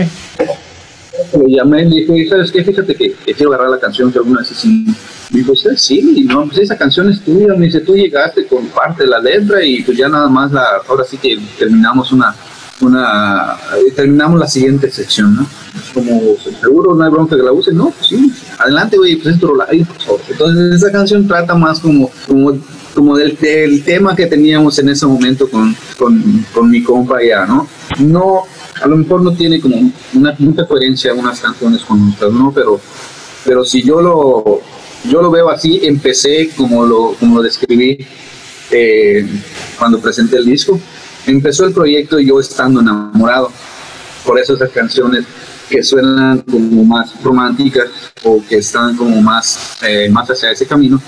Le 1.33 1.56
llamé 1.56 1.83
y 1.83 2.04
dije, 2.04 2.28
¿sabes 2.28 2.52
qué? 2.52 2.64
Fíjate 2.64 2.94
que, 2.94 3.12
quiero 3.24 3.52
agarrar 3.52 3.70
la 3.70 3.80
canción 3.80 4.12
que 4.12 4.18
alguna 4.18 4.40
vez 4.40 4.50
hicimos. 4.50 4.96
Me 5.30 5.40
dijo, 5.40 5.54
sí, 5.54 6.24
no, 6.26 6.46
pues 6.46 6.59
esa 6.59 6.76
canción 6.76 7.11
es 7.11 7.20
tuya. 7.20 7.54
Me 7.54 7.66
dice, 7.66 7.80
tú 7.80 7.94
llegaste 7.94 8.46
con 8.46 8.66
parte 8.68 9.04
de 9.04 9.11
la 9.11 9.20
letra 9.20 9.64
y 9.64 9.83
pues 9.83 9.96
ya 9.96 10.09
nada 10.09 10.28
más 10.28 10.52
la, 10.52 10.64
ahora 10.88 11.04
sí 11.04 11.16
que 11.16 11.38
terminamos 11.59 12.12
una, 12.12 12.35
una, 12.80 13.56
terminamos 13.94 14.40
la 14.40 14.48
siguiente 14.48 14.90
sección, 14.90 15.37
¿no? 15.37 15.46
Como, 15.94 16.37
seguro 16.61 16.94
no 16.94 17.04
hay 17.04 17.11
bronca 17.11 17.37
que 17.37 17.42
la 17.42 17.52
use, 17.52 17.72
no, 17.72 17.90
pues 17.90 18.09
sí, 18.09 18.33
adelante, 18.59 18.96
güey, 18.96 19.16
pues 19.16 19.35
esto 19.35 19.54
lo 19.54 19.64
Entonces, 19.70 20.74
esa 20.74 20.92
canción 20.92 21.26
trata 21.26 21.54
más 21.54 21.80
como, 21.80 22.11
como, 22.26 22.59
como 22.94 23.16
del, 23.16 23.37
del, 23.37 23.83
tema 23.85 24.16
que 24.16 24.26
teníamos 24.26 24.78
en 24.78 24.88
ese 24.88 25.06
momento 25.06 25.48
con, 25.48 25.74
con, 25.98 26.44
con 26.52 26.70
mi 26.70 26.83
compa 26.83 27.18
ya, 27.22 27.46
¿no? 27.46 27.68
No, 27.98 28.44
a 28.81 28.87
lo 28.87 28.97
mejor 28.97 29.23
no 29.23 29.33
tiene 29.33 29.61
como 29.61 29.77
una, 30.14 30.35
mucha 30.38 30.66
coherencia 30.66 31.14
unas 31.14 31.40
canciones 31.40 31.83
con 31.83 32.12
otras, 32.12 32.33
¿no? 32.33 32.53
Pero, 32.53 32.81
pero 33.45 33.64
si 33.64 33.83
yo 33.83 34.01
lo, 34.01 34.61
yo 35.09 35.23
lo 35.23 35.31
veo 35.31 35.51
así, 35.51 35.81
empecé 35.83 36.51
como 36.57 36.87
lo, 36.87 37.14
como 37.19 37.37
lo 37.37 37.43
describí 37.43 37.99
eh, 38.71 39.27
cuando 39.79 40.01
presenté 40.01 40.37
el 40.37 40.47
disco 40.47 40.81
empezó 41.27 41.64
el 41.66 41.73
proyecto 41.73 42.19
yo 42.19 42.40
estando 42.40 42.81
enamorado. 42.81 43.51
Por 44.25 44.38
eso 44.38 44.55
esas 44.55 44.71
canciones 44.71 45.25
que 45.69 45.83
suenan 45.83 46.40
como 46.40 46.85
más 46.85 47.23
románticas 47.23 47.87
o 48.25 48.43
que 48.47 48.57
están 48.57 48.97
como 48.97 49.21
más, 49.23 49.79
eh, 49.83 50.09
más 50.11 50.29
hacia 50.29 50.51
ese 50.51 50.66
camino, 50.66 51.01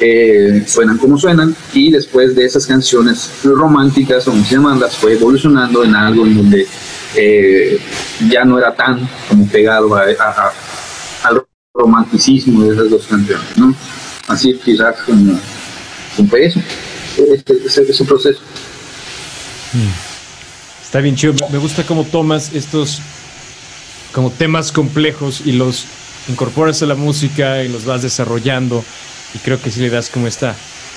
eh, 0.00 0.64
suenan 0.66 0.98
como 0.98 1.18
suenan. 1.18 1.54
Y 1.72 1.90
después 1.90 2.34
de 2.34 2.44
esas 2.44 2.66
canciones 2.66 3.30
románticas, 3.44 4.24
como 4.24 4.44
se 4.44 4.56
llaman, 4.56 4.80
las 4.80 4.96
fue 4.96 5.12
evolucionando 5.12 5.84
en 5.84 5.94
algo 5.94 6.24
en 6.26 6.36
donde 6.36 6.66
eh, 7.16 7.78
ya 8.28 8.44
no 8.44 8.58
era 8.58 8.74
tan 8.74 9.08
como 9.28 9.46
pegado 9.48 9.94
a, 9.94 10.52
al 11.24 11.42
romanticismo 11.74 12.64
de 12.64 12.74
esas 12.74 12.90
dos 12.90 13.06
canciones. 13.06 13.46
¿no? 13.56 13.74
Así 14.28 14.58
quizás 14.64 14.96
como, 15.04 15.38
como 16.16 16.36
eso, 16.36 16.60
este, 17.32 17.54
ese, 17.64 18.04
proceso. 18.04 18.40
Mm. 19.72 20.10
Está 20.82 21.00
bien 21.00 21.16
chido. 21.16 21.34
Me 21.50 21.58
gusta 21.58 21.84
cómo 21.84 22.04
tomas 22.04 22.52
estos 22.54 23.00
como 24.12 24.30
temas 24.30 24.72
complejos 24.72 25.42
y 25.44 25.52
los 25.52 25.86
incorporas 26.28 26.82
a 26.82 26.86
la 26.86 26.94
música 26.94 27.62
y 27.62 27.68
los 27.68 27.84
vas 27.84 28.02
desarrollando. 28.02 28.84
Y 29.34 29.38
creo 29.38 29.60
que 29.60 29.70
sí 29.70 29.80
le 29.80 29.90
das 29.90 30.10
como 30.10 30.26
esta, 30.26 30.56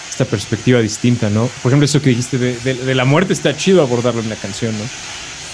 esta 0.10 0.26
perspectiva 0.26 0.80
distinta, 0.80 1.30
¿no? 1.30 1.47
Por 1.62 1.71
ejemplo, 1.71 1.86
eso 1.86 2.02
que 2.02 2.10
dijiste 2.10 2.38
de, 2.38 2.95
la 2.95 3.06
muerte 3.06 3.34
está 3.34 3.56
chido 3.56 3.82
abordarlo 3.82 4.21
en 4.21 4.30
la 4.30 4.36
canción, 4.36 4.78
¿no? 4.78 4.84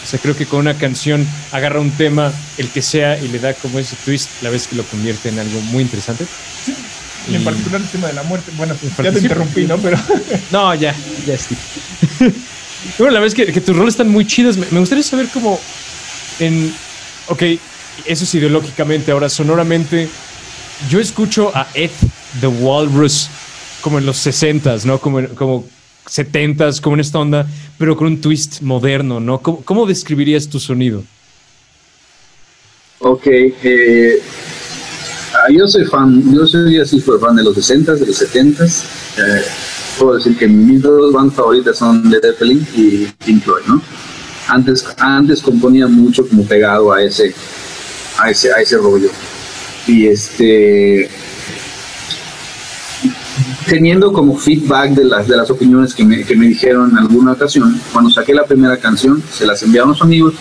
O 0.04 0.08
sea, 0.08 0.20
creo 0.20 0.36
que 0.36 0.46
con 0.46 0.60
una 0.60 0.76
canción 0.76 1.28
agarra 1.52 1.80
un 1.80 1.92
tema, 1.92 2.32
el 2.58 2.70
que 2.70 2.82
sea, 2.82 3.18
y 3.20 3.28
le 3.28 3.40
da 3.40 3.54
como 3.54 3.80
ese 3.80 3.96
twist, 4.06 4.30
la 4.42 4.50
vez 4.50 4.68
que 4.68 4.76
lo 4.76 4.84
convierte 4.84 5.30
en 5.30 5.40
algo 5.40 5.60
muy 5.62 5.84
interesante. 5.84 6.26
Y 7.30 7.36
en 7.36 7.44
particular 7.44 7.82
el 7.82 7.88
tema 7.88 8.08
de 8.08 8.14
la 8.14 8.24
muerte. 8.24 8.52
Bueno, 8.58 8.76
ya 9.04 9.12
te 9.12 9.20
interrumpí, 9.20 9.66
¿no? 9.66 9.78
Pero. 9.78 9.98
No, 10.52 10.74
ya, 10.76 10.96
ya 11.26 11.34
estoy. 11.34 11.58
Bueno, 12.98 13.14
la 13.14 13.20
verdad 13.20 13.40
es 13.40 13.54
que, 13.54 13.62
tus 13.62 13.76
roles 13.76 13.94
están 13.94 14.10
muy 14.10 14.26
chidos. 14.26 14.56
Me, 14.56 14.80
gustaría 14.80 15.04
saber 15.04 15.28
cómo 15.34 15.60
en... 16.40 16.74
Ok, 17.28 17.44
eso 18.06 18.24
es 18.24 18.36
ideológicamente. 18.36 19.12
Ahora, 19.12 19.28
sonoramente, 19.28 20.08
yo 20.90 21.02
escucho 21.02 21.52
a 21.54 21.68
Ed 21.74 21.92
the 22.40 22.48
Walrus 22.48 23.30
como 23.82 24.00
en 24.00 24.06
los 24.06 24.26
60s, 24.26 24.86
¿no? 24.86 25.00
Como, 25.00 25.28
como 25.30 25.66
70s, 26.10 26.82
como 26.82 26.96
en 26.96 27.02
esta 27.02 27.20
onda, 27.20 27.48
pero 27.78 27.96
con 27.96 28.08
un 28.08 28.22
twist 28.22 28.62
moderno, 28.62 29.20
¿no? 29.20 29.40
¿Cómo, 29.40 29.86
describirías 29.86 30.48
tu 30.48 30.60
sonido? 30.60 31.04
Ok, 33.00 33.26
eh, 33.28 34.22
ah, 35.34 35.52
yo 35.52 35.68
soy 35.68 35.86
fan, 35.86 36.34
yo 36.34 36.46
soy 36.46 36.80
así, 36.80 37.00
fan 37.00 37.36
de 37.36 37.44
los 37.44 37.56
60s, 37.56 37.98
de 37.98 38.06
los 38.06 38.22
70s. 38.22 38.84
Eh, 39.18 39.42
puedo 39.98 40.16
decir 40.16 40.38
que 40.38 40.48
mis 40.48 40.82
dos 40.82 41.14
bandas 41.14 41.36
favoritas 41.36 41.78
son 41.78 42.10
Led 42.10 42.22
Zeppelin 42.22 42.68
y 42.76 43.06
Pink 43.26 43.44
Floyd, 43.44 43.64
¿no? 43.68 43.82
Antes, 44.48 44.86
antes 44.98 45.42
componía 45.42 45.88
mucho 45.88 46.28
como 46.28 46.44
pegado 46.44 46.92
a 46.92 47.04
ese, 47.04 47.34
a 48.18 48.32
ese, 48.32 48.52
a 48.52 48.62
ese 48.62 48.78
rollo. 48.78 49.10
Y 49.88 50.08
este 50.08 51.10
teniendo 53.70 54.12
como 54.12 54.36
feedback 54.36 54.92
de 54.92 55.06
las, 55.06 55.28
de 55.28 55.38
las 55.38 55.50
opiniones 55.52 55.94
que 55.94 56.04
me, 56.04 56.24
que 56.24 56.36
me 56.36 56.48
dijeron 56.48 56.90
en 56.92 56.98
alguna 56.98 57.34
ocasión, 57.34 57.80
cuando 57.94 58.10
saqué 58.10 58.34
la 58.34 58.46
primera 58.46 58.78
canción, 58.78 59.22
se 59.32 59.46
las 59.46 59.62
enviaron 59.62 59.90
a 59.90 59.94
los 59.94 60.02
amigos 60.02 60.34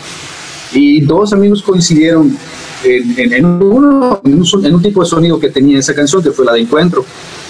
y 0.73 1.01
dos 1.01 1.33
amigos 1.33 1.63
coincidieron 1.63 2.37
en, 2.85 3.33
en, 3.33 3.45
uno, 3.45 4.21
en, 4.25 4.35
un, 4.35 4.67
en 4.67 4.75
un 4.75 4.83
tipo 4.83 5.03
de 5.03 5.09
sonido 5.09 5.39
que 5.39 5.51
tenía 5.51 5.79
esa 5.79 5.95
canción, 5.95 6.23
que 6.23 6.31
fue 6.31 6.45
la 6.45 6.53
de 6.53 6.61
Encuentro. 6.61 7.05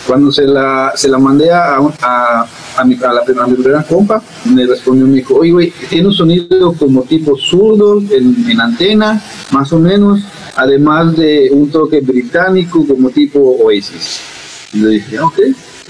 Cuando 0.06 0.32
se 0.32 0.46
la, 0.46 0.92
se 0.94 1.08
la 1.08 1.18
mandé 1.18 1.52
a, 1.52 1.76
a, 1.76 2.46
a, 2.76 2.84
mi, 2.84 2.94
a 2.94 3.12
la 3.12 3.24
primera, 3.24 3.46
mi 3.46 3.54
primera 3.54 3.82
compa, 3.82 4.22
me 4.46 4.66
respondió, 4.66 5.06
me 5.06 5.16
dijo, 5.16 5.34
oye, 5.34 5.52
güey, 5.52 5.72
tiene 5.90 6.08
un 6.08 6.14
sonido 6.14 6.72
como 6.72 7.02
tipo 7.02 7.36
zurdo 7.36 8.00
en, 8.10 8.48
en, 8.48 8.60
antena, 8.60 9.22
más 9.50 9.70
o 9.72 9.78
menos, 9.78 10.20
además 10.56 11.14
de 11.14 11.50
un 11.52 11.70
toque 11.70 12.00
británico 12.00 12.86
como 12.86 13.10
tipo 13.10 13.38
Oasis. 13.38 14.37
Y 14.72 14.78
le 14.78 14.88
dije, 14.90 15.20
ok, 15.20 15.38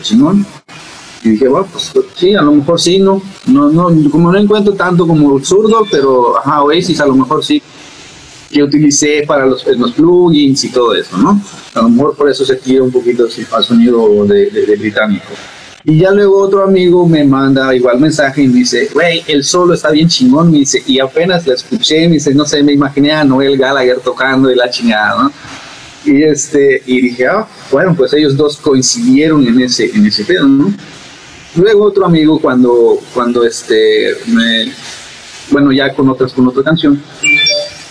Simón. 0.03 0.47
Y 1.25 1.31
dije, 1.31 1.49
bueno, 1.49 1.67
pues 1.73 1.93
sí, 2.15 2.35
a 2.35 2.43
lo 2.43 2.53
mejor 2.53 2.81
sí, 2.81 2.99
no, 2.99 3.21
no, 3.47 3.71
no, 3.71 4.11
como 4.11 4.31
no 4.31 4.39
encuentro 4.39 4.75
tanto 4.75 5.07
como 5.07 5.43
zurdo, 5.45 5.85
pero 5.91 6.39
ajá, 6.39 6.63
Oasis 6.63 7.01
a 7.01 7.07
lo 7.07 7.15
mejor 7.15 7.45
sí 7.45 7.61
que 8.51 8.63
utilicé 8.63 9.25
para 9.27 9.47
los, 9.47 9.67
los 9.67 9.93
plugins 9.93 10.65
y 10.65 10.71
todo 10.71 10.95
eso, 10.95 11.17
¿no? 11.19 11.41
A 11.75 11.83
lo 11.83 11.89
mejor 11.91 12.17
por 12.17 12.31
eso 12.31 12.45
se 12.45 12.57
tira 12.57 12.83
un 12.83 12.91
poquito 12.91 13.27
al 13.53 13.65
sonido 13.65 14.25
de, 14.25 14.51
de, 14.51 14.77
británico. 14.77 15.27
Y 15.85 15.99
ya 15.99 16.11
luego 16.11 16.39
otro 16.39 16.65
amigo 16.65 17.07
me 17.07 17.25
manda 17.25 17.75
igual 17.75 18.01
mensaje 18.01 18.43
y 18.43 18.49
me 18.49 18.61
dice, 18.61 18.89
güey, 18.93 19.23
el 19.27 19.45
solo 19.45 19.75
está 19.75 19.91
bien 19.91 20.09
chingón, 20.09 20.51
me 20.51 20.59
dice, 20.59 20.83
y 20.87 20.99
apenas 20.99 21.47
la 21.47 21.55
escuché, 21.55 22.09
me 22.09 22.15
dice, 22.15 22.35
no 22.35 22.45
sé, 22.45 22.63
me 22.63 22.73
imaginé 22.73 23.13
a 23.13 23.25
Noel 23.25 23.57
Gallagher 23.57 24.01
tocando 24.01 24.51
y 24.51 24.55
la 24.55 24.71
chingada, 24.71 25.23
¿no? 25.23 25.33
Y, 26.05 26.23
este, 26.23 26.83
y 26.87 27.03
dije, 27.03 27.27
ah, 27.27 27.47
bueno, 27.71 27.95
pues 27.95 28.13
ellos 28.15 28.37
dos 28.37 28.57
coincidieron 28.57 29.47
en 29.47 29.61
ese, 29.61 29.91
en 29.95 30.07
ese 30.07 30.25
pedo, 30.25 30.47
¿no? 30.47 30.73
Luego 31.57 31.85
otro 31.85 32.07
amigo 32.07 32.41
cuando, 32.41 33.01
cuando 33.13 33.45
este, 33.45 34.17
me, 34.27 34.73
bueno, 35.51 35.73
ya 35.73 35.93
con 35.95 36.09
otras, 36.09 36.33
con 36.33 36.47
otra 36.47 36.63
canción, 36.63 37.03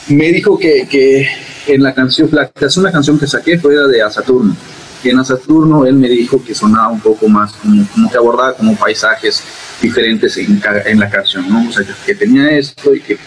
me 0.09 0.31
dijo 0.31 0.57
que, 0.57 0.87
que 0.89 1.27
en 1.67 1.83
la 1.83 1.93
canción, 1.93 2.29
la, 2.31 2.49
una 2.77 2.91
canción 2.91 3.19
que 3.19 3.27
saqué 3.27 3.59
fue 3.59 3.75
de 3.75 4.01
A 4.01 4.09
Saturno. 4.09 4.55
Y 5.03 5.09
en 5.09 5.19
A 5.19 5.25
Saturno 5.25 5.85
él 5.85 5.95
me 5.95 6.09
dijo 6.09 6.43
que 6.43 6.55
sonaba 6.55 6.89
un 6.89 7.01
poco 7.01 7.27
más, 7.27 7.53
como, 7.53 7.85
como 7.89 8.09
que 8.09 8.17
abordaba 8.17 8.53
como 8.53 8.75
paisajes 8.75 9.43
diferentes 9.81 10.37
en, 10.37 10.61
en, 10.85 10.99
la 10.99 11.09
canción, 11.09 11.47
¿no? 11.49 11.67
O 11.67 11.71
sea, 11.71 11.85
que 12.05 12.15
tenía 12.15 12.49
esto 12.51 12.95
y 12.95 13.01
que 13.01 13.17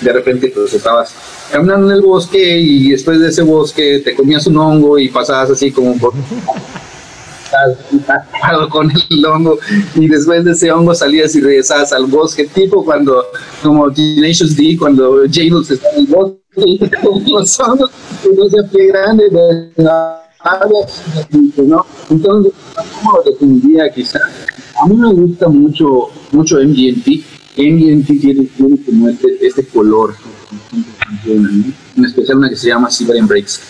de 0.00 0.12
repente 0.12 0.52
pues 0.54 0.74
estabas 0.74 1.14
caminando 1.50 1.90
en 1.90 1.96
el 1.96 2.02
bosque 2.02 2.58
y 2.58 2.90
después 2.90 3.20
de 3.20 3.28
ese 3.28 3.42
bosque 3.42 4.00
te 4.04 4.14
comías 4.14 4.46
un 4.46 4.58
hongo 4.58 4.98
y 4.98 5.08
pasabas 5.08 5.50
así 5.50 5.70
como 5.70 5.96
por 5.98 6.12
con 8.70 8.90
el 8.90 9.26
hongo 9.26 9.58
y 9.94 10.08
después 10.08 10.44
de 10.44 10.52
ese 10.52 10.70
hongo 10.70 10.94
salías 10.94 11.34
y 11.34 11.40
regresabas 11.40 11.92
al 11.92 12.06
bosque, 12.06 12.46
tipo 12.46 12.84
cuando, 12.84 13.24
como 13.62 13.90
Tenacious 13.90 14.56
D, 14.56 14.76
cuando 14.78 15.22
James 15.30 15.70
está 15.70 15.88
en 15.90 16.00
el 16.00 16.06
bosque 16.06 16.38
y 16.56 16.78
los 17.32 17.60
hongos, 17.60 17.90
entonces 18.24 18.64
pie 18.70 18.86
grande 18.88 19.28
de 19.30 19.84
¿no? 21.56 21.86
Entonces, 22.08 22.52
¿cómo 22.74 23.22
definiría 23.24 23.90
quizá? 23.90 24.18
A 24.82 24.88
mí 24.88 24.96
me 24.96 25.12
gusta 25.12 25.48
mucho, 25.48 26.08
mucho 26.32 26.56
MGMT. 26.56 27.39
MGMT 27.60 28.20
tiene, 28.20 28.44
tiene 28.56 28.78
como 28.84 29.08
este, 29.08 29.46
este 29.46 29.64
color, 29.66 30.14
en 31.26 32.04
especial 32.04 32.38
una 32.38 32.48
que 32.48 32.56
se 32.56 32.68
llama 32.68 32.90
Cyber 32.90 33.22
Breaks. 33.24 33.60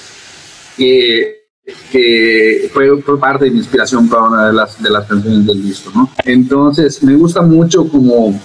que 0.77 1.41
que 1.93 2.71
fue, 2.73 3.01
fue, 3.03 3.21
parte 3.21 3.45
de 3.45 3.51
mi 3.53 3.59
inspiración 3.59 4.09
para 4.09 4.25
una 4.25 4.47
de 4.49 4.53
las, 4.53 4.83
de 4.83 4.91
las 4.91 5.07
canciones 5.07 5.47
del 5.47 5.63
disco, 5.63 5.93
¿no? 5.95 6.11
Entonces, 6.25 7.03
me 7.03 7.15
gusta 7.15 7.43
mucho 7.43 7.89
como 7.89 8.39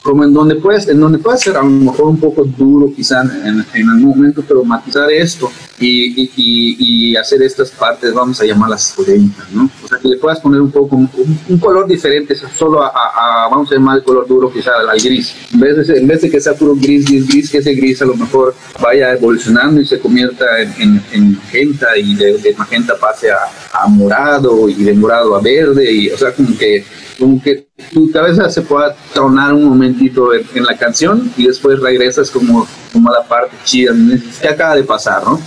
como 0.00 0.24
en 0.24 0.32
donde 0.32 0.54
puedes, 0.54 0.88
en 0.88 1.00
donde 1.00 1.18
puede 1.18 1.38
ser 1.38 1.56
a 1.56 1.62
lo 1.62 1.68
mejor 1.68 2.06
un 2.06 2.18
poco 2.18 2.44
duro 2.44 2.90
quizá 2.94 3.22
en, 3.22 3.64
en 3.74 3.90
algún 3.90 4.10
momento, 4.10 4.42
pero 4.46 4.64
matizar 4.64 5.10
esto 5.10 5.50
y, 5.78 6.22
y, 6.22 6.30
y, 6.36 7.16
hacer 7.16 7.42
estas 7.42 7.70
partes, 7.70 8.14
vamos 8.14 8.40
a 8.40 8.46
llamarlas 8.46 8.94
polémicas, 8.96 9.50
¿no? 9.52 9.68
Que 10.00 10.08
le 10.08 10.16
puedas 10.18 10.40
poner 10.40 10.60
un 10.60 10.70
poco 10.70 10.96
un, 10.96 11.58
color 11.58 11.86
diferente, 11.86 12.34
solo 12.34 12.82
a, 12.82 12.88
a, 12.88 13.48
vamos 13.48 13.70
a 13.72 13.74
llamar 13.74 13.98
el 13.98 14.04
color 14.04 14.26
duro 14.26 14.52
quizá 14.52 14.72
al 14.76 15.00
gris. 15.00 15.34
En 15.52 15.60
vez, 15.60 15.88
de, 15.88 15.98
en 15.98 16.06
vez 16.06 16.20
de 16.20 16.30
que 16.30 16.40
sea 16.40 16.54
puro 16.54 16.74
gris, 16.74 17.06
gris, 17.06 17.26
gris, 17.26 17.50
que 17.50 17.58
ese 17.58 17.74
gris 17.74 18.02
a 18.02 18.04
lo 18.04 18.14
mejor 18.14 18.54
vaya 18.80 19.14
evolucionando 19.14 19.80
y 19.80 19.86
se 19.86 19.98
convierta 19.98 20.44
en, 20.60 21.02
en, 21.12 21.36
magenta 21.36 21.96
y 21.96 22.14
de, 22.14 22.38
de, 22.38 22.54
magenta 22.54 22.96
pase 22.96 23.30
a, 23.30 23.38
a 23.72 23.88
morado 23.88 24.68
y 24.68 24.84
de 24.84 24.92
morado 24.92 25.34
a 25.34 25.40
verde 25.40 25.90
y, 25.90 26.10
o 26.10 26.18
sea, 26.18 26.32
como 26.32 26.56
que 26.56 26.84
como 27.18 27.42
que 27.42 27.66
tu 27.92 28.10
cabeza 28.10 28.48
se 28.48 28.62
pueda 28.62 28.94
tronar 29.12 29.52
un 29.52 29.64
momentito 29.64 30.32
en, 30.32 30.64
la 30.64 30.76
canción 30.76 31.32
y 31.36 31.46
después 31.46 31.80
regresas 31.80 32.30
como, 32.30 32.66
como 32.92 33.10
a 33.10 33.20
la 33.20 33.24
parte 33.26 33.56
chida 33.64 33.92
que 34.40 34.48
acaba 34.48 34.76
de 34.76 34.84
pasar, 34.84 35.24
¿no? 35.24 35.40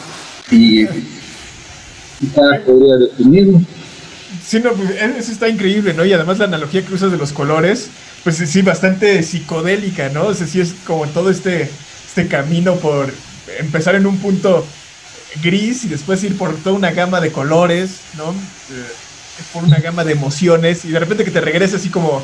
Y 0.51 0.85
podría 2.65 2.97
definirlo. 2.97 3.61
Sí, 4.45 4.59
no, 4.59 4.71
pues 4.73 4.89
eso 4.91 5.31
está 5.31 5.49
increíble, 5.49 5.93
¿no? 5.93 6.05
Y 6.05 6.13
además 6.13 6.39
la 6.39 6.45
analogía 6.45 6.85
que 6.85 6.93
usas 6.93 7.11
de 7.11 7.17
los 7.17 7.33
colores, 7.33 7.89
pues 8.23 8.37
sí, 8.37 8.61
bastante 8.61 9.23
psicodélica, 9.23 10.09
¿no? 10.09 10.27
O 10.27 10.33
sea, 10.33 10.47
sí 10.47 10.61
es 10.61 10.73
como 10.85 11.05
todo 11.07 11.29
este, 11.29 11.69
este 12.07 12.27
camino 12.27 12.75
por 12.75 13.13
empezar 13.59 13.95
en 13.95 14.05
un 14.05 14.17
punto 14.17 14.65
gris 15.41 15.85
y 15.85 15.87
después 15.89 16.23
ir 16.23 16.37
por 16.37 16.55
toda 16.57 16.75
una 16.75 16.91
gama 16.91 17.19
de 17.19 17.31
colores, 17.31 17.97
¿no? 18.17 18.31
Eh, 18.31 19.45
por 19.53 19.63
una 19.63 19.79
gama 19.79 20.03
de 20.03 20.13
emociones 20.13 20.85
y 20.85 20.89
de 20.89 20.99
repente 20.99 21.23
que 21.23 21.31
te 21.31 21.41
regresa 21.41 21.77
así 21.77 21.89
como 21.89 22.23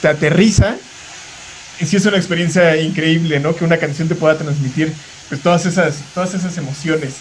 te 0.00 0.08
aterriza. 0.08 0.76
Y 1.80 1.86
sí 1.86 1.96
es 1.96 2.06
una 2.06 2.16
experiencia 2.16 2.76
increíble, 2.76 3.40
¿no? 3.40 3.54
Que 3.54 3.64
una 3.64 3.78
canción 3.78 4.08
te 4.08 4.14
pueda 4.14 4.36
transmitir 4.36 4.92
pues 5.28 5.40
todas 5.42 5.66
esas, 5.66 5.96
todas 6.14 6.34
esas 6.34 6.56
emociones. 6.56 7.14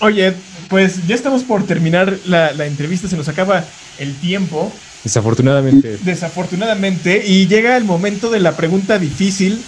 Oye, 0.00 0.34
pues 0.68 1.06
ya 1.06 1.14
estamos 1.14 1.42
por 1.42 1.66
terminar 1.66 2.16
la, 2.26 2.52
la 2.52 2.66
entrevista, 2.66 3.08
se 3.08 3.16
nos 3.16 3.28
acaba 3.28 3.64
el 3.98 4.14
tiempo. 4.16 4.72
Desafortunadamente. 5.04 5.98
Desafortunadamente. 6.02 7.22
Y 7.26 7.46
llega 7.46 7.76
el 7.76 7.84
momento 7.84 8.30
de 8.30 8.40
la 8.40 8.56
pregunta 8.56 8.98
difícil 8.98 9.62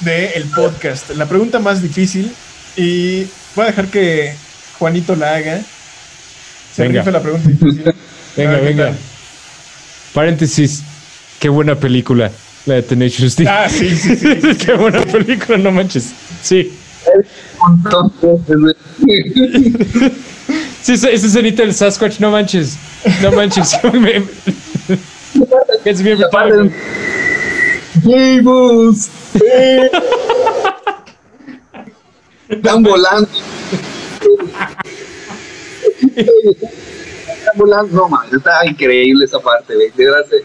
del 0.00 0.44
podcast. 0.44 1.10
La 1.10 1.26
pregunta 1.26 1.60
más 1.60 1.80
difícil. 1.82 2.32
Y 2.76 3.24
voy 3.54 3.64
a 3.64 3.66
dejar 3.66 3.86
que 3.86 4.34
Juanito 4.78 5.14
la 5.16 5.36
haga 5.36 5.60
venga. 6.76 7.04
la 7.10 7.22
pregunta 7.22 7.48
venga, 8.36 8.56
venga. 8.58 8.92
Paréntesis. 10.12 10.82
Qué 11.38 11.48
buena 11.48 11.74
película. 11.76 12.30
La 12.66 12.76
de 12.76 12.82
Tenacious 12.82 13.36
D. 13.36 13.46
Ah, 13.46 13.68
sí, 13.68 13.94
sí, 13.96 14.16
sí. 14.16 14.38
Qué 14.64 14.72
buena 14.72 15.02
película, 15.02 15.58
no 15.58 15.70
manches. 15.70 16.12
Sí. 16.42 16.72
Sí, 20.82 20.92
esa 20.92 21.10
escenita 21.10 21.62
del 21.62 21.74
Sasquatch, 21.74 22.20
no 22.20 22.30
manches. 22.30 22.76
No 23.22 23.32
manches. 23.32 23.72
es 25.84 26.02
bien 26.02 26.18
brutal. 26.18 26.72
Están 32.48 32.82
volando. 32.82 33.28
no 37.90 38.08
mames, 38.08 38.32
está 38.32 38.66
increíble 38.66 39.24
esa 39.24 39.38
parte, 39.38 39.74
de 39.74 39.90
verdad 39.96 40.26
se, 40.28 40.44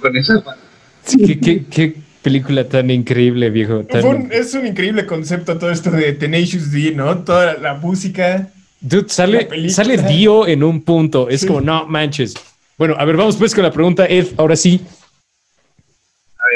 con 0.00 0.16
esa 0.16 0.40
parte. 0.40 0.62
Sí, 1.04 1.38
¿qué, 1.40 1.64
qué, 1.66 2.05
película 2.26 2.68
tan 2.68 2.90
increíble, 2.90 3.50
viejo. 3.50 3.84
es 4.32 4.52
un 4.54 4.66
increíble 4.66 5.06
concepto 5.06 5.56
todo 5.58 5.70
esto 5.70 5.92
de 5.92 6.12
Tenacious 6.12 6.72
D, 6.72 6.90
¿no? 6.90 7.22
Toda 7.22 7.54
la 7.54 7.74
música. 7.74 8.50
Dude, 8.80 9.08
sale, 9.08 9.70
sale 9.70 9.96
Dio 9.96 10.44
en 10.44 10.64
un 10.64 10.82
punto. 10.82 11.28
Es 11.28 11.46
como, 11.46 11.60
no 11.60 11.86
manches. 11.86 12.34
Bueno, 12.76 12.96
a 12.98 13.04
ver, 13.04 13.16
vamos 13.16 13.36
pues 13.36 13.54
con 13.54 13.62
la 13.62 13.70
pregunta, 13.70 14.06
Ed. 14.06 14.26
Ahora 14.38 14.56
sí. 14.56 14.84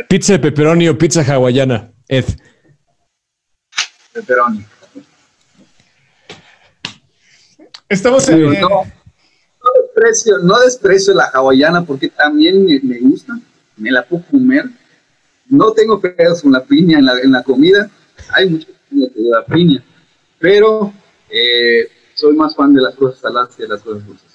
¿Pizza 0.08 0.32
de 0.32 0.38
pepperoni 0.40 0.88
o 0.88 0.98
pizza 0.98 1.22
hawaiana? 1.22 1.92
Ed. 2.08 2.24
Pepperoni. 4.12 4.64
Estamos 7.88 8.28
en. 8.28 8.42
No, 8.60 8.68
no, 8.68 8.82
desprecio, 9.84 10.38
no 10.42 10.58
desprecio 10.58 11.14
la 11.14 11.26
hawaiana 11.32 11.84
porque 11.84 12.08
también 12.08 12.64
me, 12.64 12.98
gusta, 12.98 13.38
me 13.76 13.92
la 13.92 14.02
puedo 14.02 14.24
comer. 14.32 14.64
No 15.50 15.72
tengo 15.72 16.00
pedos 16.00 16.42
con 16.42 16.52
la 16.52 16.64
piña 16.64 16.98
en 16.98 17.04
la, 17.04 17.20
en 17.20 17.32
la 17.32 17.42
comida. 17.42 17.90
Hay 18.34 18.48
mucha 18.48 18.68
piña 18.88 19.08
que 19.12 19.20
la 19.20 19.44
piña. 19.44 19.84
Pero 20.38 20.92
eh, 21.28 21.88
soy 22.14 22.34
más 22.36 22.54
fan 22.54 22.72
de 22.72 22.80
las 22.80 22.94
cosas 22.94 23.20
saladas 23.20 23.54
que 23.56 23.64
de 23.64 23.68
las 23.68 23.82
cosas 23.82 24.06
dulces. 24.06 24.30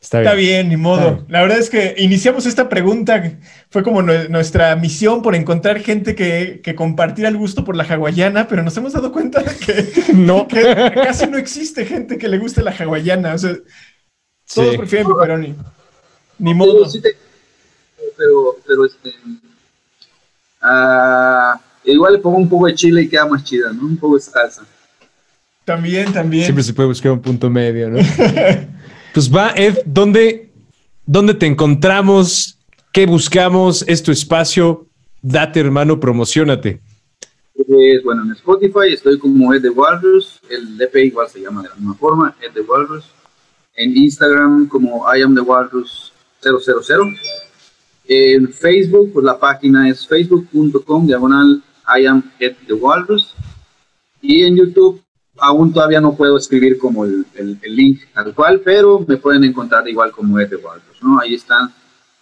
Está 0.00 0.34
bien. 0.34 0.68
ni 0.68 0.76
modo. 0.76 1.24
La 1.28 1.42
verdad 1.42 1.58
es 1.58 1.70
que 1.70 1.94
iniciamos 1.98 2.46
esta 2.46 2.68
pregunta, 2.68 3.38
fue 3.70 3.82
como 3.82 4.02
nuestra 4.02 4.76
misión 4.76 5.22
por 5.22 5.34
encontrar 5.34 5.80
gente 5.80 6.14
que, 6.14 6.60
que 6.62 6.74
compartiera 6.74 7.28
el 7.28 7.36
gusto 7.36 7.64
por 7.64 7.76
la 7.76 7.84
hawaiana, 7.84 8.48
pero 8.48 8.62
nos 8.62 8.76
hemos 8.76 8.92
dado 8.92 9.12
cuenta 9.12 9.42
de 9.42 9.56
que, 9.56 10.12
no. 10.14 10.46
casi 10.48 11.26
no 11.26 11.36
existe 11.36 11.84
gente 11.84 12.16
que 12.16 12.28
le 12.28 12.38
guste 12.38 12.62
la 12.62 12.70
hawaiana. 12.70 13.34
O 13.34 13.38
sea, 13.38 13.56
todos 14.54 14.76
prefieren 14.76 15.08
pepperoni. 15.08 15.54
Ni 16.38 16.54
modo. 16.54 16.86
Pero, 18.18 18.56
pero 18.66 18.84
este, 18.84 19.14
uh, 20.62 21.58
igual 21.84 22.14
le 22.14 22.18
pongo 22.18 22.38
un 22.38 22.48
poco 22.48 22.66
de 22.66 22.74
chile 22.74 23.02
y 23.02 23.08
queda 23.08 23.26
más 23.26 23.44
chida, 23.44 23.72
¿no? 23.72 23.82
Un 23.82 23.96
poco 23.96 24.16
de 24.16 24.22
salsa. 24.22 24.66
También, 25.64 26.12
también. 26.12 26.44
Siempre 26.44 26.64
se 26.64 26.74
puede 26.74 26.88
buscar 26.88 27.12
un 27.12 27.22
punto 27.22 27.48
medio, 27.48 27.88
¿no? 27.88 27.98
Pues 29.14 29.34
va, 29.34 29.50
Ed, 29.56 29.78
¿dónde, 29.84 30.52
dónde 31.04 31.34
te 31.34 31.46
encontramos? 31.46 32.58
¿Qué 32.92 33.06
buscamos? 33.06 33.82
¿Es 33.88 34.02
tu 34.02 34.12
espacio? 34.12 34.86
Date, 35.22 35.58
hermano, 35.58 35.98
promocionate. 35.98 36.80
Pues, 37.66 38.04
bueno, 38.04 38.22
en 38.22 38.32
Spotify 38.32 38.92
estoy 38.92 39.18
como 39.18 39.52
Ed 39.52 39.62
de 39.62 39.70
Walrus, 39.70 40.40
el 40.48 40.80
EP 40.80 40.94
igual 41.06 41.28
se 41.28 41.40
llama 41.40 41.62
de 41.62 41.70
la 41.70 41.74
misma 41.74 41.94
forma, 41.94 42.36
Ed 42.40 42.52
de 42.52 42.60
Walrus. 42.60 43.06
En 43.74 43.96
Instagram 43.96 44.68
como 44.68 45.04
I 45.12 45.22
am 45.22 45.34
the 45.34 45.40
Walrus 45.40 46.12
000. 46.42 46.60
En 48.10 48.48
Facebook, 48.48 49.12
pues 49.12 49.24
la 49.24 49.38
página 49.38 49.86
es 49.90 50.08
facebook.com 50.08 51.06
diagonal 51.06 51.62
I 51.86 52.06
am 52.06 52.22
Ed 52.38 52.56
de 52.66 52.72
Walrus. 52.72 53.34
Y 54.22 54.44
en 54.44 54.56
YouTube 54.56 55.02
aún 55.36 55.72
todavía 55.72 56.00
no 56.00 56.16
puedo 56.16 56.38
escribir 56.38 56.78
como 56.78 57.04
el, 57.04 57.26
el, 57.34 57.58
link 57.76 58.00
tal 58.14 58.34
cual, 58.34 58.60
pero 58.64 59.04
me 59.06 59.18
pueden 59.18 59.44
encontrar 59.44 59.86
igual 59.86 60.10
como 60.10 60.40
Ed 60.40 60.48
de 60.48 60.56
Walrus, 60.56 61.02
¿no? 61.02 61.20
Ahí 61.20 61.34
están. 61.34 61.72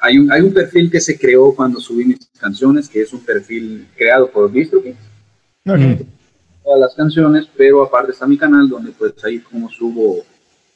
Hay 0.01 0.19
un, 0.19 0.31
hay 0.31 0.43
un 0.43 0.53
perfil 0.53 0.91
que 0.91 1.01
se 1.01 1.17
creó 1.17 1.55
cuando 1.55 1.81
subí 1.81 2.05
mis 2.05 2.29
canciones, 2.39 2.89
que 2.89 3.03
es 3.03 3.13
un 3.13 3.21
perfil 3.21 3.87
creado 3.97 4.29
por 4.29 4.51
DistroKid. 4.51 4.95
Todas 5.65 6.81
las 6.81 6.95
canciones, 6.95 7.49
pero 7.57 7.85
aparte 7.85 8.11
está 8.11 8.27
mi 8.27 8.37
canal 8.37 8.69
donde 8.69 8.91
pues 8.91 9.13
ahí 9.25 9.39
como 9.39 9.71
subo, 9.71 10.17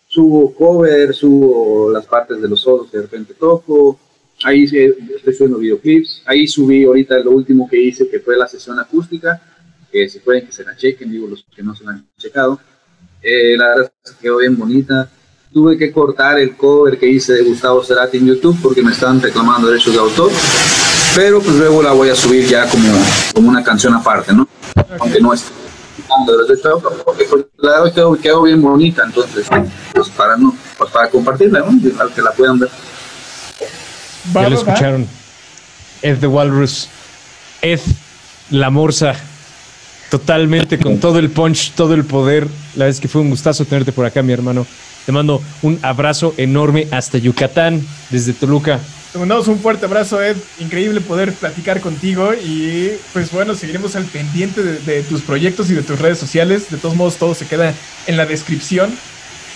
subo 0.07 0.55
cover, 0.55 1.13
subo 1.13 1.91
las 1.91 2.07
partes 2.07 2.41
de 2.41 2.49
los 2.49 2.61
solos 2.61 2.89
que 2.91 2.99
de 2.99 3.03
repente 3.03 3.35
toco, 3.35 3.99
ahí 4.45 4.65
estoy 4.65 5.35
subiendo 5.35 5.59
videoclips, 5.59 6.23
ahí 6.27 6.47
subí 6.47 6.85
ahorita 6.85 7.19
lo 7.19 7.33
último 7.33 7.69
que 7.69 7.81
hice 7.81 8.09
que 8.09 8.21
fue 8.21 8.37
la 8.37 8.47
sesión 8.47 8.79
acústica, 8.79 9.41
que 9.91 10.09
si 10.09 10.21
pueden 10.21 10.47
que 10.47 10.53
se 10.53 10.65
la 10.65 10.77
chequen, 10.77 11.11
digo 11.11 11.27
los 11.27 11.45
que 11.55 11.63
no 11.63 11.75
se 11.75 11.85
la 11.85 11.93
han 11.93 12.07
checado. 12.17 12.61
Eh, 13.23 13.57
la 13.57 13.69
verdad 13.69 13.93
quedó 14.21 14.39
bien 14.39 14.57
bonita. 14.57 15.11
Tuve 15.53 15.77
que 15.77 15.91
cortar 15.93 16.39
el 16.39 16.57
cover 16.57 16.97
que 16.97 17.09
hice 17.09 17.33
de 17.33 17.43
Gustavo 17.43 17.83
Cerati 17.83 18.19
en 18.19 18.27
YouTube 18.27 18.57
porque 18.63 18.83
me 18.83 18.93
estaban 18.93 19.21
reclamando 19.21 19.69
derechos 19.69 19.93
de 19.93 19.99
autor, 19.99 20.31
pero 21.15 21.41
pues 21.41 21.57
luego 21.57 21.83
la 21.83 21.93
voy 21.93 22.09
a 22.09 22.15
subir 22.15 22.47
ya 22.47 22.69
como, 22.69 22.89
como 23.35 23.49
una 23.49 23.65
canción 23.65 23.93
aparte, 23.95 24.33
¿no? 24.33 24.49
Aunque 25.01 25.21
no 25.21 25.35
esté 25.35 25.51
porque 27.05 27.25
pues, 27.25 27.47
la 27.59 27.81
verdad 27.81 27.95
quedó, 27.95 28.17
quedó, 28.17 28.43
bien 28.43 28.61
bonita, 28.61 29.03
entonces, 29.05 29.47
pues 29.95 30.09
para, 30.11 30.37
no, 30.37 30.55
pues 30.79 30.91
para 30.91 31.09
compartirla, 31.09 31.61
¿no? 31.61 31.81
Que 32.15 32.23
la 32.23 32.33
puedan 32.33 32.59
ver. 32.59 32.69
Ya 34.35 34.49
lo 34.49 34.57
escucharon. 34.57 35.07
Ed 36.03 36.19
the 36.19 36.27
Walrus. 36.27 36.89
Ed 37.63 37.81
la 38.51 38.71
Morsa 38.71 39.15
Totalmente, 40.11 40.77
con 40.79 40.99
todo 40.99 41.21
el 41.21 41.31
punch, 41.31 41.71
todo 41.77 41.95
el 41.95 42.05
poder. 42.05 42.49
La 42.75 42.87
verdad 42.87 42.89
es 42.89 43.01
que 43.01 43.07
fue 43.07 43.21
un 43.21 43.31
gustazo 43.31 43.65
tenerte 43.65 43.93
por 43.93 44.05
acá, 44.05 44.23
mi 44.23 44.33
hermano. 44.33 44.67
Te 45.07 45.13
mando 45.13 45.41
un 45.63 45.79
abrazo 45.83 46.35
enorme 46.37 46.89
hasta 46.91 47.17
Yucatán, 47.17 47.87
desde 48.11 48.33
Toluca. 48.33 48.81
Te 49.13 49.21
mandamos 49.21 49.47
un 49.47 49.61
fuerte 49.61 49.87
abrazo, 49.87 50.21
Ed. 50.21 50.37
Increíble 50.59 51.01
poder 51.01 51.33
platicar 51.33 51.81
contigo 51.81 52.35
y 52.35 52.91
pues 53.13 53.31
bueno, 53.31 53.55
seguiremos 53.55 53.95
al 53.95 54.05
pendiente 54.05 54.65
de, 54.65 55.03
tus 55.05 55.23
proyectos 55.23 55.71
y 55.71 55.75
de 55.75 55.83
tus 55.83 56.01
redes 56.01 56.19
sociales. 56.19 56.71
De 56.71 56.77
todos 56.77 56.97
modos, 56.97 57.17
todo 57.17 57.37
se 57.37 57.47
queda 57.47 57.73
en 58.09 58.17
la 58.17 58.27
descripción. 58.27 58.93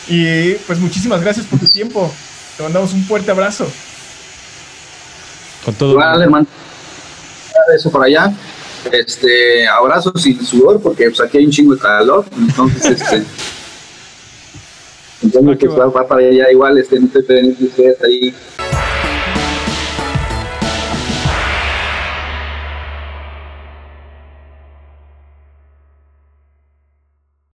Y 0.08 0.52
pues 0.68 0.78
muchísimas 0.78 1.20
gracias 1.20 1.46
por 1.46 1.58
tu 1.58 1.66
tiempo. 1.66 2.12
Te 2.56 2.62
mandamos 2.62 2.92
un 2.92 3.02
fuerte 3.04 3.32
abrazo. 3.32 3.66
Con 5.64 5.74
todo. 5.74 5.94
Vale, 5.94 6.24
hermano. 6.24 6.46
Eso 7.74 7.90
por 7.90 8.04
allá. 8.04 8.32
Este, 8.92 9.66
abrazos 9.66 10.22
sin 10.22 10.44
sudor, 10.44 10.80
porque 10.80 11.08
pues, 11.08 11.20
aquí 11.20 11.38
hay 11.38 11.46
un 11.46 11.50
chingo 11.50 11.74
de 11.74 11.80
calor. 11.80 12.26
Entonces, 12.36 13.00
este. 13.00 13.16
entonces, 15.22 15.56
pues, 15.60 15.78
va, 15.78 16.06
para 16.06 16.26
allá 16.26 16.50
igual, 16.50 16.78
este, 16.78 17.00
no 17.00 17.08
te 17.08 17.96
ahí 18.04 18.34